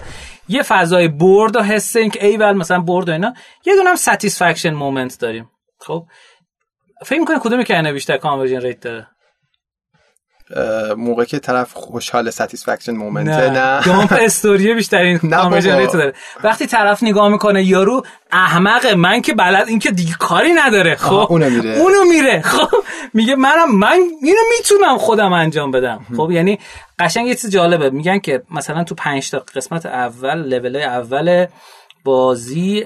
[0.48, 3.34] یه فضای برد و حس اینکه ایول مثلا برد و اینا.
[3.66, 5.50] یه دونه هم satisfaction moment داریم.
[5.80, 6.06] خب؟
[7.06, 9.08] فکر می‌کنی کدومی که بیشتر conversion rate داره؟
[10.96, 13.82] موقع که طرف خوشحال satisfaction moment ه نه.
[13.82, 15.82] dumb استوری بیشترین نه conversion بابا.
[15.82, 16.12] rate داره.
[16.44, 18.02] وقتی طرف نگاه می‌کنه یارو
[18.32, 20.94] احمق من که بلد این که دیگه کاری نداره.
[20.96, 21.78] خب؟ اونو میره.
[21.78, 22.40] اونو میره.
[22.56, 22.68] خب؟
[23.14, 26.06] میگه منم من اینو می‌تونم خودم انجام بدم.
[26.16, 26.58] خب؟ یعنی
[26.98, 27.90] قشنگ یه چیز جالبه.
[27.90, 31.46] میگن که مثلا تو پنج تا قسمت اول لول اول
[32.04, 32.84] بازی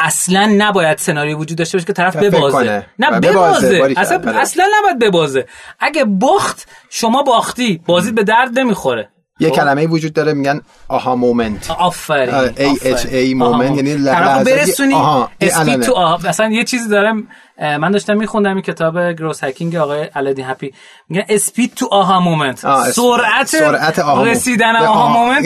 [0.00, 2.86] اصلا نباید سناریو وجود داشته باشه که طرف ببازه کنه.
[2.98, 3.94] نه ببازه.
[3.96, 4.36] اصلا بله.
[4.40, 5.46] اصلا نباید ببازه
[5.80, 9.08] اگه باخت شما باختی بازی به درد نمی‌خوره
[9.40, 13.38] یه خب؟ کلمه وجود داره میگن آها مومنت آفرین AHA آفرین.
[13.38, 13.64] moment، آها.
[13.64, 14.94] یعنی ل- طرفو لحظاتی- برسونی
[15.40, 15.76] الانه.
[15.86, 17.28] تو آها مثلا یه چیزی دارم
[17.60, 20.72] من داشتم میخوندم این کتاب growth hacking آقای علادین هپی
[21.08, 22.58] میگن speed to aha moment
[22.90, 25.42] سرعت سرعت آها رسیدن aha moment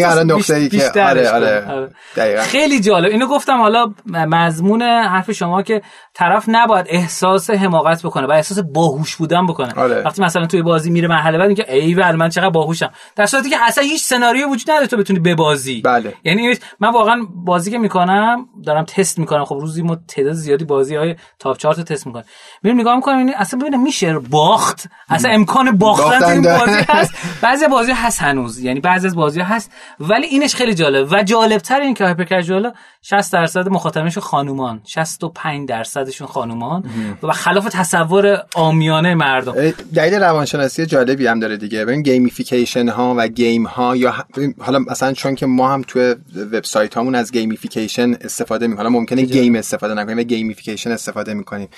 [0.70, 1.90] که آره آره.
[2.16, 2.42] آره.
[2.42, 3.10] خیلی جالب.
[3.10, 5.82] اینو گفتم حالا مضمون حرف شما که
[6.14, 9.74] طرف نباید احساس حماقت بکنه و احساس باهوش بودن بکنه.
[9.76, 10.02] آره.
[10.02, 12.90] وقتی مثلا توی بازی میره مرحله بعد میگه ایول من چقدر باهوشم.
[13.16, 15.80] در صورتی که اصلا هیچ سناریو وجود نداره تو بتونی ببازی.
[15.80, 16.14] بله.
[16.24, 19.44] یعنی من واقعا بازی که می‌کنم دارم تست می‌کنم.
[19.44, 22.24] خب روزی ما تعداد زیادی بازی های تاپ چارت تست می‌کنم
[22.62, 24.86] میرم نگاه می‌کنم یعنی اصلا ببینم میشه باخت.
[25.08, 27.12] اصلا امکان باختن این بازی هست.
[27.42, 28.58] بعضی بازی هست هنوز.
[28.58, 29.70] یعنی بعضی از بازی هست.
[30.00, 31.08] ولی اینش خیلی جالب.
[31.12, 32.72] و جالبتر این که هایپر کژوال
[33.02, 34.80] 60 درصد مخاطبینشون خانومان.
[34.84, 36.84] 65 درصدشون خانومان.
[37.22, 39.70] و خلاف تصور عامیانه مردم.
[39.94, 41.84] دلیل روانشناسی جالبی هم داره دیگه.
[41.84, 44.14] ببین gamification ها و game ها یا
[44.58, 46.14] حالا مثلا چون که ما هم تو
[46.52, 51.68] وبسایت هامون از gamification استفاده می‌کنیم حالا ممکنه game استفاده نکنیم و gamification استفاده می‌کنیم.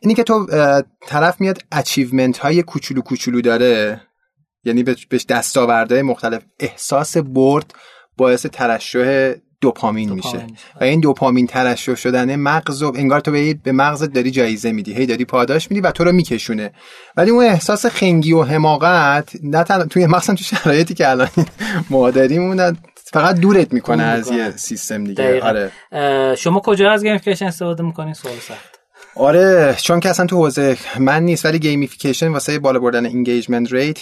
[0.00, 0.46] اینی که تو
[1.06, 4.00] طرف میاد achievement های کوچولو کوچولو داره
[4.64, 7.74] یعنی بهش دستاوردهای مختلف احساس برد
[8.16, 10.46] باعث ترشح دوپامین, میشه.
[10.80, 13.30] و این دوپامین ترشح شدن مغز و انگار تو
[13.62, 14.94] به مغزت داری جایزه میدی.
[14.94, 16.72] هی داری پاداش میدی و تو رو میکشونه.
[17.16, 19.84] ولی اون احساس خنگی و حماقت نه تن...
[19.84, 21.28] توی مغزم تو شرایطی که الان
[21.90, 25.42] ما داریم فقط دورت می‌کنه از یه سیستم دیگه.
[25.42, 26.36] آره.
[26.36, 28.73] شما کجا از gamification استفاده می‌کنین سوال سخت.
[29.16, 33.98] آره چون که اصلا تو حوزه من نیست ولی gamification واسه بالا بردن engagement rate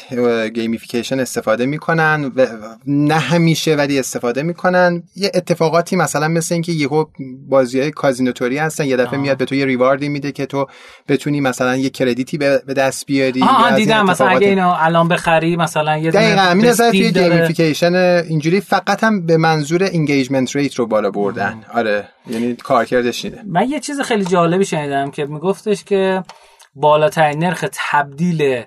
[0.55, 2.47] gamification استفاده می‌کنن و
[2.87, 5.03] نه همیشه ولی استفاده می‌کنن.
[5.17, 7.05] یه اتفاقاتی مثلا مثل اینکه یهو
[7.49, 10.47] بازی های کازینو طوری هستن یه دفعه میاد به تو یه reward ی میده که
[10.47, 10.67] تو
[11.09, 15.57] بتونی مثلا یه credit ی به دست بیاری آه دیدم مثلا اگه اینو الان بخری
[15.57, 20.87] مثلا یه دقیقاً همین نظر توی gamification اینجوری فقط هم به منظور engagement rate رو
[20.87, 21.65] بالا بردن.
[21.75, 22.09] آره.
[22.27, 23.43] یعنی کارکردش اینه.
[23.47, 26.23] من یه چیز خیلی جالبی شنیدم که میگفتش که
[26.75, 28.65] بالاترین نرخ تبدیل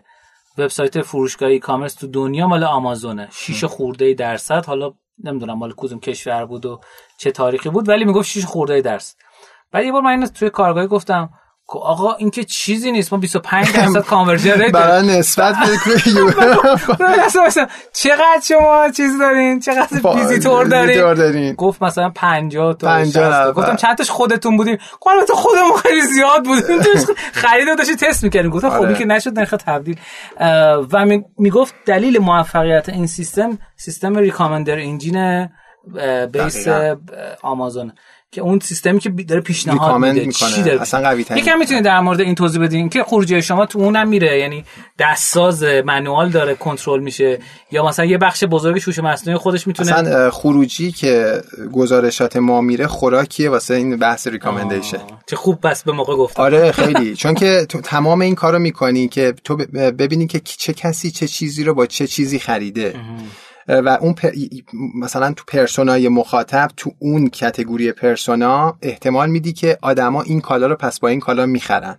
[0.58, 3.28] وبسایت فروشگاه e-commerce تو دنیا مال آمازونه.
[3.32, 4.66] 6 خورده درصد.
[4.66, 6.80] حالا نمی‌دونم مال کدوم کشور بود و
[7.18, 9.16] چه تاریخی بود ولی می‌گفت 6 خورده درصد.
[9.72, 11.30] بعد یه بار من اینو توی کارگاهی گفتم
[11.68, 13.14] آقا این که چیزی نیست.
[13.14, 14.72] ما 25 درصد conversion rate.
[14.72, 15.56] برای نسبت
[17.94, 24.10] چقدر شما چیز دارین؟ چقدر ویزیتور دارین؟ گفت مثلا 50 تا 50 گفتم چند تاش
[24.10, 24.78] خودتون بودین؟
[25.08, 26.80] البته خودمون خیلی زیاد بودیم.
[27.44, 28.52] خرید داشتی تست می‌کردیم.
[28.52, 30.00] گفتم خب که نشد نرخ تبدیل.
[30.92, 31.06] و
[31.38, 35.50] می‌گفت دلیل موفقیت این سیستم سیستم ریکامندر انجین
[36.32, 36.68] بیس
[37.42, 37.92] آمازون
[38.36, 42.22] که اون سیستمی که داره پیشنهاد میده چی داره؟ اصلا قوی یکم می‌تونید در مورد
[42.22, 44.66] این توضیح بدین که خروجی شما تو اونم میره یعنی
[45.00, 47.40] دستساز منوال داره کنترل میشه
[47.72, 51.42] یا مثلا یه بخش بزرگ شوش مصنوعی خودش می‌تونه اصلا خروجی که
[51.74, 56.42] گزارشات ما میره خوراکیه واسه این بحث ریکامندیشن چه خوب بس به موقع گفتم.
[56.42, 57.16] آره خیلی.
[57.16, 59.56] چون که تو تمام این کارو می‌کنی که تو
[60.00, 62.96] ببینی که چه کسی چه چیزی رو با چه چیزی خریده.
[63.68, 64.16] و اون
[64.96, 70.76] مثلا تو پرسونای مخاطب تو اون کتگوری پرسونا احتمال میدی که آدما این کالا رو
[70.76, 71.98] پس با این کالا می‌خرن.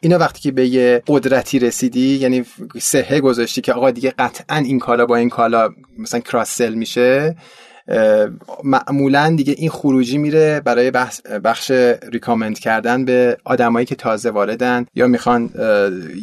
[0.00, 2.44] اینو وقتی که به یه قدرتی رسیدی یعنی
[2.78, 5.68] سهه گذاشتی که آقا دیگه قطعا این کالا با این کالا
[5.98, 7.36] مثلا کراس سل میشه
[8.64, 11.70] معمولا دیگه این خروجی میره برای بخش, بخش
[12.12, 15.50] ریکامند کردن به آدمایی که تازه واردن یا می‌خوان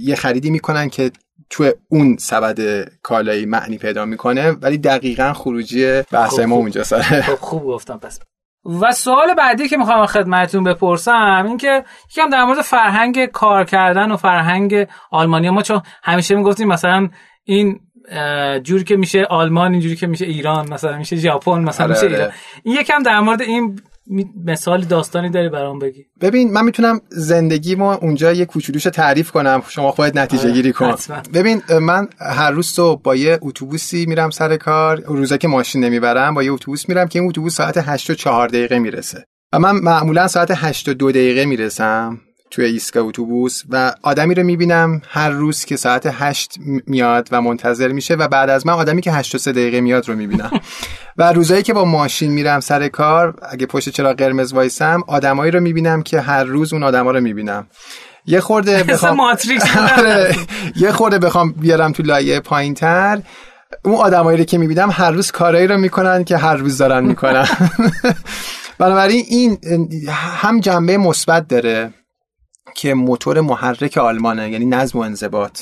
[0.02, 1.12] یه خریدی می‌کنن که
[1.50, 7.36] تو اون سبد کالایی معنی پیدا می‌کنه ولی دقیقا خروجی بحث ما اونجا سره خب
[7.36, 8.20] خوب گفتم پس.
[8.82, 14.12] و سوال بعدی که می‌خوام خدمتتون بپرسم این که یکم در مورد فرهنگ کار کردن
[14.12, 17.10] و فرهنگ آلمانی ما چون همیشه می‌گفتیم مثلا
[17.44, 17.80] این
[18.64, 22.16] جوری که میشه آلمان اینجوری که میشه ایران مثلا میشه ژاپن مثلا آره، میشه آره.
[22.16, 22.32] ایران.
[22.64, 23.82] این یکم در مورد این
[24.46, 26.06] مثال داستانی داری برام بگی.
[26.22, 29.64] ببین من می‌تونم زندگی ما اونجا یه کوچولوش تعریف کنم.
[29.70, 30.96] شما خودت نتیجه گیری کن.
[31.34, 35.02] ببین من هر روز صبح با یه اتوبوسی میرم سر کار.
[35.06, 38.48] روزا که ماشین نمی‌برم با یه اتوبوس میرم که این اتوبوس ساعت 8 و 4
[38.48, 39.26] دقیقه می‌رسه.
[39.54, 42.22] و من معمولا ساعت 8 و 2 دقیقه می‌رسم.
[42.54, 46.56] توی ایستگاه اتوبوس و آدمی رو می‌بینم هر روز که ساعت هشت
[46.88, 50.10] میاد و منتظر میشه و بعد از من آدمی که هشت و سه دقیقه میاد
[50.10, 50.52] رو می‌بینم.
[51.18, 55.60] و روزایی که با ماشین میرم سر کار اگه پشت چرا قرمز وایسم آدمایی رو
[55.60, 57.68] می‌بینم که هر روز اون آدما رو می‌بینم.
[58.26, 59.20] یه خورده بخوام
[59.98, 60.36] آره.
[60.76, 63.22] یه خورده بخوام بیارم تو لایه پایین تر
[63.86, 67.48] اون آدمایی رو که می‌بینم هر روز کارایی رو می‌کنن که هر روز دارن می‌کنن.
[68.80, 69.58] بنابراین این
[70.10, 71.94] هم جنبه مثبت داره.
[72.76, 75.62] که موتور محرک آلمانه یعنی نظم و انضباط.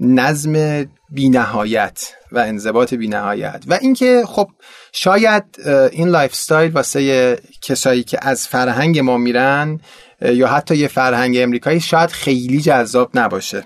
[0.00, 3.64] نظم بینهایت و انضباط بینهایت.
[3.66, 4.48] و اینکه خب
[4.92, 5.44] شاید
[5.92, 9.80] این lifestyle واسه کسایی که از فرهنگ ما میرن
[10.20, 13.64] یا حتی یه فرهنگ امریکایی شاید خیلی جذاب نباشه.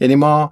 [0.00, 0.50] یعنی ما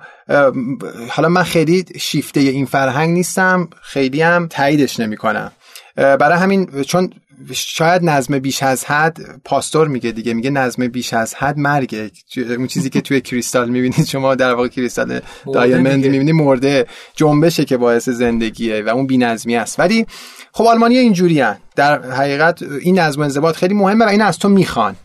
[1.11, 5.53] حالا من خیلی شیفته این فرهنگ نیستم خیلی هم تاییدش نمی‌کنم.
[5.97, 7.13] برای همین چون
[7.53, 12.11] شاید نظم بیش از حد پاستور میگه دیگه میگه نظم بیش از حد مرگه.
[12.37, 15.21] اون چیزی که توی کریستال می‌بینید شما در واقع کریستال
[15.55, 16.87] دایمند می‌بینید مرده
[17.17, 19.81] جنبشه که باعث زندگیه و اون بی‌نظمی است.
[19.81, 20.07] ولی
[20.53, 21.57] خب آلمانی اینجوری هن.
[21.77, 24.97] در حقیقت این نظم و انضباط خیلی مهمه و این از تو می‌خوان.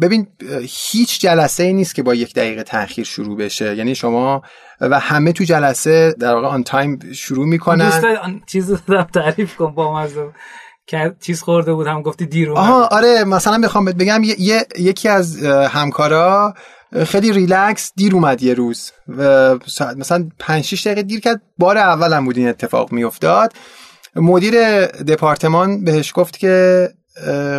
[0.00, 0.26] ببین
[0.62, 3.76] هیچ جلسه ای نیست که با یک دقیقه تاخیر شروع بشه.
[3.76, 4.42] یعنی شما
[4.80, 7.92] و همه تو جلسه در واقع on time شروع می‌کنن.
[8.46, 8.72] چیز
[9.14, 10.30] تعریف کن با مزه
[10.88, 15.44] که چیز خورده بود هم گفتی دیر آها آره مثلا بهت بگم یه،, یکی از
[15.44, 16.54] همکارا
[17.06, 18.92] خیلی ریلکس دیر اومد یه روز.
[19.08, 19.54] و
[19.96, 21.42] مثلا 5 6 دقیقه دیر کرد.
[21.58, 23.52] بار اولم بود این اتفاق میافتاد.
[24.16, 26.88] مدیر دپارتمان بهش گفت که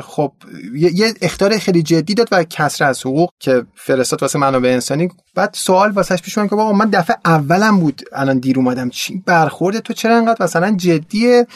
[0.03, 0.31] خب
[0.73, 5.09] یه اختار خیلی جدی داد و کسر از حقوق که فرستاد واسه منابع انسانی.
[5.35, 8.89] بعد سوال واسش پیش که بابا من دفعه اولم بود الان دیر اومدم.
[8.89, 11.47] چی برخورد تو چرا انقدر مثلا جدیه؟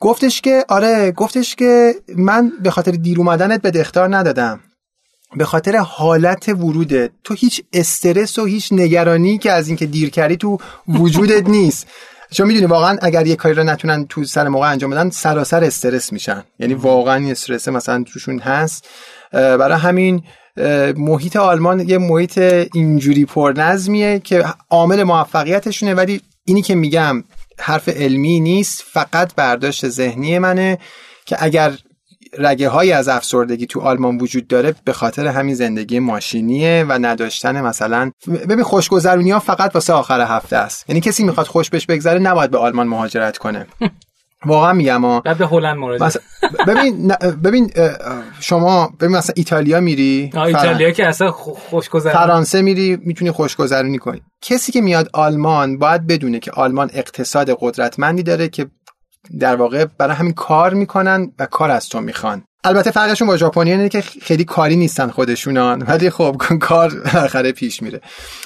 [0.00, 4.60] گفتش که آره گفتش که من به خاطر دیر اومدنت به اختار ندادم.
[5.36, 10.36] به خاطر حالت وروده تو هیچ استرس و هیچ نگرانی که از اینکه دیر کردی
[10.36, 10.58] تو
[10.88, 11.86] وجودت نیست.
[12.30, 16.12] چون می‌دونی واقعا اگر یه کاری رو نتونن تو سر موقع انجام بدن سراسر استرس
[16.12, 16.44] میشن.
[16.58, 18.88] یعنی واقعا این استرس مثلا توشون هست.
[19.32, 20.22] برای همین
[20.96, 22.38] محیط آلمان یه محیط
[22.74, 27.24] اینجوری پرنظمیه که عامل موفقیتشونه ولی اینی که میگم
[27.58, 30.78] حرف علمی نیست فقط برداشت ذهنی منه
[31.26, 31.72] که اگر
[32.38, 37.60] رگه های از افسردگی تو آلمان وجود داره به خاطر همین زندگی ماشینیه و نداشتن
[37.60, 38.10] مثلا
[38.48, 40.84] ببین خوشگذرونی ها فقط واسه آخر هفته است.
[40.88, 43.66] یعنی کسی می‌خواد خوش بهش بگذره نباید به آلمان مهاجرت کنه.
[44.46, 46.10] واقعا میگم ها بعد به هلند مراجعه.
[46.66, 47.08] ببین
[47.44, 47.70] ببین
[48.40, 52.14] شما ببین مثلا ایتالیا میری ایتالیا که اصلا خوشگذرونی.
[52.14, 54.22] فرانسه میری می‌تونی خوشگذرونی کنی.
[54.42, 58.66] کسی که میاد آلمان باید بدونه که آلمان اقتصاد قدرتمندی داره که
[59.40, 62.42] در واقع برای همین کار می‌کنن و کار از تو می‌خوان.
[62.64, 66.92] البته فرقشون با ژاپنی اینه که خیلی کاری نیستن خودشونان ولی خب کار
[67.24, 68.00] آخره پیش میره.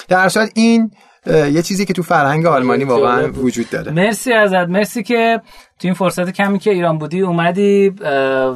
[0.07, 0.91] در صورت این
[1.27, 3.91] یه چیزی که تو فرهنگ آلمانی واقعا وجود داره.
[3.91, 4.69] مرسی ازت.
[4.69, 5.41] مرسی که
[5.79, 7.89] تو این فرصت کمی که ایران بودی اومدی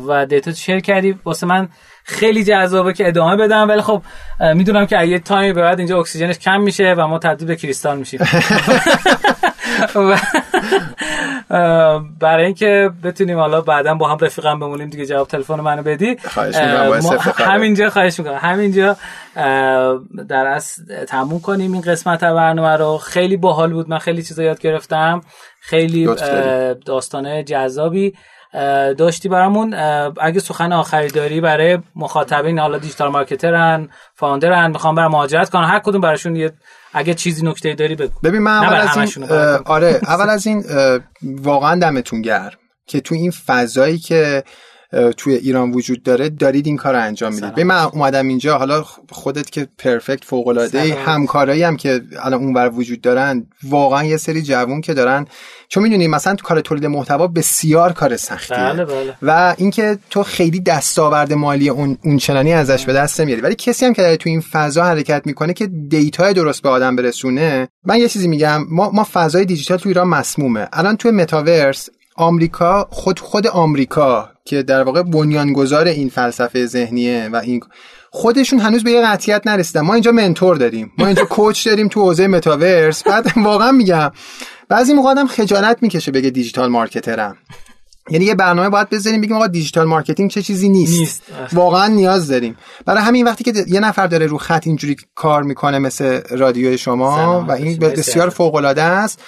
[0.08, 1.20] و دیتا شیر کردی.
[1.26, 1.70] واسه من
[2.04, 4.02] خیلی جذابه که ادامه بدم ولی خب
[4.56, 7.98] می‌دونم که یه تایمی به بعد اینجا اکسیژنش کم میشه و ما تبدیل به کریستال
[7.98, 8.20] میشیم.
[12.20, 16.18] برای اینکه بتونیم حالا بعدا با هم رفیقم بمونیم دیگه جواب تلفن منو بدی.
[17.38, 18.40] همینجا خواهش می‌کنم.
[18.42, 18.98] همینجا
[20.30, 20.76] در از
[21.08, 22.98] تموم کنیم این قسمت برنامه رو.
[22.98, 25.22] خیلی باحال بود من خیلی چیزا یاد گرفتم.
[25.62, 26.10] خیلی
[26.86, 28.14] داستانه جذابی
[28.98, 29.74] داشتی برامون.
[30.22, 35.80] اگه سخن آخری داری برای مخاطبین حالا دیجیتال مارکترن فاوندرن می‌خوام برای مهاجرت کنن هر
[35.80, 36.52] کدوم براشون یه
[36.96, 38.20] اگه چیزی نکته داری بگو.
[38.24, 39.26] ببین من اول از این
[39.66, 40.64] آره اول از این
[41.24, 42.58] واقعا دمتون گرم
[42.88, 44.44] که تو این فضایی که
[45.18, 47.56] توی ایران وجود داره دارید این کار رو انجام می‌دید.
[47.56, 52.70] به من اومدم اینجا حالا خودت که پرفکت فوق العاده همکارایی هم که الان اونور
[52.70, 55.28] وجود دارن واقعا یه سری جوون که دارن
[55.68, 59.16] چون می‌دونی مثلا تو کار تولید محتوا بسیار کار سختیه بله بله.
[59.22, 63.42] و اینکه تو خیلی دستاورد مالی اون اون چنانی ازش به دست نمیاری.
[63.42, 66.96] ولی کسی هم که داره تو این فضا حرکت می‌کنه که دیتا درست به آدم
[66.96, 70.68] برسونه من یه چیزی میگم ما ما فضای دیجیتال تو ایران مسمومه.
[70.74, 77.36] الان تو متاورس آمریکا خود خود آمریکا که در واقع بنیانگذار این فلسفه ذهنیه و
[77.36, 77.60] این
[78.12, 79.82] خودشون هنوز به یه قطعیت نرسیدن.
[79.82, 80.92] ما اینجا mentor داریم.
[80.98, 83.04] ما اینجا coach داریم تو حوزه متاورس.
[83.04, 84.12] بعد واقعا میگم
[84.70, 87.38] بعضی موقع آدم خجالت می‌کشه بگه digital marketer م.
[88.10, 91.24] یعنی یه برنامه باید بذاریم بگیم آقا digital marketing چه چیزی نیست, نیست.
[91.54, 92.58] واقعا نیاز داریم.
[92.86, 97.46] برای همین وقتی که یه نفر داره رو خط اینجوری کار می‌کنه مثل رادیو شما
[97.48, 99.20] و این بسیار فوق العاده است.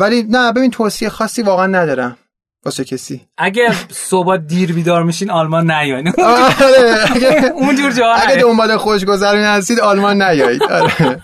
[0.00, 2.16] ولی نه ببین توصیه خاصی واقعا ندارم.
[2.64, 3.20] واسه کسی.
[3.38, 6.08] اگه صبح دیر بیدار میشین آلمان نیاین.
[6.18, 10.62] آره اونجور جا اگه دنبال خوشگذرونی هستید آلمان نیایید.
[10.62, 11.20] آره.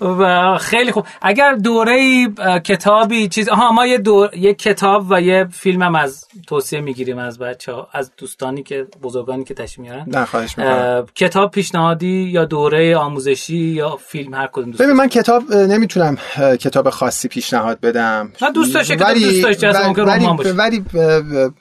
[0.00, 1.06] و خیلی خوب.
[1.22, 2.26] اگر دوره
[2.64, 7.18] کتابی چیز ها ما یه دور یه کتاب و یه فیلم هم از توصیه می‌گیریم
[7.18, 10.04] از بچه ها از دوستانی که بزرگانی که تشریف میارن.
[10.06, 11.06] نه خواهش می‌کنم.
[11.14, 16.18] کتاب پیشنهادی یا دوره آموزشی یا فیلم هر کدوم دوست ببین من کتاب نمی‌تونم
[16.60, 18.32] کتاب خاصی پیشنهاد بدم.
[18.42, 20.84] نه دوست داشته کتاب دوست داشته ولی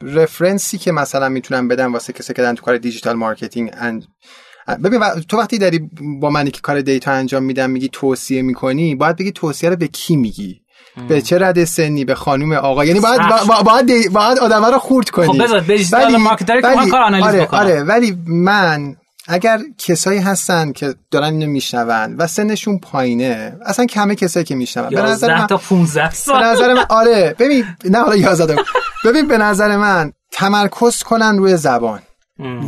[0.01, 3.71] reference ی که مثلا می‌تونم بدم واسه کسی که تو کار digital marketing
[4.83, 4.99] ببین
[5.29, 5.89] تو وقتی داری
[6.21, 9.87] با منی که کار data انجام میدم میگی توصیه می‌کنی باید بگی توصیه رو به
[9.87, 10.61] کی میگی؟
[11.09, 13.21] به چه رده سنی؟ به خانم آقا؟ یعنی باید
[13.65, 15.27] باید باید آدم رو خورد کنی.
[15.27, 18.95] خب بذار digital marketing کار آنالیز آره, آره ولی من
[19.27, 24.89] اگر کسایی هستن که دارن اینو میشنون و سنشون پایینه اصلا کمه کسایی که میشنون.
[24.89, 26.39] به نظر من تا 15 سال.
[26.39, 28.55] به نظر من آره ببین نه حالا 11
[29.05, 31.99] ببین به نظر من تمرکز کنن روی زبان.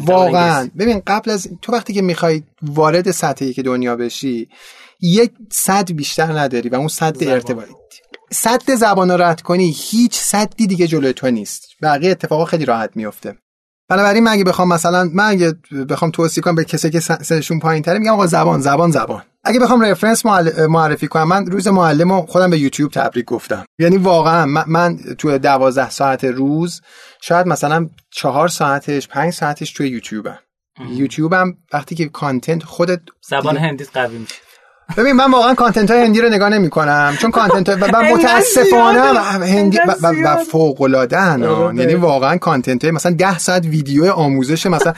[0.06, 0.70] واقعا.
[0.80, 4.50] ببین قبل از تو وقتی که می‌خوای وارد سطحی که دنیا بشی
[5.02, 7.74] یک صد بیشتر نداری و اون صد ارتباطی.
[8.32, 11.68] صد زبان رد کنی هیچ صدی دیگه جلوی تو نیست.
[11.82, 13.36] بقیه اتفاقا خیلی راحت میفته
[13.90, 15.53] بنابراین من اگه بخوام مثلا من اگه
[15.90, 19.24] بخوام توصیه کنم به کسی که سنشون پایین تره میگم آقا زبان زبان زبان.
[19.44, 20.26] اگه بخوام reference
[20.70, 23.66] معرفی کنم من روز معلم خودم به یوتیوب تبریک گفتم.
[23.80, 26.82] یعنی واقعا من, تو دوازده ساعت روز
[27.22, 30.40] شاید مثلا چهار ساعتش پنج ساعتش توی یوتیوبم.
[30.90, 32.99] یوتیوبم وقتی که content خودت
[33.30, 34.36] زبان هندی قوی میشه.
[34.98, 39.78] ببین من واقعا content های هندی رو نگاه نمی کنم چون content های متاسفانه هندی
[40.26, 41.18] و فوق العاده
[41.76, 44.94] یعنی واقعا کانتنت های مثلا 10 ساعت ویدیو آموزش مثلا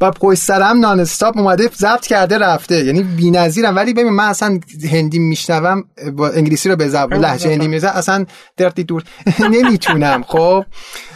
[0.00, 2.84] و پشت سرم نان استاپ اومده ضبط کرده رفته.
[2.84, 3.76] یعنی بی‌نظیرم.
[3.76, 4.60] ولی ببین من اصلا
[4.90, 9.02] هندی میشنوم با انگلیسی رو به زبان لهجه هندی می‌زنم اصلا درتی دور
[9.52, 10.64] نمی‌تونم خب؟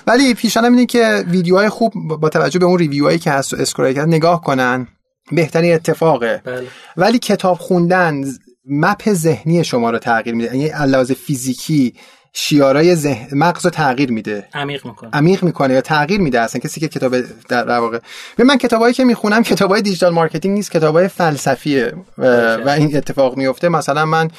[0.07, 3.93] ولی پیشانم اینه که ویدیوهای خوب با توجه به اون ریویوهایی که هست و اسکرول
[3.93, 4.87] کرد نگاه کنن.
[5.33, 6.43] بهترین اتفاقه.
[6.45, 6.67] بله.
[6.97, 8.25] ولی کتاب خوندن
[8.67, 10.57] map ذهنی شما رو تغییر میده.
[10.57, 11.95] یعنی علاوه فیزیکی
[12.33, 14.49] شیارای ذهن مغز رو تغییر میده.
[14.55, 15.11] عمیق می‌کنه.
[15.13, 16.41] عمیق می‌کنه یا تغییر میده.
[16.41, 17.17] اصلا کسی که کتاب
[17.49, 17.99] در واقع
[18.39, 21.93] من کتابایی که می‌خونم کتابای digital marketing نیست کتابای فلسفیه.
[22.19, 24.31] و این اتفاق میفته مثلا من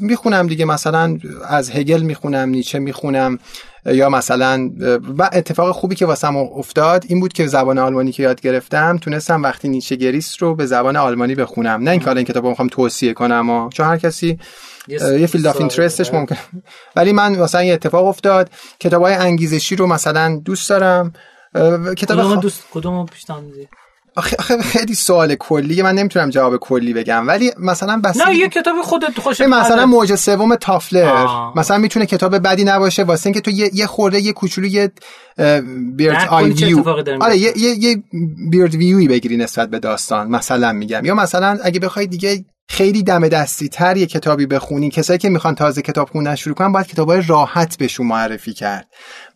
[0.00, 0.64] می‌خونم دیگه.
[0.64, 1.18] مثلا
[1.48, 3.38] از هگل می‌خونم نیچه می‌خونم.
[3.86, 4.70] یا مثلا
[5.18, 9.42] و اتفاق خوبی که واسم افتاد این بود که زبان آلمانی که یاد گرفتم تونستم
[9.42, 11.82] وقتی نیچه گریست رو به زبان آلمانی بخونم.
[11.82, 14.38] نه اینکه حالا این کتاب می‌خوام توصیه کنم چون هر کسی
[14.88, 16.36] یه field of interest ش ممکن
[16.96, 18.50] ولی من مثلا یه اتفاق افتاد
[18.80, 21.12] کتاب های انگیزشی رو مثلا دوست دارم
[21.96, 23.44] کتاب کدوم دوست کدوم پیشنهاد
[24.16, 25.82] آخه خیلی سوال کلی.
[25.82, 30.14] من نمی‌تونم جواب کلی بگم ولی مثلا بس نه یه کتابی خودت خوشت مثلا موج
[30.14, 31.26] سوم تافلر.
[31.56, 34.92] مثلا می‌تونه کتاب بدی نباشه واسه اینکه تو یه, یه خورده یه کوچولو یه
[35.96, 36.88] bird eye view.
[37.20, 38.02] آره یه یه, یه
[38.50, 41.04] bird view ی بگیری نسبت به داستان مثلا میگم.
[41.04, 44.90] یا مثلا اگه بخوای دیگه خیلی دم دستی تر یه کتابی بخونی.
[44.90, 48.86] کسایی که می‌خوان تازه کتاب خوندن شروع کنن باید کتابای راحت بهشون معرفی کرد.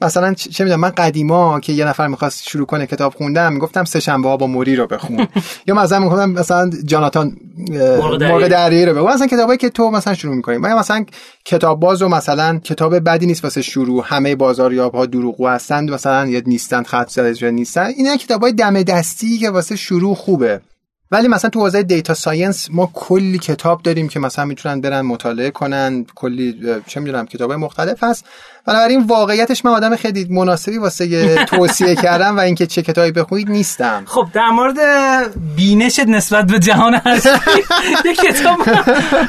[0.01, 4.01] مثلا چه می‌دونم من قدیما که یه نفر می‌خواست شروع کنه کتاب خوندن می‌گفتم سه
[4.01, 5.27] شنبه ها با موری رو بخون.
[5.67, 7.37] یا مثلا می‌گفتم مثلا جاناتان
[7.69, 8.87] مرغ دریایی.
[8.87, 9.13] رو بخون.
[9.13, 10.57] مثلا کتابایی که تو مثلا شروع می‌کنی.
[10.57, 11.05] من مثلا
[11.45, 14.05] کتاب باز و مثلا کتاب بدی نیست واسه شروع.
[14.07, 15.91] همه بازاریاب ها دروغگو هستند.
[15.91, 17.87] مثلا یا نیستند خط زده نیستن.
[17.87, 20.61] اینا کتابای دم دستی که واسه شروع خوبه.
[21.13, 25.51] ولی مثلا تو حوزه data science ما کلی کتاب داریم که مثلا می‌تونن برن مطالعه
[25.51, 28.25] کنن کلی چه می‌دونم کتاب مختلف هست.
[28.67, 34.05] بنابراین واقعیتش من آدم خیلی مناسبی واسه توصیه کردم و اینکه چه کتابی بخونید نیستم.
[34.07, 34.77] خب در مورد
[35.57, 37.27] بینشت نسبت به جهان هست
[38.05, 38.63] یه کتاب.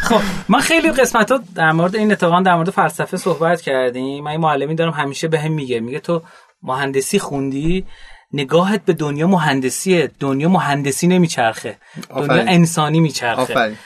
[0.01, 4.23] خب من خیلی قسمت ها در مورد این اتفاقا در مورد فلسفه صحبت کردیم.
[4.23, 6.21] من این معلمی دارم همیشه بهم به میگه میگه تو
[6.63, 7.85] مهندسی خوندی؟
[8.33, 10.11] نگاهت به دنیا مهندسیه.
[10.19, 11.77] دنیا مهندسی نمیچرخه.
[12.15, 13.77] دنیا انسانی میچرخه.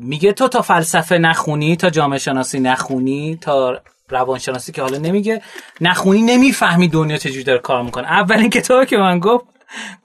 [0.00, 5.42] میگه تو تا فلسفه نخونی تا جامعه شناسی نخونی تا روانشناسی که حالا نمیگه
[5.80, 8.06] نخونی نمی‌فهمی دنیا چجوری داره کار می‌کنه.
[8.06, 9.44] اولین کتابی که من گفت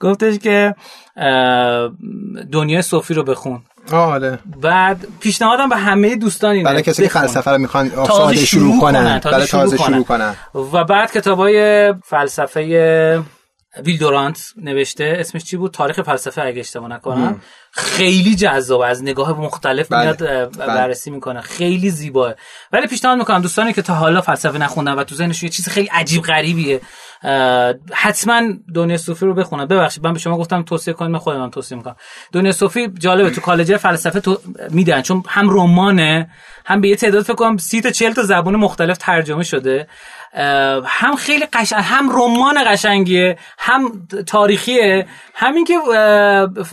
[0.00, 0.74] گفتش که
[2.52, 3.62] دنیا صوفی رو بخون.
[3.92, 4.38] آره.
[4.60, 9.18] بعد پیشنهادم به همه دوستان اینه برای کسی که فلسفه رو می‌خوان ساده شروع کنن.
[9.18, 10.34] برای تازه شروع کنن.
[10.54, 13.22] و بعد کتابای فلسفه
[13.84, 17.40] ویل دورانت نوشته اسمش چی بود؟ تاریخ فلسفه اگه اشتباه نکنم.
[17.72, 20.02] خیلی جذاب از نگاه مختلف بله.
[20.02, 20.66] میاد بله.
[20.66, 21.40] بررسی می‌کنه.
[21.40, 22.34] خیلی زیباه.
[22.72, 25.88] ولی پیشنهاد می‌کنم دوستانی که تا حالا فلسفه نخوندن و تو ذهنشون یه چیز خیلی
[25.92, 26.80] عجیب غریبیه
[27.92, 28.42] حتما
[28.74, 29.66] دنیا صوفی رو بخونن.
[29.66, 31.96] ببخشید من به شما گفتم توصیه کنید من خودم توصیه می‌کنم.
[32.32, 34.40] دنیا صوفی جالبه تو کالج فلسفه تو
[34.70, 36.30] میدن چون هم رمانه
[36.64, 39.88] هم به یه تعداد فکر کنم 30 تا 40 تا زبان مختلف ترجمه شده.
[40.84, 45.06] هم خیلی قشنگ هم رمان قشنگیه هم تاریخیه.
[45.34, 45.74] همین که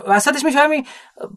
[0.08, 0.84] وسطش می‌فهمی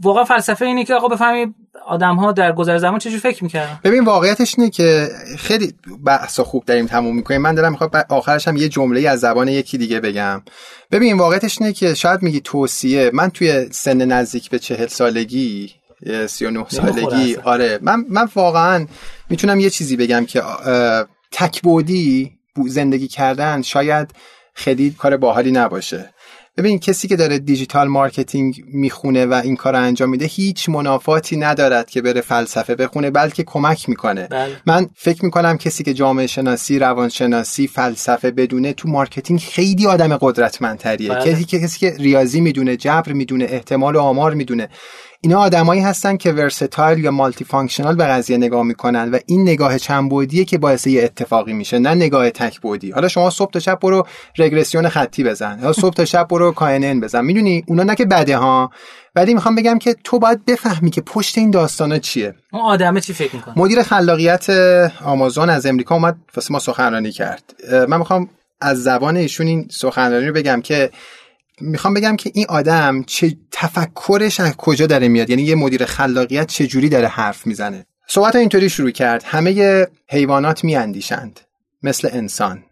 [0.02, 1.54] واقعا فلسفه اینه که آقا بفهمی
[1.86, 3.80] آدم ها در گذر زمان چجور فکر می‌کردن.
[3.84, 5.08] ببین واقعیتش اینه که
[5.38, 5.74] خیلی
[6.04, 7.42] بحث خوب داریم تموم می‌کنیم.
[7.42, 10.42] من دارم می‌خوام آخرش هم یه جمله از زبان یکی دیگه بگم.
[10.90, 13.10] ببین واقعیتش اینه که شاید میگی توصیه.
[13.14, 15.72] من توی سن نزدیک به چهل سالگی
[16.26, 18.86] 39 سالگی آره من من واقعا
[19.30, 20.42] می‌تونم یه چیزی بگم که
[21.32, 22.32] تکبودی
[22.66, 24.10] زندگی کردن شاید
[24.54, 26.14] خیلی کار باحالی نباشه
[26.56, 31.36] ببین کسی که داره digital marketing می‌خونه و این کار رو انجام میده هیچ منافاتی
[31.36, 34.56] ندارد که بره فلسفه بخونه بلکه کمک می‌کنه بله.
[34.66, 41.08] من فکر می‌کنم کسی که جامعه شناسی روانشناسی فلسفه بدونه تو marketing خیلی آدم قدرتمندتریه
[41.08, 41.32] بله.
[41.32, 44.68] کسی که کسی که ریاضی می‌دونه جبر می‌دونه احتمال و آمار می‌دونه
[45.26, 49.78] اینا آدمایی هستن که versatile یا multi functional به قضیه نگاه می‌کنن و این نگاه
[49.78, 53.58] چند بعدیه که باعث یه اتفاقی میشه نه نگاه تک بعدی حالا شما صبح تا
[53.58, 54.06] شب برو
[54.38, 57.24] رگرسیون خطی بزن یا صبح تا شب برو کاینن بزن.
[57.24, 58.70] می‌دونی؟ اونا نه که بده ها.
[59.14, 62.34] ولی می‌خوام بگم که تو باید بفهمی که پشت این داستانا چیه.
[62.52, 64.50] اون آدمه چی فکر می‌کنه؟ مدیر خلاقیت
[65.04, 67.54] آمازون از امریکا اومد واسه ما سخنرانی کرد.
[67.88, 68.28] من می‌خوام
[68.60, 70.90] از زبان ایشون این سخنرانی رو بگم که
[71.60, 76.46] می‌خوام بگم که این آدم چه تفکرش از کجا داره میاد؟ یعنی یه مدیر خلاقیت
[76.46, 79.22] چه جوری داره حرف می‌زنه؟ صحبت اینطوری شروع کرد.
[79.26, 81.40] همه حیوانات میاندیشند
[81.82, 82.64] مثل انسان.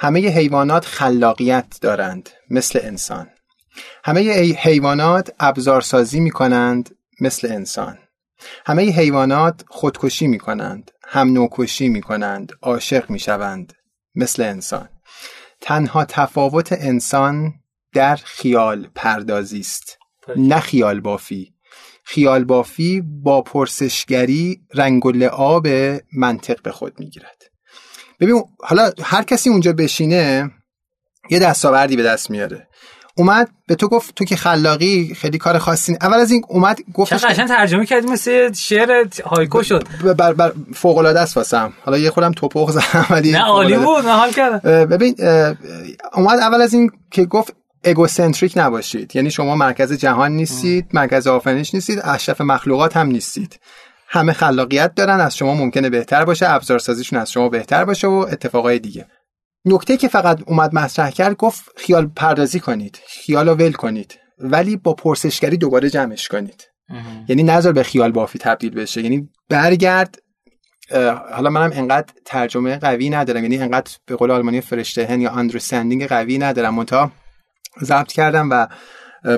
[0.00, 3.28] همه حیوانات خلاقیت دارند مثل انسان.
[4.04, 4.20] همه
[4.52, 7.98] حیوانات ابزارسازی می‌کنند مثل انسان.
[8.66, 13.72] همه حیوانات خودکشی می کنند هم نوکشی می کنند عاشق می شوند
[14.14, 14.88] مثل انسان.
[15.60, 17.54] تنها تفاوت انسان
[17.94, 19.98] در خیال پردازی است
[20.36, 21.54] نه خیال بافی.
[22.04, 25.66] خیال بافی با پرسشگری رنگ و لعاب
[26.12, 27.42] منطق به خود می گیرد
[28.20, 30.50] ببین حالا هر کسی اونجا بشینه
[31.30, 32.68] یه دستاوردی به دست میاره.
[33.16, 36.84] اومد به تو گفت تو که خلاقی خیلی کار خاصی اول از این اومد چه
[36.94, 39.84] گفتش قشنگ ترجمه کردی مثل شعر هایکو شد.
[40.18, 41.72] بر بر فوق العاده است واسم.
[41.84, 43.76] حالا یه خودم توپق زدم ولی نه عالی.
[43.76, 45.14] بود من حال کردم ببین
[46.14, 49.16] اومد اول از این که گفت اگوسنتریک نباشید.
[49.16, 53.60] یعنی شما مرکز جهان نیستید مرکز آفرینش نیستید اشرف مخلوقات هم نیستید.
[54.08, 58.78] همه خلاقیت دارن از شما ممکنه بهتر باشه ابزارسازیشون از شما بهتر باشه و اتفاقای
[58.78, 59.06] دیگه.
[59.64, 64.76] نکته که فقط اومد مطرح کرد گفت خیال پردازی کنید خیال رو ول کنید ولی
[64.76, 66.62] با پرسشگری دوباره جمعش کنید.
[67.28, 69.02] یعنی نظر به خیال بافی تبدیل بشه.
[69.02, 70.18] یعنی برگرد
[71.32, 76.38] حالا منم انقدر ترجمه قوی ندارم یعنی انقدر به قول آلمانی فرشتهن یا اندرستندینگ قوی
[76.38, 76.74] ندارم.
[76.74, 77.12] منتها
[77.82, 78.66] ضبط کردم و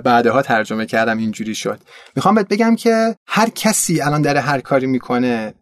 [0.01, 1.81] بعدها ترجمه کردم اینجوری شد.
[2.17, 5.55] می‌خوام بهت بگم که هر کسی الان داره هر کاری می‌کنه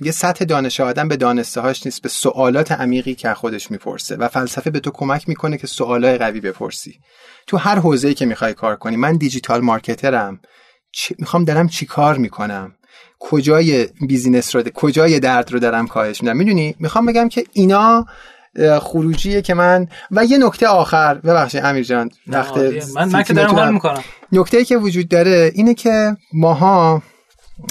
[0.00, 4.28] یه سطح دانش آدم به دانسته هاش نیست به سوالات عمیقی که خودش می‌پرسه و
[4.28, 7.00] فلسفه به تو کمک می‌کنه که سوالای قوی بپرسی.
[7.46, 10.40] تو هر حوزه‌ای که می‌خوای کار کنی من digital marketer م.
[11.18, 12.74] می‌خوام دارم چی کار می‌کنم؟
[13.18, 18.06] کجای business رو کجای درد رو دارم کاهش میدم؟ می‌دونی؟ می‌خوام بگم که اینا
[18.82, 22.56] خروجیه که من و یه نکته آخر ببخشید امیر جان وقت.
[22.96, 24.04] من من که دارم حال می‌کنم.
[24.32, 27.02] نکته که وجود داره اینه که ماها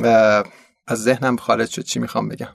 [0.04, 0.44] اه،
[0.88, 2.48] از ذهنم خارج شد چی می‌خوام بگم؟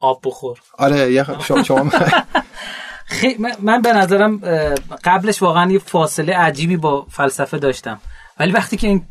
[0.00, 0.58] آب بخور.
[0.78, 1.90] آره یه شما, شما
[3.06, 4.36] خیلی من- به نظرم
[5.04, 8.00] قبلش واقعا یه فاصله عجیبی با فلسفه داشتم.
[8.40, 9.02] ولی وقتی که این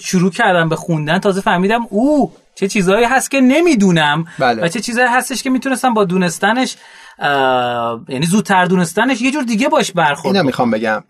[0.00, 2.32] شروع کردم به خوندن تازه فهمیدم او
[2.62, 4.62] چه چیزهایی هست که نمی‌دونم بله.
[4.62, 6.76] و چه چیزهایی هستش که می‌تونستم با دونستنش
[8.08, 11.04] یعنی زودتر دونستنش یه جور دیگه باش برخورد اینو می‌خوام بگم.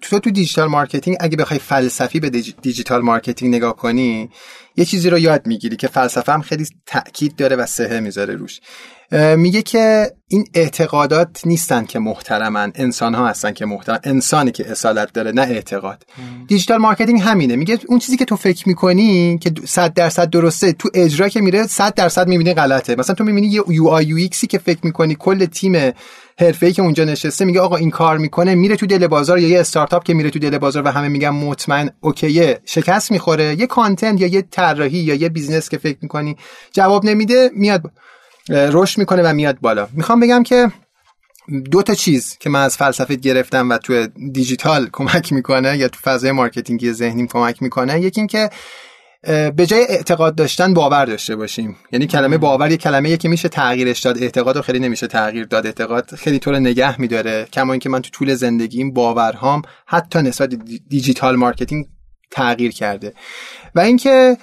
[0.00, 4.30] تو تو digital marketing اگه بخوای فلسفی به digi- digital marketing نگاه کنی
[4.76, 8.60] یه چیزی رو یاد می‌گیری که فلسفه هم خیلی تاکید داره و صحه می‌ذاره روش.
[9.36, 15.12] میگه که این اعتقادات نیستن که محترمن انسان ها هستن که محترم انسانی که اصالت
[15.12, 16.04] داره نه اعتقاد.
[16.48, 17.56] digital marketing همینه.
[17.56, 21.66] میگه اون چیزی که تو فکر می‌کنی که 100 درصد درسته تو اجرا که میره
[21.66, 22.96] 100 درصد می‌بینی غلطه.
[22.96, 25.92] مثلا تو می‌بینی یه UI UX ی که فکر می‌کنی کل تیم
[26.38, 29.60] حرفه‌ای که اونجا نشسته میگه آقا این کار می‌کنه میره تو دل بازار یا یه
[29.60, 33.66] استارتاپ که میره تو دل بازار و همه میگن مطمئن OK ه شکست می‌خوره یه
[33.66, 36.36] content یا یه طراحی یا یه business که فکر می‌کنی
[36.72, 37.82] جواب نمیده میاد
[38.48, 39.88] رشد می‌کنه و میاد بالا.
[39.92, 40.70] می‌خوام بگم که
[41.70, 46.00] دو تا چیز که من از فلسفه گرفتم و تو دیجیتال کمک می‌کنه یا تو
[46.00, 48.50] فضای marketing ی ذهنیم کمک می‌کنه یکی این که
[49.24, 51.76] اه، به جای اعتقاد داشتن باور داشته باشیم.
[51.92, 54.22] یعنی کلمه باور یه کلمه که میشه تغییرش داد.
[54.22, 55.66] اعتقاد رو خیلی نمیشه تغییر داد.
[55.66, 57.48] اعتقاد خیلی تو رو نگه میداره.
[57.52, 61.86] کما اینکه من تو طول زندگیم باورهام حتی نسبت di- digital marketing
[62.30, 63.12] تغییر کرده.
[63.74, 64.36] و اینکه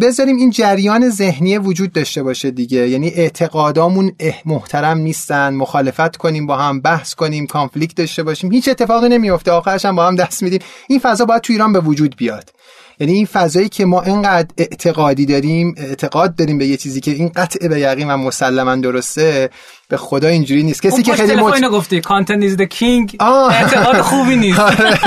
[0.00, 2.88] بذاریم این جریان ذهنی وجود داشته باشه دیگه.
[2.88, 4.12] یعنی اعتقادامون
[4.44, 8.52] محترم نیستن مخالفت کنیم با هم بحث کنیم کانفلیکت داشته باشیم.
[8.52, 9.50] هیچ اتفاقی نمیفته.
[9.50, 10.60] آخرش هم با هم دست میدیم.
[10.88, 12.50] این فضا باید تو ایران به وجود بیاد.
[13.00, 17.28] یعنی این فضایی که ما اینقدر اعتقادی داریم اعتقاد داریم به یه چیزی که این
[17.28, 19.50] قطع به یقین و مسلما درسته
[19.88, 21.32] به خدا اینجوری نیست کسی که خیلی.
[21.32, 23.54] اینو گفتی کانتنت از the king آه.
[23.54, 24.98] اعتقاد خوبی نیست آره.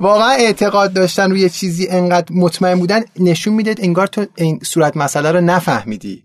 [0.00, 5.32] واقعا اعتقاد داشتن روی چیزی انقدر مطمئن بودن نشون میده انگار تو این صورت مسئله
[5.32, 6.22] رو نفهمیدی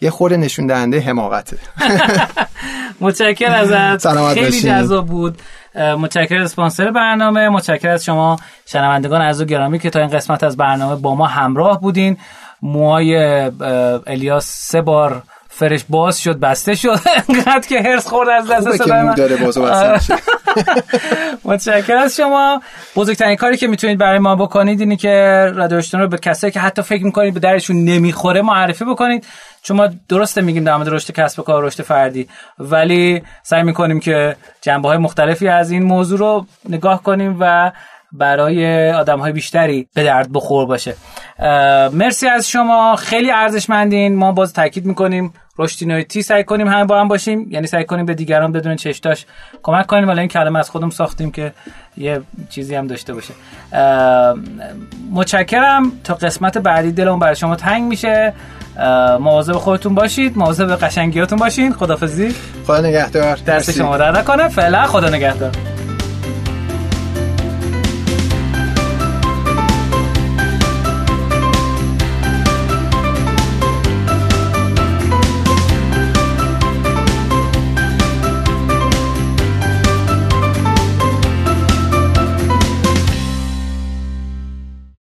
[0.00, 1.58] یه خورده نشون دهنده حماقته
[3.00, 4.60] متشکر ازت خیلی.
[4.60, 5.38] جذاب بود
[5.74, 7.48] متشکرم اسپانسر برنامه.
[7.48, 8.36] متشکرم از شما
[8.66, 12.16] شنوندگان از گرامی که تا این قسمت از برنامه با ما همراه بودین.
[12.62, 13.16] موهای
[14.06, 15.22] الیاس سه بار
[15.52, 17.00] فرش باز شد بسته شد.
[17.28, 19.14] انقدر که هرس خورد از دست صدای من.
[19.14, 20.14] داره باز بسته
[21.44, 22.62] متشکرم از شما.
[22.96, 25.10] بزرگترین کاری که می‌تونید برای ما بکنید اینی که
[25.54, 29.26] رادیو رو به کسایی که حتی فکر می‌کنید به درشون نمی‌خوره معرفی بکنید.
[29.62, 32.28] چون ما درسته میگیم در مورد رشد کسب و کار رشد فردی
[32.58, 37.72] ولی سعی می‌کنیم که جنبه های مختلفی از این موضوع رو نگاه کنیم و
[38.12, 40.94] برای آدم های بیشتری به درد بخور باشه.
[41.92, 42.96] مرسی از شما.
[42.96, 44.16] خیلی ارزشمندین.
[44.16, 47.46] ما باز تاکید می‌کنیم رشدینویتی سعی کنیم همه با هم باشیم.
[47.50, 49.26] یعنی سعی کنیم به دیگران بدون چشتاش
[49.62, 50.08] کمک کنیم.
[50.08, 51.52] ولی این کلمه از خودم ساختیم که
[51.96, 52.20] یه
[52.50, 53.34] چیزی هم داشته باشه.
[55.12, 55.92] متشکرم.
[56.04, 58.32] تا قسمت بعدی دلمون برای شما تنگ میشه.
[59.20, 60.38] مواظب خودتون باشید.
[60.38, 61.72] مواظب قشنگیاتون باشین.
[61.72, 62.34] خدافظی
[62.66, 63.38] خدا نگهدار.
[63.46, 65.52] درس شما در نکنه فعلا خدا نگهدار.